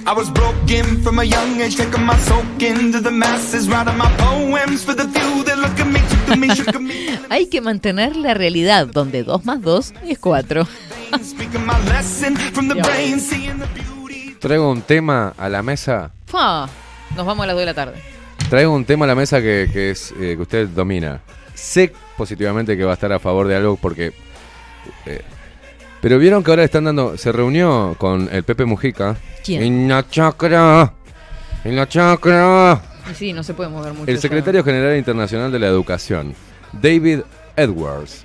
[0.09, 4.09] I was broken from a young age, taking my soak into the masses, writing my
[4.17, 7.47] poems for the few that look at me, took to me, shook at me, Hay
[7.51, 10.67] que mantener la realidad donde 2 más 2 es 4.
[11.23, 14.35] speaking my lesson from the brain, seeing the beauty.
[14.41, 16.11] Traigo un tema a la mesa.
[16.27, 16.67] Fa,
[17.15, 18.03] Nos vamos a las 2 de la tarde.
[18.49, 21.21] Traigo un tema a la mesa que, que es eh, que usted domina.
[21.53, 24.15] Sé positivamente que va a estar a favor de algo porque.
[25.05, 25.21] eh,
[26.01, 27.17] pero vieron que ahora están dando.
[27.17, 29.17] Se reunió con el Pepe Mujica.
[29.45, 29.63] ¿Quién?
[29.63, 30.93] En la chacra.
[31.65, 32.81] En la chacra.
[33.11, 34.11] Y sí, no se puede mover mucho.
[34.11, 36.35] El secretario general internacional de la educación,
[36.73, 37.21] David
[37.57, 38.23] Edwards,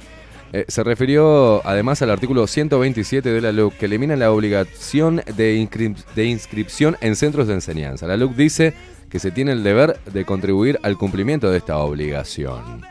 [0.51, 5.55] eh, se refirió además al artículo 127 de la LUC que elimina la obligación de,
[5.57, 8.05] inscrip- de inscripción en centros de enseñanza.
[8.05, 8.73] La LUC dice
[9.09, 12.83] que se tiene el deber de contribuir al cumplimiento de esta obligación.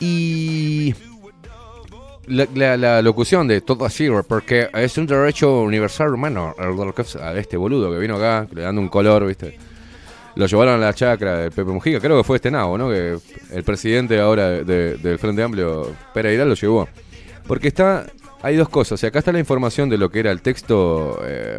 [0.00, 0.94] Y
[2.26, 7.56] la, la- la locución de todo así, porque es un derecho universal humano, a este
[7.56, 9.58] boludo que vino acá, le dando un color, ¿viste?
[10.36, 12.88] Lo llevaron a la chacra de Pepe Mujica, creo que fue este nabo, ¿no?
[12.88, 13.16] Que
[13.52, 16.88] el presidente ahora de- del Frente Amplio, Pereira, lo llevó.
[17.46, 18.06] Porque está,
[18.42, 21.58] hay dos cosas, y acá está la información de lo que era el texto, eh,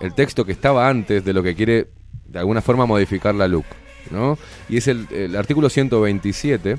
[0.00, 1.86] el texto que estaba antes de lo que quiere,
[2.26, 3.64] de alguna forma, modificar la LUC,
[4.10, 4.36] ¿no?
[4.68, 6.76] Y es el, el artículo 127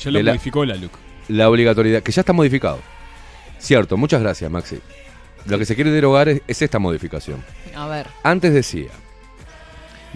[0.00, 0.90] Ya lo de la- modificó la LUC.
[1.28, 2.78] La obligatoriedad, que ya está modificado.
[3.58, 4.78] Cierto, muchas gracias, Maxi.
[5.46, 7.42] Lo que se quiere derogar es, es esta modificación.
[7.74, 8.06] A ver.
[8.22, 8.90] Antes decía,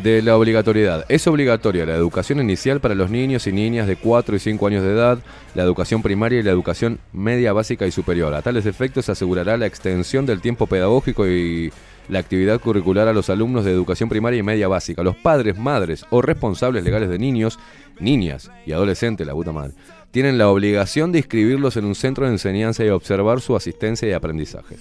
[0.02, 4.36] de la obligatoriedad, es obligatoria la educación inicial para los niños y niñas de 4
[4.36, 5.18] y 5 años de edad,
[5.54, 8.34] la educación primaria y la educación media básica y superior.
[8.34, 11.72] A tales efectos se asegurará la extensión del tiempo pedagógico y
[12.08, 15.02] la actividad curricular a los alumnos de educación primaria y media básica.
[15.02, 17.58] Los padres, madres o responsables legales de niños,
[17.98, 19.74] niñas y adolescentes, la puta madre,
[20.10, 24.12] tienen la obligación de inscribirlos en un centro de enseñanza y observar su asistencia y
[24.12, 24.76] aprendizaje.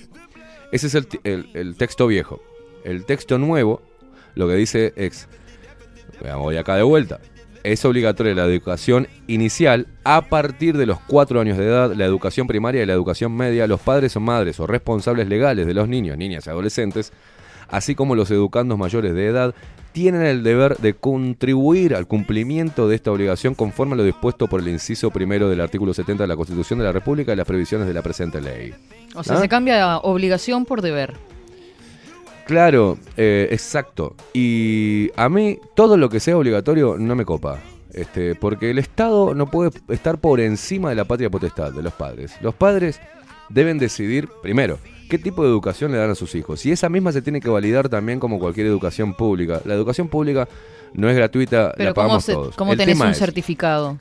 [0.72, 2.42] Ese es el, texto viejo.
[2.84, 3.82] El texto nuevo,
[4.36, 5.28] lo que dice es,
[6.38, 7.20] voy acá de vuelta,
[7.64, 12.48] es obligatoria la educación inicial a partir de los cuatro años de edad, la educación
[12.48, 16.18] primaria y la educación media, los padres o madres o responsables legales de los niños,
[16.18, 17.12] niñas y adolescentes,
[17.68, 19.56] así como los educandos mayores de edad,
[19.92, 24.62] tienen el deber de contribuir al cumplimiento de esta obligación conforme a lo dispuesto por
[24.62, 27.88] el inciso primero del artículo 70 de la Constitución de la República y las previsiones
[27.88, 28.74] de la presente ley.
[29.16, 29.42] O sea, ¿Ah?
[29.42, 31.14] se cambia obligación por deber.
[32.46, 34.16] Claro, eh, exacto.
[34.34, 37.60] Y a mí todo lo que sea obligatorio no me copa.
[37.94, 41.94] Este, porque el Estado no puede estar por encima de la patria potestad de los
[41.94, 42.34] padres.
[42.42, 43.00] Los padres
[43.50, 44.80] deben decidir, primero,
[45.10, 46.66] qué tipo de educación le dan a sus hijos.
[46.66, 49.62] Y esa misma se tiene que validar también como cualquier educación pública.
[49.66, 50.48] La educación pública
[50.94, 52.56] no es gratuita, Pero la ¿cómo, pagamos se- todos.
[52.56, 53.98] cómo El tenés tema un es- certificado?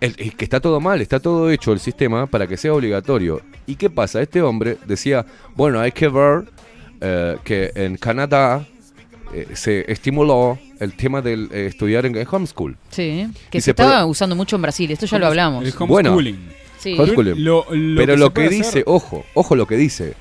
[0.00, 3.40] el- es que está todo mal, está todo hecho el sistema para que sea obligatorio.
[3.66, 4.22] ¿Y qué pasa?
[4.22, 5.26] Este hombre decía,
[5.56, 6.44] bueno, hay que ver
[7.02, 8.66] eh, que en Canadá
[9.32, 12.76] eh, se estimuló el tema del estudiar en, homeschool.
[12.90, 15.64] Sí, que Y se se estaba puede- usando mucho en Brasil, esto ya lo hablamos.
[15.86, 16.18] Bueno,
[16.78, 16.94] Sí.
[16.98, 17.44] Homeschooling.
[17.44, 20.14] Lo- lo Pero que lo que dice, hacer- ojo, ojo lo que dice.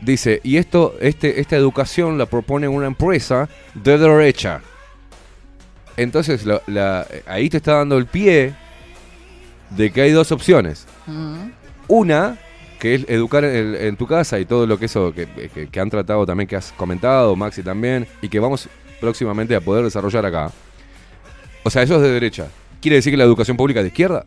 [0.00, 4.60] Dice, y esto, este, esta educación la propone una empresa de derecha.
[5.96, 8.54] Entonces, la- ahí te está dando el pie
[9.70, 10.86] de que hay dos opciones.
[11.06, 11.50] Mm.
[11.88, 12.36] Una,
[12.80, 15.80] que es educar en, en tu casa y todo lo que eso que, que- que
[15.80, 18.68] han tratado también, que has comentado, Maxi también, y que vamos
[19.00, 20.50] próximamente a poder desarrollar acá.
[21.62, 22.48] O sea, eso es de derecha.
[22.82, 24.26] ¿Quiere decir que la educación pública es de izquierda?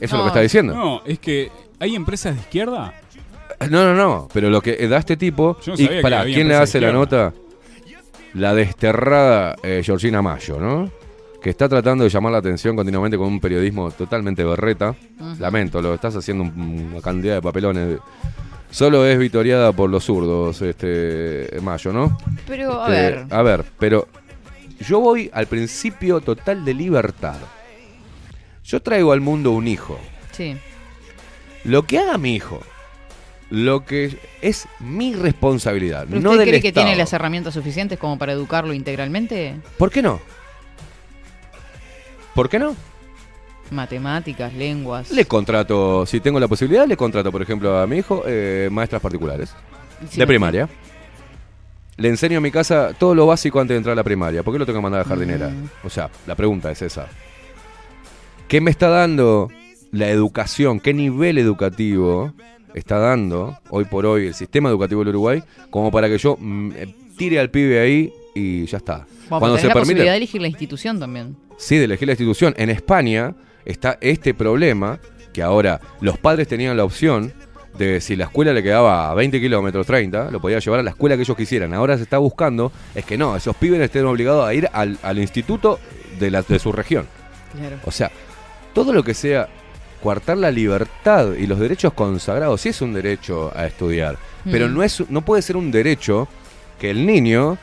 [0.00, 0.74] Eso es lo que está diciendo.
[0.74, 2.92] No, es que hay empresas de izquierda.
[3.70, 4.28] No, no, no.
[4.32, 5.58] Pero lo que da este tipo.
[5.60, 7.32] Yo no y sabía que quién le hace la nota?
[8.34, 10.90] La desterrada eh, Georgina Mayo, ¿no?
[11.42, 14.94] Que está tratando de llamar la atención continuamente con un periodismo totalmente berreta.
[15.38, 17.98] Lamento, lo estás haciendo un- una cantidad de papelones.
[18.70, 22.18] Solo es victoriada por los zurdos, este Mayo, ¿no?
[22.46, 23.26] Pero, a Eh, ver.
[23.30, 24.08] A ver, pero
[24.80, 27.36] yo voy al principio total de libertad.
[28.64, 29.98] Yo traigo al mundo un hijo.
[30.32, 30.56] Sí.
[31.64, 32.60] Lo que haga mi hijo,
[33.50, 38.18] lo que es mi responsabilidad, ¿Pero no ¿Usted cree que tiene las herramientas suficientes como
[38.18, 39.54] para educarlo integralmente?
[39.78, 40.20] ¿Por qué no?
[42.34, 42.76] ¿Por qué no?
[43.70, 45.10] Matemáticas, lenguas.
[45.10, 49.00] Le contrato, si tengo la posibilidad, le contrato, por ejemplo, a mi hijo Eh, maestras
[49.02, 49.54] particulares
[50.12, 50.68] de no- primaria.
[51.96, 54.42] Le enseño en mi casa todo lo básico antes de entrar a la primaria.
[54.42, 55.48] ¿Por qué lo tengo que mandar a la jardinera?
[55.48, 55.70] Mm.
[55.86, 57.06] O sea, la pregunta es esa.
[58.48, 59.48] ¿Qué me está dando
[59.92, 60.78] la educación?
[60.78, 62.34] ¿Qué nivel educativo
[62.76, 66.72] está dando hoy por hoy el sistema educativo del Uruguay como para que yo mm,
[66.76, 69.06] eh, tire al pibe ahí y ya está?
[69.28, 71.36] Bueno, Cuando se la permite, posibilidad de elegir la institución también.
[71.56, 72.54] Sí, de elegir la institución.
[72.58, 73.34] En España
[73.64, 75.00] está este problema
[75.32, 77.32] que ahora los padres tenían la opción
[77.78, 80.90] de si la escuela le quedaba a 20 kilómetros, 30, lo podía llevar a la
[80.90, 81.72] escuela que ellos quisieran.
[81.74, 85.18] Ahora se está buscando es que no, esos pibes estén obligados a ir al, al
[85.18, 85.78] instituto
[86.18, 87.06] de, la, de su región.
[87.54, 87.78] Claro.
[87.84, 88.10] O sea,
[88.74, 89.48] todo lo que sea
[90.06, 94.16] coartar la libertad y los derechos consagrados, sí es un derecho a estudiar,
[94.48, 96.28] pero no, es, no puede ser un derecho
[96.78, 97.58] que el niño,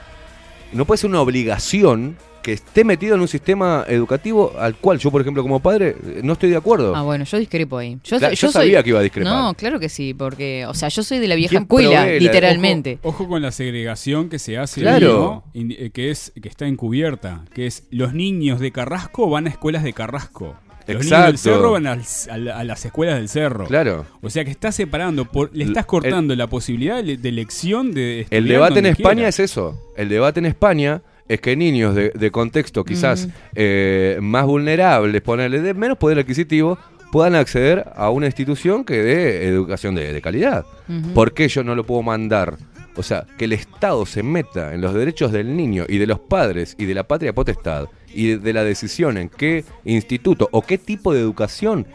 [0.73, 5.09] no puede ser una obligación que esté metido en un sistema educativo al cual yo,
[5.09, 6.93] por ejemplo, como padre, no estoy de acuerdo.
[6.93, 7.97] Ah, bueno, yo discrepo ahí.
[8.03, 9.31] Yo, Claro, soy- yo yo soy- sabía que iba a discrepar.
[9.33, 12.99] No, claro que sí, porque, o sea, yo soy de la vieja ¿Quién escuela, literalmente.
[13.01, 15.43] Ojo, ojo con la segregación que se hace, Claro.
[15.55, 15.61] ¿no?
[15.61, 19.49] Indi- eh, que es que está encubierta, que es los niños de Carrasco van a
[19.49, 20.57] escuelas de Carrasco.
[20.87, 21.37] Los niños del Exacto.
[21.37, 23.65] cerro van al- a, la- a las escuelas del cerro.
[23.65, 24.05] Claro.
[24.21, 28.19] O sea que estás separando, por, le estás cortando la posibilidad de, de elección de
[28.19, 29.29] El estudiar debate en donde España quiera.
[29.29, 29.79] es eso.
[29.95, 33.31] El debate en España es que niños de, de contexto quizás Mm.
[33.55, 36.77] eh, más vulnerables, ponerle de menos poder adquisitivo,
[37.11, 40.65] puedan acceder a una institución que dé educación de, de calidad.
[40.89, 41.13] Ujú.
[41.13, 42.57] ¿Por qué yo no lo puedo mandar?
[42.95, 46.19] O sea, que el Estado se meta en los derechos del niño y de los
[46.19, 50.77] padres y de la patria potestad y de, la decisión en qué instituto o qué
[50.77, 51.87] tipo de educación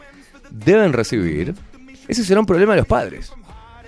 [0.49, 1.53] deben recibir,
[2.07, 3.31] ese será un problema de los padres.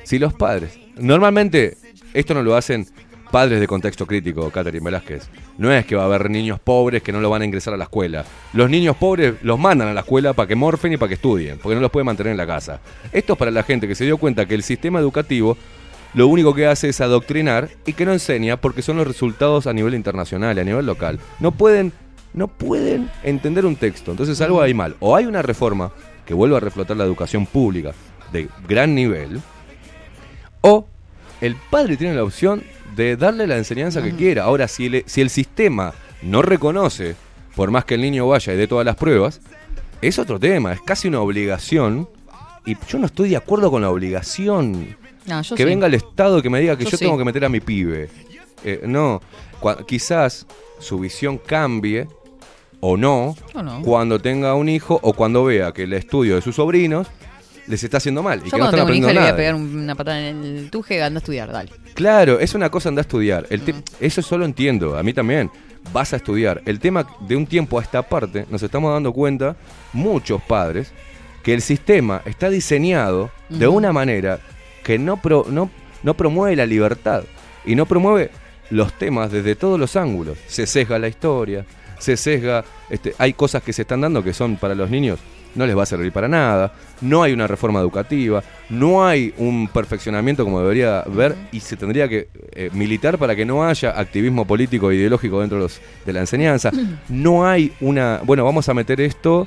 [0.04, 1.78] Si los padres, normalmente
[2.14, 2.88] esto no lo hacen
[3.32, 5.30] padres de contexto crítico, Catherine Velázquez.
[5.58, 7.78] No es que va a haber niños pobres que no lo van a ingresar a
[7.78, 8.26] la escuela.
[8.54, 11.58] Los niños pobres los mandan a la escuela para que morfen y para que estudien,
[11.58, 12.82] porque no los pueden mantener en la casa.
[13.12, 15.58] Esto es para la gente que se dio cuenta que el sistema educativo
[16.14, 19.74] lo único que hace es adoctrinar y que no enseña porque son los resultados a
[19.74, 21.20] nivel internacional y a nivel local.
[21.40, 21.94] No pueden,
[22.34, 24.12] no pueden entender un texto.
[24.12, 24.96] Entonces algo hay mal.
[25.00, 25.92] O hay una reforma
[26.26, 27.94] que vuelva a reflotar la educación pública
[28.32, 29.42] de gran nivel,
[30.62, 30.86] o
[31.42, 32.64] el padre tiene la opción
[32.96, 34.44] de darle la enseñanza que quiera.
[34.44, 37.16] Ahora, si el, si el sistema no reconoce,
[37.56, 39.42] por más que el niño vaya y dé todas las pruebas,
[40.02, 42.08] es otro tema, es casi una obligación.
[42.66, 44.96] Y yo no estoy de acuerdo con la obligación.
[45.26, 45.70] No, yo que sí.
[45.70, 47.06] venga el Estado y que me diga que Yo yo, sí.
[47.06, 48.10] tengo que meter a mi pibe.
[48.64, 49.22] Eh, no,
[49.88, 50.46] quizás
[50.80, 52.08] su visión cambie
[52.80, 53.82] o no, O no.
[53.84, 57.08] cuando tenga un hijo o cuando vea que el estudio de sus sobrinos
[57.68, 59.32] les está haciendo mal y Yo que no están un hijo aprendiendo le voy a
[59.32, 59.38] nada.
[59.38, 61.72] pegar una patada en el tuje, anda a estudiar, dale.
[61.94, 63.46] Claro, es una cosa anda a estudiar.
[63.52, 65.52] El te- Eso solo entiendo, a mí también.
[65.94, 66.62] Vas a estudiar.
[66.66, 69.56] El tema de un tiempo a esta parte, nos estamos dando cuenta,
[69.94, 70.92] muchos padres,
[71.44, 73.78] que el sistema está diseñado de Ujú.
[73.78, 74.40] una manera
[74.84, 75.70] que no, pro- no,
[76.04, 77.24] no promueve la libertad
[77.66, 78.32] y no promueve
[78.70, 80.38] los temas desde todos los ángulos.
[80.48, 81.66] Se sesga la historia,
[82.00, 85.20] se sesga, este, hay cosas que se están dando que son para los niños
[85.54, 86.72] no les va a servir para nada,
[87.02, 92.08] no hay una reforma educativa, no hay un perfeccionamiento como debería haber y se tendría
[92.08, 96.14] que eh, militar para que no haya activismo político e ideológico dentro de, los- de
[96.14, 96.72] la enseñanza,
[97.10, 99.46] no hay una, bueno, vamos a meter esto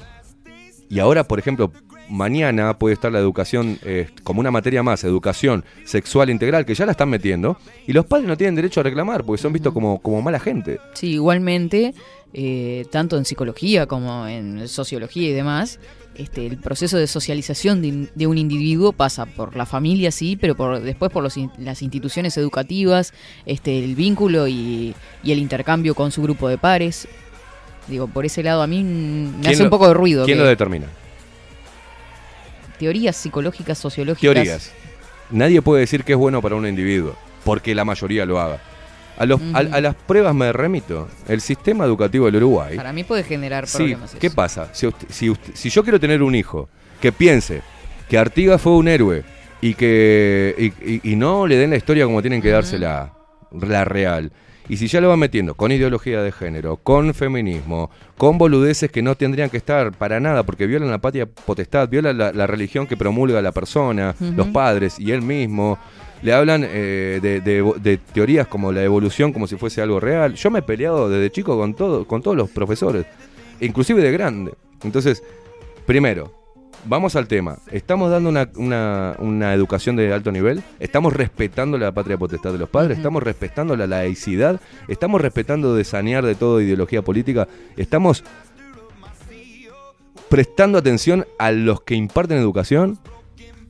[0.90, 1.72] y ahora, por ejemplo,
[2.08, 6.86] mañana puede estar la educación eh, como una materia más, educación sexual integral, que ya
[6.86, 7.56] la están metiendo,
[7.86, 10.80] y los padres no tienen derecho a reclamar, porque son vistos como, como mala gente.
[10.94, 11.94] Sí, igualmente,
[12.32, 15.78] eh, tanto en psicología como en sociología y demás,
[16.16, 20.80] este, el proceso de socialización de, un individuo pasa por la familia, sí, pero por,
[20.80, 23.12] después por los las instituciones educativas,
[23.46, 24.94] este, el vínculo y,
[25.24, 27.08] y el intercambio con su grupo de pares.
[27.88, 30.24] Digo, por ese lado a mí me ¿Quién hace un poco de ruido.
[30.24, 30.86] ¿Quién que lo determina?
[32.78, 34.34] Teorías psicológicas, sociológicas.
[34.34, 34.72] Teorías.
[35.30, 38.60] Nadie puede decir que es bueno para un individuo, porque la mayoría lo haga.
[39.16, 41.08] A, los, a- las pruebas me remito.
[41.28, 42.76] El sistema educativo del Uruguay.
[42.76, 44.16] Para mí puede generar Sí, problemas.
[44.18, 44.36] ¿qué eso.
[44.36, 44.68] pasa?
[44.72, 46.68] Si, usted- si, usted- si yo quiero tener un hijo
[47.00, 47.62] que piense
[48.08, 49.22] que Artigas fue un héroe
[49.60, 53.12] y que y, y- y no le den la historia como tienen que dársela,
[53.52, 54.32] la real,
[54.68, 59.02] y si ya lo van metiendo con ideología de género, con feminismo, con boludeces que
[59.02, 62.86] no tendrían que estar para nada porque violan la patria potestad, violan la, la religión
[62.86, 65.78] que promulga la persona, los padres y él mismo.
[66.22, 70.32] Le hablan eh, de, de- de teorías como la evolución, como si fuese algo real.
[70.34, 73.04] Yo me he peleado desde chico con, todo, con todos los profesores,
[73.60, 74.54] inclusive de grande.
[74.82, 75.22] Entonces,
[75.84, 76.32] primero,
[76.86, 77.58] vamos al tema.
[77.70, 80.62] ¿Estamos dando una, una- una educación de alto nivel?
[80.80, 82.98] ¿Estamos respetando la patria potestad de los padres?
[82.98, 84.60] ¿Estamos respetando la laicidad?
[84.88, 87.48] ¿Estamos respetando de sanear de todo ideología política?
[87.76, 88.24] ¿Estamos
[90.28, 92.98] prestando atención a los que imparten educación?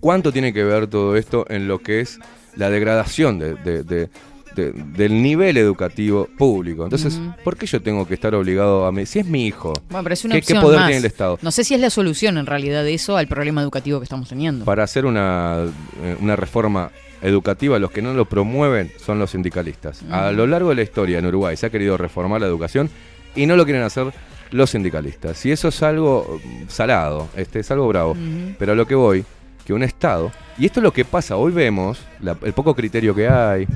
[0.01, 2.19] ¿Cuánto tiene que ver todo esto en lo que es
[2.57, 4.11] la degradación de- de- de-
[4.55, 6.85] de- del nivel educativo público?
[6.85, 7.21] Entonces.
[7.43, 9.05] ¿por qué yo tengo que estar obligado a mí?
[9.07, 10.89] Si es mi hijo, Bueno, pero es una ¿qué, poder más.
[10.89, 11.39] tiene el Estado?
[11.43, 14.29] No sé si es la solución en realidad de eso al problema educativo que estamos
[14.29, 14.65] teniendo.
[14.65, 15.65] Para hacer una,
[16.03, 16.91] eh, una reforma
[17.23, 20.03] educativa, los que no lo promueven son los sindicalistas.
[20.11, 22.91] A lo largo de la historia en Uruguay se ha querido reformar la educación
[23.35, 24.13] y no lo quieren hacer
[24.51, 25.45] los sindicalistas.
[25.47, 28.17] Y eso es algo mm, salado, este, es algo bravo.
[28.59, 29.25] Pero a lo que voy,
[29.65, 33.15] que un Estado, y esto es lo que pasa, hoy vemos la- el poco criterio
[33.15, 33.67] que hay,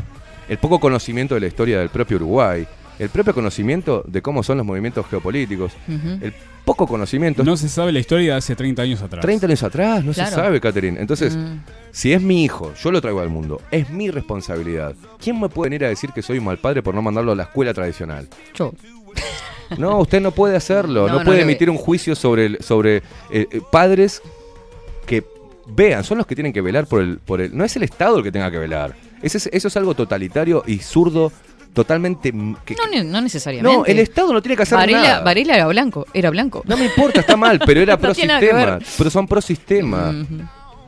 [0.48, 2.66] el poco conocimiento de la historia del propio Uruguay,
[2.98, 6.32] el propio conocimiento de cómo son los movimientos geopolíticos, el
[6.64, 7.44] poco conocimiento.
[7.44, 9.22] No se sabe la historia de hace 30 años atrás.
[9.22, 10.28] 30 años atrás, no Claro.
[10.30, 11.00] se sabe, Catherine.
[11.00, 11.60] Entonces, Mm.
[11.92, 14.94] si es mi hijo, yo lo traigo al mundo, es mi responsabilidad.
[15.22, 17.36] ¿Quién me puede venir a decir que soy un mal padre por no mandarlo a
[17.36, 18.28] la escuela tradicional?
[18.54, 18.72] Yo.
[19.76, 23.60] No, usted no puede hacerlo, No, puede emitir un juicio sobre, el- sobre eh, eh,
[23.70, 24.22] padres
[25.06, 25.22] que
[25.66, 27.54] vean, son los que tienen que velar por el, por el...
[27.54, 28.94] No es el Estado el que tenga que velar.
[29.22, 31.32] Ese es- eso es algo totalitario y zurdo,
[31.72, 32.32] totalmente...
[32.64, 33.78] que- No, no necesariamente.
[33.78, 35.20] no, el Estado no tiene que hacer Varela, nada.
[35.22, 36.62] Varela era blanco, era blanco.
[36.66, 38.78] No me importa, está mal, pero era No pro sistema.
[38.96, 40.10] Pero son pro sistema.
[40.10, 40.38] Ujú.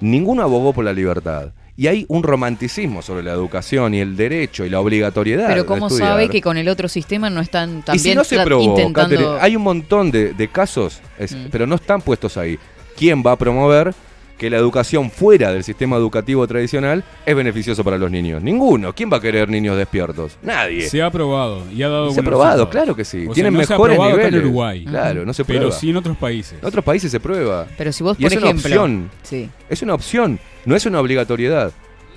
[0.01, 1.53] Ninguno abogó por la libertad.
[1.77, 5.47] Y hay un romanticismo sobre la educación y el derecho y la obligatoriedad.
[5.49, 8.39] Pero ¿cómo sabe que con el otro sistema no están Y también si no se
[8.41, 9.39] probó, intentando...
[9.41, 11.47] Hay un montón de, de casos, es- Mm.
[11.51, 12.59] pero no están puestos ahí.
[12.99, 13.95] ¿Quién va a promover
[14.41, 18.43] que la educación fuera del sistema educativo tradicional es beneficioso para los niños?
[18.43, 18.95] Ninguno.
[18.95, 20.39] ¿Quién va a querer niños despiertos?
[20.43, 20.89] Nadie.
[20.89, 22.71] Se ha aprobado y ha dado Se ha buenos probado, resultados.
[22.71, 23.19] claro que sí.
[23.19, 24.47] O sea, Tienen no se ha mejores aprobado acá en niveles.
[24.49, 24.85] Uruguay.
[24.87, 25.77] Claro, no se Pero prueba.
[25.77, 26.59] sí en otros países.
[26.59, 27.67] En otros países se prueba.
[27.77, 28.71] Pero si vos, Y por es ejemplo...
[28.71, 29.11] una opción.
[29.25, 29.51] Sí.
[29.69, 31.73] Es una opción, no es una obligatoriedad.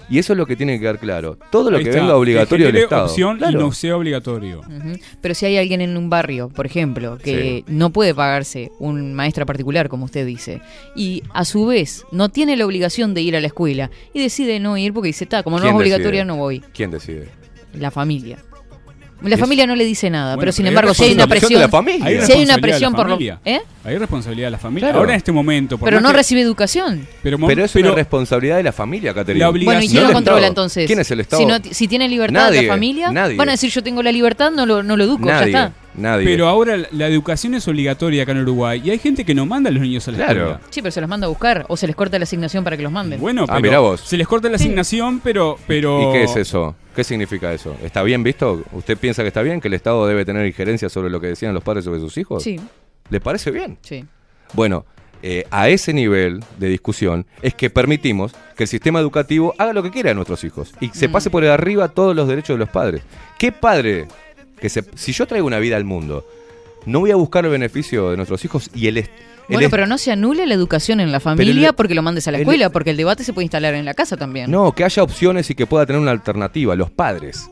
[0.09, 1.37] Y eso es lo que tiene que quedar claro.
[1.51, 3.05] Todo lo Ahí que está, venga obligatorio del Estado.
[3.05, 3.59] opción Claro.
[3.59, 4.61] y no sea obligatorio.
[5.21, 9.45] Pero si hay alguien en un barrio, por ejemplo, que no puede pagarse un maestra
[9.45, 10.61] particular, como usted dice,
[10.95, 14.59] y a su vez no tiene la obligación de ir a la escuela y decide
[14.59, 16.25] no ir porque dice, está, como no es ¿Quién obligatoria, decide?
[16.25, 16.59] no voy.
[16.73, 17.29] ¿Quién decide?
[17.73, 18.37] La familia.
[19.23, 21.29] La Es- familia no le dice nada, Bueno, pero sin embargo, si hay una responsabilidad
[21.29, 22.05] de presión, la familia.
[22.05, 23.39] Hay si hay una responsabilidad de la presión por lo, familia.
[23.45, 23.61] ¿eh?
[23.85, 24.87] Hay responsabilidad de la familia.
[24.87, 24.99] Claro.
[24.99, 25.77] Ahora en este momento.
[25.77, 27.07] por Pero no que- recibe educación.
[27.21, 29.45] Pero, Pero es pero- una responsabilidad de la familia, Caterina.
[29.45, 30.51] La obligación- Bueno, ¿y quién No lo controla Estado.
[30.51, 30.87] entonces?
[30.87, 31.41] ¿Quién es el Estado?
[31.41, 33.35] Si, no, si tiene libertad Nadie, la familia, nadie.
[33.37, 35.73] van a decir yo tengo la libertad, no lo, no lo educo, Nadie, ya está.
[35.95, 36.25] nadie.
[36.25, 39.69] Pero ahora la- educación es obligatoria acá en Uruguay y hay gente que no manda
[39.69, 40.33] a los niños a la Claro.
[40.41, 40.59] escuela.
[40.69, 42.83] Sí, pero se los manda a buscar o se les corta la asignación para que
[42.83, 43.19] los manden.
[43.21, 44.01] Bueno, Ah, pero mirá vos.
[44.01, 46.75] se les corta la asignación, pero, pero ¿Y qué es eso?
[46.95, 47.75] ¿Qué significa eso?
[47.83, 48.63] ¿Está bien visto?
[48.71, 51.53] ¿Usted piensa que está bien que el Estado debe tener injerencia sobre lo que decían
[51.53, 52.43] los padres sobre sus hijos?
[52.43, 52.59] Sí,
[53.09, 53.77] ¿Le parece bien?
[53.81, 54.05] sí.
[54.53, 54.85] Bueno,
[55.23, 59.81] eh, a ese nivel de discusión es que permitimos que el sistema educativo haga lo
[59.81, 61.11] que quiera a nuestros hijos y se Mm.
[61.11, 63.01] pase por arriba todos los derechos de los padres.
[63.39, 64.07] ¿Qué padre
[64.59, 66.25] que se, si yo traigo una vida al mundo,
[66.85, 69.07] no voy a buscar el beneficio de nuestros hijos y el,
[69.49, 72.31] Bueno, pero no se anule la educación en la familia el- porque lo mandes a
[72.31, 74.49] la el- escuela, porque el debate se puede instalar en la casa también.
[74.51, 77.49] no, que haya opciones y que pueda tener una alternativa, los padres.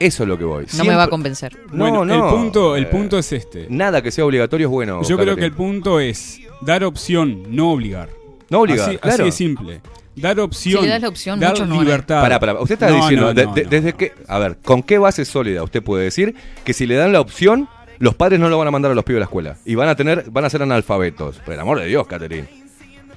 [0.00, 0.64] Eso es lo que voy.
[0.76, 1.58] No me va a convencer.
[1.72, 3.66] Bueno, No, no, el punto, el eh, punto es este.
[3.68, 5.02] Nada que sea obligatorio es bueno.
[5.02, 8.08] Yo creo que el punto es dar opción, no obligar.
[8.48, 9.14] No obligar, Así, claro.
[9.14, 9.80] así de simple.
[10.14, 10.80] Dar opción.
[10.82, 12.22] Si le das la opción, dar libertad.
[12.22, 12.54] Pará, pará.
[12.60, 13.70] Usted está No, diciendo, no, de- no, de- no.
[13.70, 17.12] desde que, a ver, ¿con qué base sólida usted puede decir que si le dan
[17.12, 17.68] la opción,
[17.98, 19.88] los padres no lo van a mandar a los pibes a la escuela y van
[19.88, 21.36] a tener, van a ser analfabetos?
[21.38, 22.46] Por el amor de Dios, Caterín.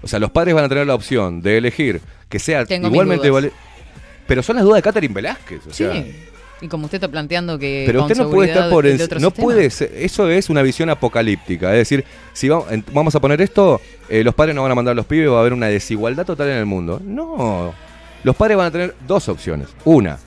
[0.03, 3.29] O sea, los padres van a tener la opción de elegir que sea Tengo igualmente
[3.29, 3.51] vale-
[4.27, 5.67] Pero son las dudas de Catherine Velázquez.
[5.67, 6.15] O sea, Sí.
[6.63, 7.83] Y como usted está planteando que.
[7.87, 9.31] Pero con usted no puede estar por otro no sistema.
[9.31, 13.41] puede ser- eso es una visión apocalíptica, es decir, si va- en- vamos a poner
[13.41, 15.65] esto, eh, los padres no van a mandar a los pibes, va a haber una
[15.67, 17.01] desigualdad total en el mundo.
[17.03, 17.73] No,
[18.23, 19.69] los padres van a tener dos opciones.
[19.85, 20.19] Una,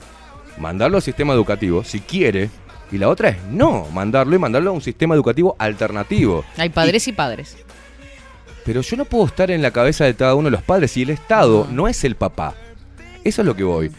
[0.57, 2.49] mandarlo al sistema educativo, si quiere,
[2.95, 6.43] y la otra es no, mandarlo y mandarlo a un sistema educativo alternativo.
[6.57, 7.57] Hay padres y padres.
[8.65, 11.03] Pero yo no puedo estar en la cabeza de cada uno de los padres y
[11.03, 12.55] el Estado no es el papá.
[13.23, 13.91] Eso es lo que voy.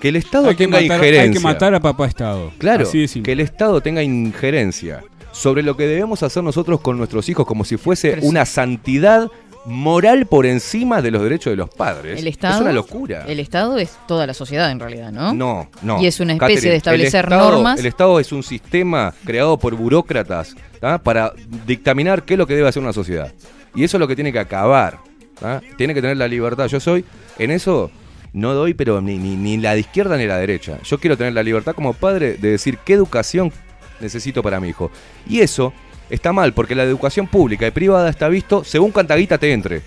[0.00, 1.32] Que el Estado Hay que, tenga matar, hay injerencia.
[1.40, 2.52] que matar a papá Estado.
[2.58, 5.02] Claro, Así de que el Estado tenga injerencia
[5.32, 8.28] sobre lo que debemos hacer nosotros con nuestros hijos como si fuese Pero sí.
[8.28, 9.28] una santidad
[9.68, 12.18] moral por encima de los derechos de los padres.
[12.18, 12.56] El Estado.
[12.56, 13.24] Es una locura.
[13.26, 15.32] El Estado es toda la sociedad en realidad, ¿no?
[15.34, 16.00] No, no.
[16.02, 17.78] Y es una especie Catherine, de establecer el Estado- normas.
[17.80, 20.98] El Estado es un sistema creado por burócratas ¿tá?
[20.98, 21.32] para
[21.66, 23.32] dictaminar qué es lo que debe hacer una sociedad.
[23.74, 24.98] Y eso es lo que tiene que acabar.
[25.38, 25.60] ¿tá?
[25.76, 26.66] Tiene que tener la libertad.
[26.66, 27.04] Yo soy,
[27.38, 27.90] en eso
[28.32, 30.78] no doy, pero ni, ni, ni la de izquierda ni la derecha.
[30.84, 33.52] Yo quiero tener la libertad como padre de decir qué educación
[34.00, 34.90] necesito para mi hijo.
[35.28, 35.72] Y eso
[36.10, 39.82] está mal, porque la educación pública y privada está visto según cuánta guita te entre.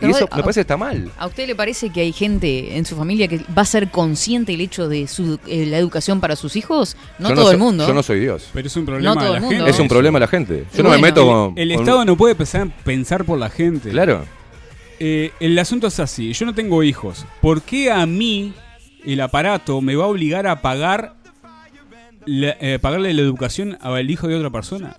[0.00, 1.10] Y eso a- me parece que está mal.
[1.18, 4.54] ¿A usted le parece que hay gente en su familia que va a ser consciente
[4.54, 6.96] el hecho de su, eh, la educación para sus hijos?
[7.18, 7.86] No Yo todo el mundo.
[7.86, 8.48] Yo no soy Dios.
[8.54, 9.56] Pero es un problema No todo de el la mundo.
[9.56, 9.70] gente.
[9.70, 10.64] Es un problema de la gente.
[10.74, 11.58] Yo no me meto con.
[11.58, 13.90] El Estado no puede pensar, pensar por la gente.
[13.90, 14.24] Claro.
[14.98, 17.26] Eh, el asunto es así, yo no tengo hijos.
[17.42, 18.54] ¿Por qué a mí
[19.04, 21.16] el aparato me va a obligar a pagar
[22.24, 24.96] la- eh, pagarle la educación al hijo de otra persona?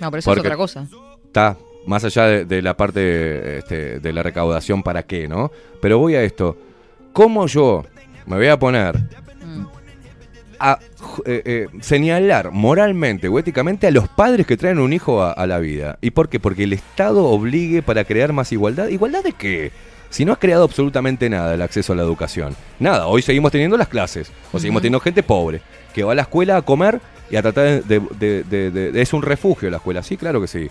[0.00, 0.86] No, pero eso Porque- es otra cosa.
[1.24, 1.56] Está
[1.86, 5.50] más allá de, de la parte este, de la recaudación, ¿para qué, no?
[5.80, 6.56] Pero voy a esto.
[7.12, 7.84] ¿Cómo yo
[8.26, 8.96] me voy a poner
[9.44, 9.66] Mm.
[10.60, 10.78] a
[11.24, 15.46] eh, eh, señalar moralmente o éticamente a los padres que traen un hijo a, a
[15.46, 15.98] la vida?
[16.00, 16.38] ¿Y por qué?
[16.40, 18.88] Porque el Estado obligue para crear más igualdad.
[18.88, 19.72] ¿Igualdad de qué?
[20.10, 22.54] Si no has creado absolutamente nada el acceso a la educación.
[22.78, 24.30] Nada, hoy seguimos teniendo las clases.
[24.52, 25.60] O seguimos teniendo gente pobre
[25.94, 27.00] que va a la escuela a comer
[27.30, 28.00] y a tratar de...
[28.00, 30.68] de- de- de- de- es un refugio la escuela, sí, claro que sí.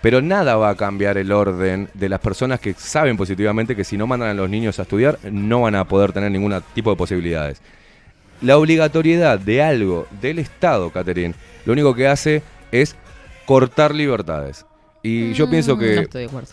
[0.00, 3.96] Pero nada va a cambiar el orden de las personas que saben positivamente que si
[3.96, 6.96] no mandan a los niños a estudiar no van a poder tener ningún tipo de
[6.96, 7.62] posibilidades.
[8.40, 12.42] La obligatoriedad de algo del Estado, Catherine, lo único que hace
[12.72, 12.96] es
[13.46, 14.66] cortar libertades.
[15.04, 15.94] Y yo pienso Mm, que...
[15.94, 16.48] No estoy de acuerdo.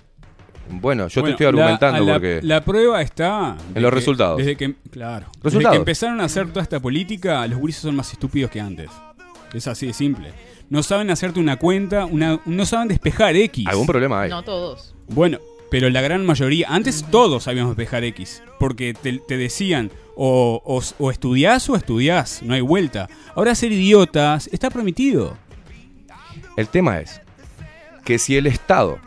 [0.72, 2.40] Bueno, yo Bueno, te estoy argumentando la, la- porque...
[2.44, 3.56] La prueba está...
[3.74, 4.38] En los que- resultados.
[4.38, 5.26] Desde que, claro.
[5.42, 8.92] Desde que empezaron a hacer toda esta política, los gurises son más estúpidos que antes.
[9.54, 10.34] Es así de simple.
[10.70, 13.66] No saben hacerte una cuenta, una, no saben despejar X.
[13.68, 14.30] Algún problema hay.
[14.30, 14.94] No todos.
[15.08, 15.40] Bueno,
[15.72, 20.82] pero la gran mayoría, antes todos sabíamos despejar X, porque te, te decían o, o,
[20.98, 23.10] o estudiás o estudiás, no hay vuelta.
[23.36, 25.38] Ahora ser idiotas está permitido.
[26.58, 27.22] El tema es
[28.04, 29.00] que si el Estado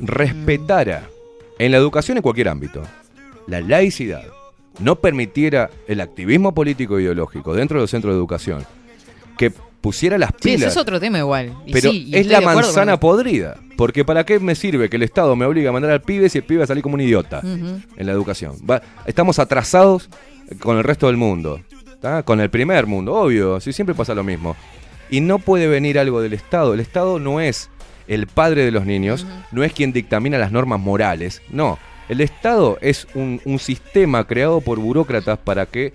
[0.00, 1.08] respetara
[1.58, 2.82] en la educación en cualquier ámbito
[3.46, 4.24] la laicidad,
[4.80, 8.64] no permitiera el activismo político e ideológico dentro de los centros de educación,
[9.36, 9.52] que
[9.84, 10.72] pusiera las Sí, ese pilas.
[10.72, 11.52] es otro tema igual.
[11.66, 13.00] Y Pero sí, es la manzana eso.
[13.00, 13.56] podrida.
[13.76, 16.38] Porque ¿para qué me sirve que el Estado me obliga a mandar al pibe si
[16.38, 18.54] el pibe va a salir como un idiota en la educación?
[18.68, 20.08] Va- estamos atrasados
[20.60, 21.60] con el resto del mundo.
[22.00, 22.22] ¿tá?
[22.22, 23.60] Con el primer mundo, obvio.
[23.60, 24.56] Si siempre pasa lo mismo.
[25.10, 26.72] Y no puede venir algo del Estado.
[26.72, 27.68] El Estado no es
[28.08, 31.42] el padre de los niños, no es quien dictamina las normas morales.
[31.50, 31.78] No.
[32.08, 35.92] El Estado es un, un sistema creado por burócratas para que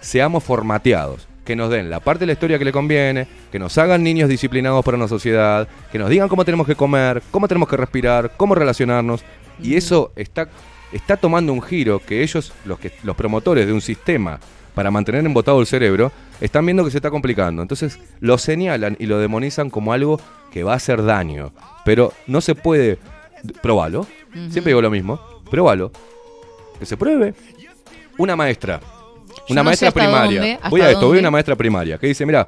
[0.00, 1.26] seamos formateados.
[1.44, 4.28] Que nos den la parte de la historia que le conviene, que nos hagan niños
[4.28, 8.32] disciplinados para una sociedad, que nos digan cómo tenemos que comer, cómo tenemos que respirar,
[8.36, 9.24] cómo relacionarnos.
[9.60, 10.48] Y eso está,
[10.92, 14.38] está tomando un giro que ellos, los, que, los promotores de un sistema
[14.74, 17.62] para mantener embotado el cerebro, están viendo que se está complicando.
[17.62, 20.20] Entonces lo señalan y lo demonizan como algo
[20.50, 21.52] que va a hacer daño.
[21.84, 22.98] Pero no se puede...
[23.60, 24.06] Probalo.
[24.32, 25.20] Siempre digo lo mismo.
[25.50, 25.90] Probalo.
[26.78, 27.34] Que se pruebe.
[28.18, 28.80] Una maestra.
[29.48, 30.40] Una no maestra primaria.
[30.40, 32.46] dónde, voy a esto, voy a una maestra primaria que dice, mira,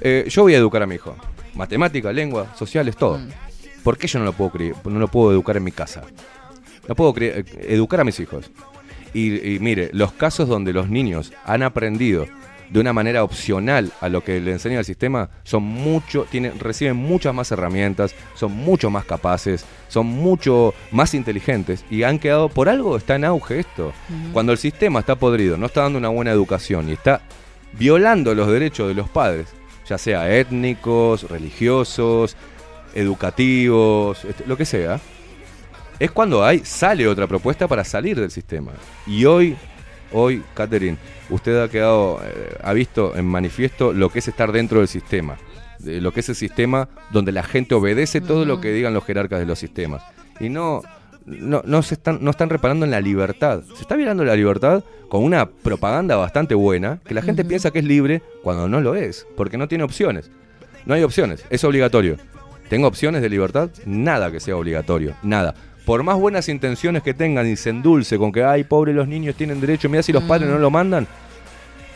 [0.00, 1.16] eh, yo voy a educar a mi hijo.
[1.54, 3.18] Matemática, lengua, sociales, todo.
[3.18, 3.28] Mm.
[3.82, 4.52] ¿Por qué yo no lo puedo
[4.84, 6.02] no lo puedo educar en mi casa?
[6.88, 8.50] No puedo eh, educar a mis hijos.
[9.12, 12.26] Y, y mire, los casos donde los niños han aprendido
[12.72, 16.96] de una manera opcional a lo que le enseña el sistema son mucho, tienen, reciben
[16.96, 22.70] muchas más herramientas, son mucho más capaces, son mucho más inteligentes y han quedado, por
[22.70, 23.92] algo está en auge esto.
[24.32, 27.20] Cuando el sistema está podrido, no está dando una buena educación y está
[27.74, 29.48] violando los derechos de los padres,
[29.86, 32.36] ya sea étnicos, religiosos,
[32.94, 34.98] educativos, lo que sea,
[35.98, 38.72] es cuando hay, sale otra propuesta para salir del sistema.
[39.06, 39.56] Y hoy,
[40.12, 40.96] hoy, Catherine,
[41.30, 45.36] usted ha quedado, eh, ha visto en manifiesto lo que es estar dentro del sistema.
[45.78, 49.04] de lo que es el sistema donde la gente obedece todo lo que digan los
[49.04, 50.02] jerarcas de los sistemas.
[50.38, 50.82] Y no,
[51.26, 53.62] no, no se están, no están reparando en la libertad.
[53.74, 57.80] Se está violando la libertad con una propaganda bastante buena, que la gente piensa que
[57.80, 60.30] es libre cuando no lo es, porque no tiene opciones.
[60.86, 62.16] No hay opciones, es obligatorio.
[62.68, 63.70] ¿Tengo opciones de libertad?
[63.84, 65.54] Nada que sea obligatorio, nada.
[65.84, 69.34] Por más buenas intenciones que tengan y se endulce con que, ay, pobre, los niños
[69.34, 71.06] tienen derecho, mira si los padres no lo mandan.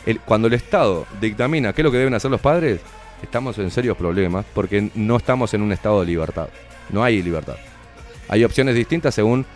[0.04, 2.80] El- cuando el Estado dictamina qué es lo que deben hacer los padres,
[3.22, 6.48] estamos en serios problemas porque no estamos en un estado de libertad.
[6.90, 7.56] No hay libertad.
[8.28, 9.46] Hay opciones distintas según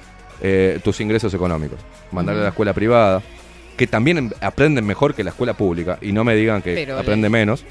[0.43, 1.78] eh, tus ingresos económicos.
[2.12, 3.23] Mandarle a la escuela privada,
[3.77, 6.98] que también em- aprenden mejor que la escuela pública, y no me digan que Pero
[6.98, 7.65] aprende le- menos,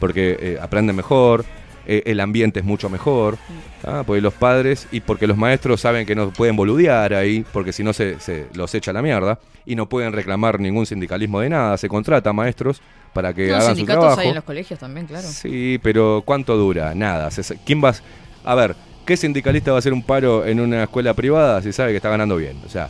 [0.00, 1.44] porque eh, aprenden mejor,
[1.86, 3.38] eh, el ambiente es mucho mejor,
[3.84, 4.02] ¿ah?
[4.06, 7.82] porque los padres y porque los maestros saben que no pueden boludear ahí, porque si
[7.82, 11.50] no se, se los echa a la mierda, y no pueden reclamar ningún sindicalismo de
[11.50, 12.80] nada, se contrata a maestros
[13.12, 14.20] para que No, hagan su sindicatos trabajo.
[14.20, 15.26] hay en los colegios también, claro.
[15.28, 16.94] Sí, pero ¿cuánto dura?
[16.94, 17.28] Nada.
[17.66, 17.94] ¿Quién va
[18.44, 18.54] a...
[18.54, 18.74] ver,
[19.04, 22.08] ¿qué sindicalista va a hacer un paro en una escuela privada si sabe que está
[22.08, 22.56] ganando bien?
[22.64, 22.88] O sea,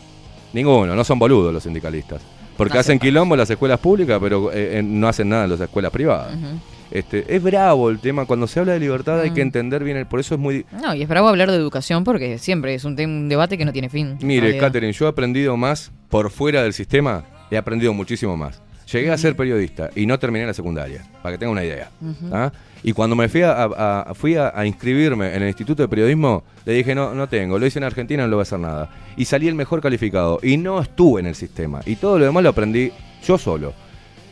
[0.52, 2.22] ninguno, no son boludos los sindicalistas.
[2.56, 5.50] Porque No hacen quilombo en las escuelas públicas, pero eh, eh, no hacen nada en
[5.50, 6.34] las escuelas privadas.
[6.34, 6.60] Ujú.
[6.90, 8.24] Este, es bravo el tema.
[8.26, 9.34] Cuando se habla de libertad hay Mm.
[9.34, 10.64] que entender bien, el, por eso es muy...
[10.82, 13.72] No, y es bravo hablar de educación porque siempre es un, un debate que no
[13.72, 14.18] tiene fin.
[14.22, 14.66] Mire, realidad.
[14.66, 18.62] Catherine, yo he aprendido más por fuera del sistema, he aprendido muchísimo más.
[18.90, 21.90] Llegué a ser periodista y no terminé la secundaria, para que tenga una idea.
[22.32, 22.50] ¿ah?
[22.82, 25.88] Y cuando me fui, a, a- a- fui a, a inscribirme en el Instituto de
[25.88, 28.58] Periodismo, le dije, no, no tengo, lo hice en Argentina, no lo voy a hacer
[28.60, 28.88] nada.
[29.18, 31.80] Y salí el mejor calificado y no estuve en el sistema.
[31.84, 32.90] Y todo lo demás lo aprendí
[33.26, 33.74] yo solo,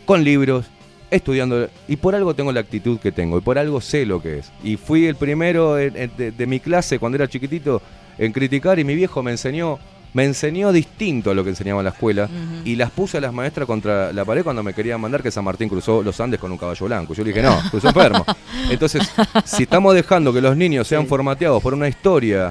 [0.06, 0.64] con libros,
[1.10, 1.68] estudiando.
[1.88, 4.50] Y por algo tengo la actitud que tengo y por algo sé lo que es.
[4.62, 7.80] Y fui el primero en- en- de, de mi clase cuando era chiquitito
[8.18, 9.78] en criticar y mi viejo me enseñó.
[10.14, 12.26] Me enseñó distinto a lo que enseñaba en la escuela
[12.64, 15.44] y las puse a las maestras contra la pared cuando me querían mandar que San
[15.44, 17.12] Martín cruzó los Andes con un caballo blanco.
[17.12, 18.24] Yo le dije, no, cruzó enfermo.
[18.70, 19.06] Entonces,
[19.44, 22.50] si estamos dejando que los niños sean formateados por una historia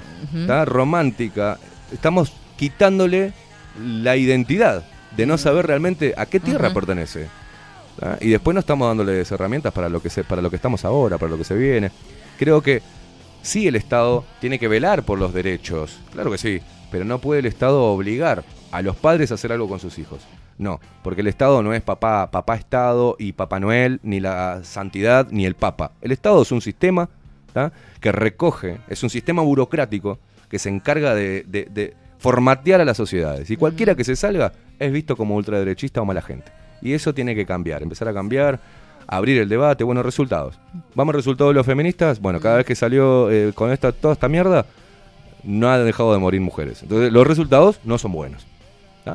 [0.65, 1.57] romántica,
[1.91, 3.33] estamos quitándole
[3.83, 4.83] la identidad
[5.17, 7.27] de no saber realmente a qué tierra pertenece.
[7.99, 8.17] ¿Tá?
[8.21, 11.17] Y después no estamos dándoles herramientas para lo que se, para lo que estamos ahora,
[11.17, 11.91] para lo que se viene.
[12.37, 12.81] Creo que
[13.41, 16.61] sí el Estado tiene que velar por los derechos, claro que sí,
[16.91, 20.21] pero no puede el Estado obligar a los padres a hacer algo con sus hijos.
[20.57, 25.27] No, porque el Estado no es papá, papá Estado y Papá Noel, ni la santidad,
[25.29, 25.91] ni el Papa.
[26.01, 27.09] El Estado es un sistema
[27.51, 27.73] ¿tá?
[27.99, 30.17] que recoge, es un sistema burocrático
[30.49, 33.49] que se encarga de, de- de formatear a las sociedades.
[33.51, 36.51] Y cualquiera que se salga es visto como ultraderechista o mala gente.
[36.81, 38.59] Y eso tiene que cambiar, empezar a cambiar,
[39.07, 40.59] abrir el debate, buenos resultados.
[40.93, 42.19] ¿Vamos al resultado de los feministas?
[42.19, 44.65] Bueno, cada vez que salió eh, con esta, toda esta mierda,
[45.43, 46.81] no han dejado de morir mujeres.
[46.83, 48.45] Entonces, los resultados no son buenos.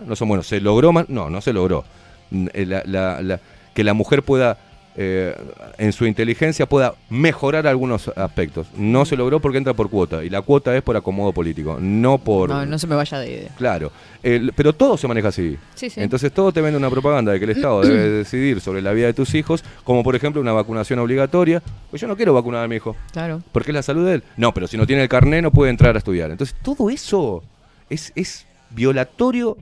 [0.07, 0.47] No son buenos.
[0.47, 0.93] ¿Se logró?
[0.93, 1.85] ma- No, no se logró.
[2.33, 3.39] Eh,
[3.75, 4.57] que la mujer pueda,
[5.03, 5.35] eh,
[5.79, 8.67] en su inteligencia, pueda mejorar algunos aspectos.
[8.77, 10.23] No se logró porque entra por cuota.
[10.23, 12.51] Y la cuota es por acomodo político, no por...
[12.51, 13.49] No, no se me vaya de...
[13.57, 13.91] Claro,
[14.23, 15.57] El- pero todo se maneja así.
[15.75, 16.03] Sí, sí.
[16.03, 19.07] Entonces todo te vende una propaganda de que el Estado debe decidir sobre la vida
[19.07, 21.63] de tus hijos, como por ejemplo una vacunación obligatoria.
[21.89, 22.95] Pues yo no quiero vacunar a mi hijo.
[23.13, 23.43] Claro.
[23.53, 24.23] Porque es la salud de él.
[24.37, 26.31] No, pero si no tiene el carné no puede entrar a estudiar.
[26.31, 27.43] Entonces todo eso
[27.89, 29.57] es, es violatorio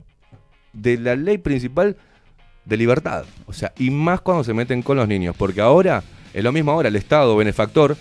[0.73, 1.95] de la ley principal
[2.65, 3.25] de libertad.
[3.45, 5.35] O sea, y más cuando se meten con los niños.
[5.37, 6.03] Porque ahora,
[6.33, 7.97] es lo mismo ahora, el Estado benefactor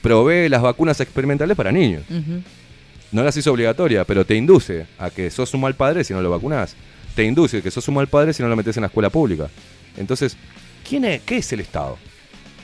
[0.00, 2.02] provee las vacunas experimentales para niños.
[3.12, 6.22] No las hizo obligatoria, pero te induce a que sos un mal padre si no
[6.22, 6.76] lo vacunás.
[7.14, 9.10] Te induce a que sos un mal padre si no lo metes en la escuela
[9.10, 9.48] pública.
[9.96, 10.36] Entonces,
[10.88, 11.98] ¿quién es, ¿qué es el Estado?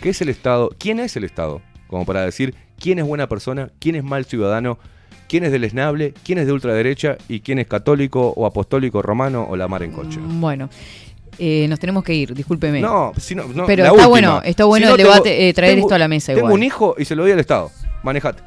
[0.01, 0.71] ¿Qué es el Estado?
[0.79, 1.61] ¿Quién es el Estado?
[1.87, 4.79] Como para decir quién es buena persona, quién es mal ciudadano,
[5.29, 9.57] quién es deleznable, quién es de ultraderecha y quién es católico o apostólico romano o
[9.57, 10.19] la mar en coche.
[10.23, 10.71] Bueno,
[11.39, 12.81] eh, nos tenemos que ir, discúlpeme.
[12.81, 14.07] No, si no, no, Pero la está última.
[14.09, 16.27] bueno, está bueno Si no, el tengo- debate, eh, traer tengo- esto a la mesa
[16.33, 16.53] Tengo igual.
[16.55, 17.71] un hijo y se lo doy al Estado.
[18.03, 18.43] Manejate.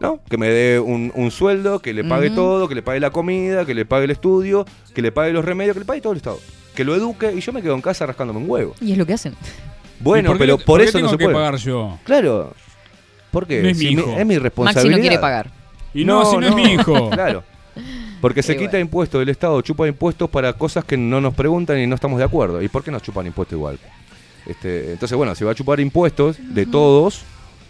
[0.00, 0.20] ¿No?
[0.30, 3.66] Que me dé un, un sueldo, que le pague todo, que le pague la comida,
[3.66, 4.64] que le pague el estudio,
[4.94, 6.38] que le pague los remedios, que le pague todo el Estado.
[6.76, 8.74] Que lo eduque y yo me quedo en casa rascándome un huevo.
[8.80, 9.34] Y es lo que hacen.
[10.00, 11.34] Bueno, ¿Y por qué pero por, por qué eso no se que puede.
[11.34, 11.98] pagar yo?
[12.04, 12.52] Claro.
[13.32, 13.60] ¿Por qué?
[13.60, 14.14] No es mi Si hijo.
[14.16, 14.84] es mi responsabilidad.
[14.84, 15.50] Maxi no quiere pagar.
[15.92, 17.10] Y no, si no es mi hijo.
[17.10, 17.42] Claro.
[18.20, 18.80] Porque se Y quita bueno.
[18.86, 22.24] impuestos del Estado, chupa impuestos para cosas que no nos preguntan y no estamos de
[22.24, 22.60] acuerdo.
[22.62, 23.78] ¿Y por qué nos chupan impuestos igual?
[24.46, 27.22] Este, entonces, bueno, si va a chupar impuestos de todos,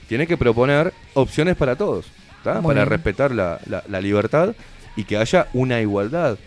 [0.08, 2.06] tiene que proponer opciones para todos,
[2.42, 2.86] para bien.
[2.86, 4.54] respetar la, la- la libertad
[4.96, 6.38] y que haya una igualdad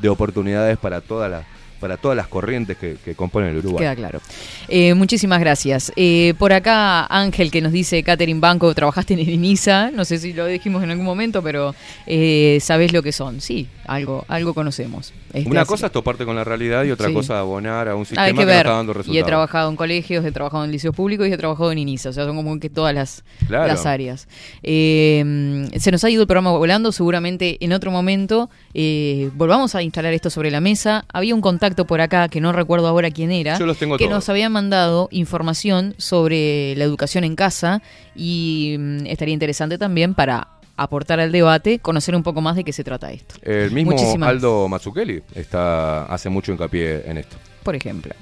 [0.00, 1.42] de oportunidades para toda la,
[1.80, 3.84] para todas las corrientes que, que componen el Uruguay.
[3.84, 4.20] Queda claro.
[4.68, 5.92] Eh, muchísimas gracias.
[5.96, 10.32] Eh, por acá Ángel que nos dice, Catherine Banco, trabajaste en INISA, no sé si
[10.32, 11.74] lo dijimos en algún momento, pero
[12.06, 13.40] eh, sabés lo que son.
[13.40, 15.12] Sí, algo, algo conocemos.
[15.32, 17.14] Este, Una así- cosa es toparte con la realidad y otra Sí.
[17.14, 18.56] cosa abonar a un Ah, sistema hay que, que no ver.
[18.58, 19.26] está dando y he resultados.
[19.26, 22.08] trabajado en colegios, he trabajado en liceos públicos y he trabajado en INISA.
[22.08, 23.66] O sea, son como que todas las, Claro.
[23.66, 24.28] las áreas.
[24.62, 26.92] Eh, se nos ha ido el programa volando.
[26.92, 31.04] Seguramente en otro momento eh, volvamos a instalar esto sobre la mesa.
[31.12, 33.58] Había un contacto por acá que no recuerdo ahora quién era.
[33.58, 34.14] Yo los tengo que todos.
[34.14, 37.82] nos había mandado información sobre la educación en casa
[38.14, 42.72] y mm, estaría interesante también para aportar al debate, conocer un poco más de qué
[42.72, 43.36] se trata esto.
[43.42, 47.36] El mismo Muchísimas Aldo Mazzucchelli está, hace mucho hincapié en esto.
[47.62, 48.14] por ejemplo.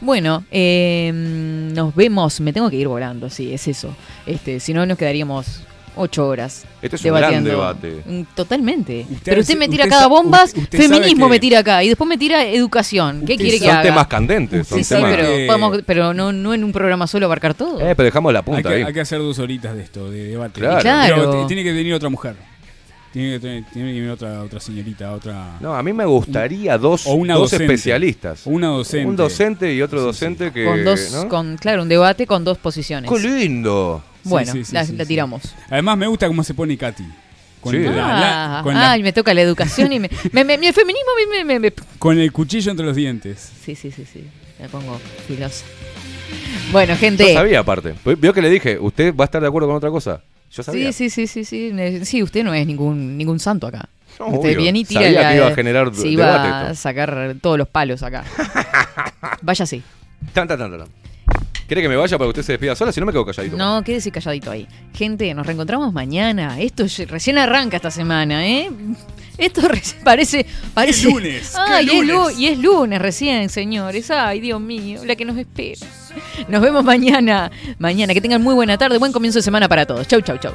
[0.00, 2.40] Bueno, eh, nos vemos.
[2.40, 3.94] Me tengo que ir volando, sí, es eso.
[4.26, 5.62] Este, si no, nos quedaríamos
[5.98, 6.64] ocho horas.
[6.80, 7.50] Este es un gran debatiendo.
[7.50, 8.02] debate.
[8.06, 9.00] Mm, Totalmente.
[9.10, 11.88] Usted Pero usted me tira usted cada bombas, usted- feminismo que- me tira acá y
[11.88, 13.24] después me tira educación.
[13.26, 13.82] ¿Qué quiere que son haga?
[13.82, 17.54] temas candentes, son Sí, sí, pero, podemos- pero no, no en un programa solo abarcar
[17.54, 17.80] todo.
[17.80, 18.82] Eh, pero dejamos la Hay punta que, ahí.
[18.82, 20.60] hay que hacer dos horitas de esto, de debate.
[20.60, 20.80] Claro.
[20.80, 21.16] Claro.
[21.32, 22.34] Pero tiene que venir otra mujer.
[23.12, 25.56] Tiene que, tener- tiene que venir otra, otra señorita, otra...
[25.60, 27.64] No, a mí me gustaría dos, O una dos docente.
[27.64, 28.46] especialistas.
[28.46, 29.06] O una docente.
[29.06, 30.66] Un docente y otro docente que.
[30.66, 31.26] con dos, ¿no?
[31.28, 33.10] con, claro, un debate con dos posiciones.
[33.10, 34.04] ¡Qué lindo!
[34.24, 35.08] Bueno, Sí, sí, sí, la, sí, la sí.
[35.08, 35.42] tiramos.
[35.70, 37.04] Además me gusta cómo se pone Katy.
[37.60, 37.80] Con, Sí.
[37.80, 40.72] la- la- Ah, con, la- ay, me toca la educación y me, me- me- el
[40.74, 43.52] feminismo me, me- me- me- con el cuchillo entre los dientes.
[43.64, 44.24] Sí, sí, sí, sí.
[44.60, 45.64] Me pongo filosa.
[46.72, 47.26] Bueno, gente.
[47.28, 47.94] Yo sabía aparte.
[48.18, 50.20] Vio que le dije, ¿usted va a estar de acuerdo con otra cosa?
[50.52, 50.92] Yo sabía.
[50.92, 52.04] Sí, sí, sí, sí, sí.
[52.04, 53.88] Sí, usted no es ningún ningún santo acá.
[54.18, 54.58] No, usted obvio.
[54.62, 57.68] viene y tira Sabía la- que iba a generar se iba a sacar todos los
[57.68, 58.24] palos acá.
[59.42, 59.82] Vaya así.
[60.32, 60.88] Tan, tan, tan, tan.
[61.68, 62.90] ¿Quiere que me vaya para que usted se despida sola?
[62.92, 63.54] Si no me quedo calladito.
[63.56, 64.66] No, quédese calladito ahí.
[64.94, 66.58] Gente, nos reencontramos mañana.
[66.58, 68.70] Esto recién arranca esta semana, ¿eh?
[69.36, 69.60] Esto
[70.02, 70.46] parece.
[70.72, 71.52] parece ¡Qué lunes!
[71.54, 72.38] ¡Qué Ay, es lu- lunes!
[72.38, 74.10] y es lunes recién, señores.
[74.10, 75.86] Ay, Dios mío, la que nos espera.
[76.48, 77.50] Nos vemos mañana.
[77.78, 78.14] Mañana.
[78.14, 78.96] Que tengan muy buena tarde.
[78.96, 80.08] Buen comienzo de semana para todos.
[80.08, 80.54] Chau, chau, chau.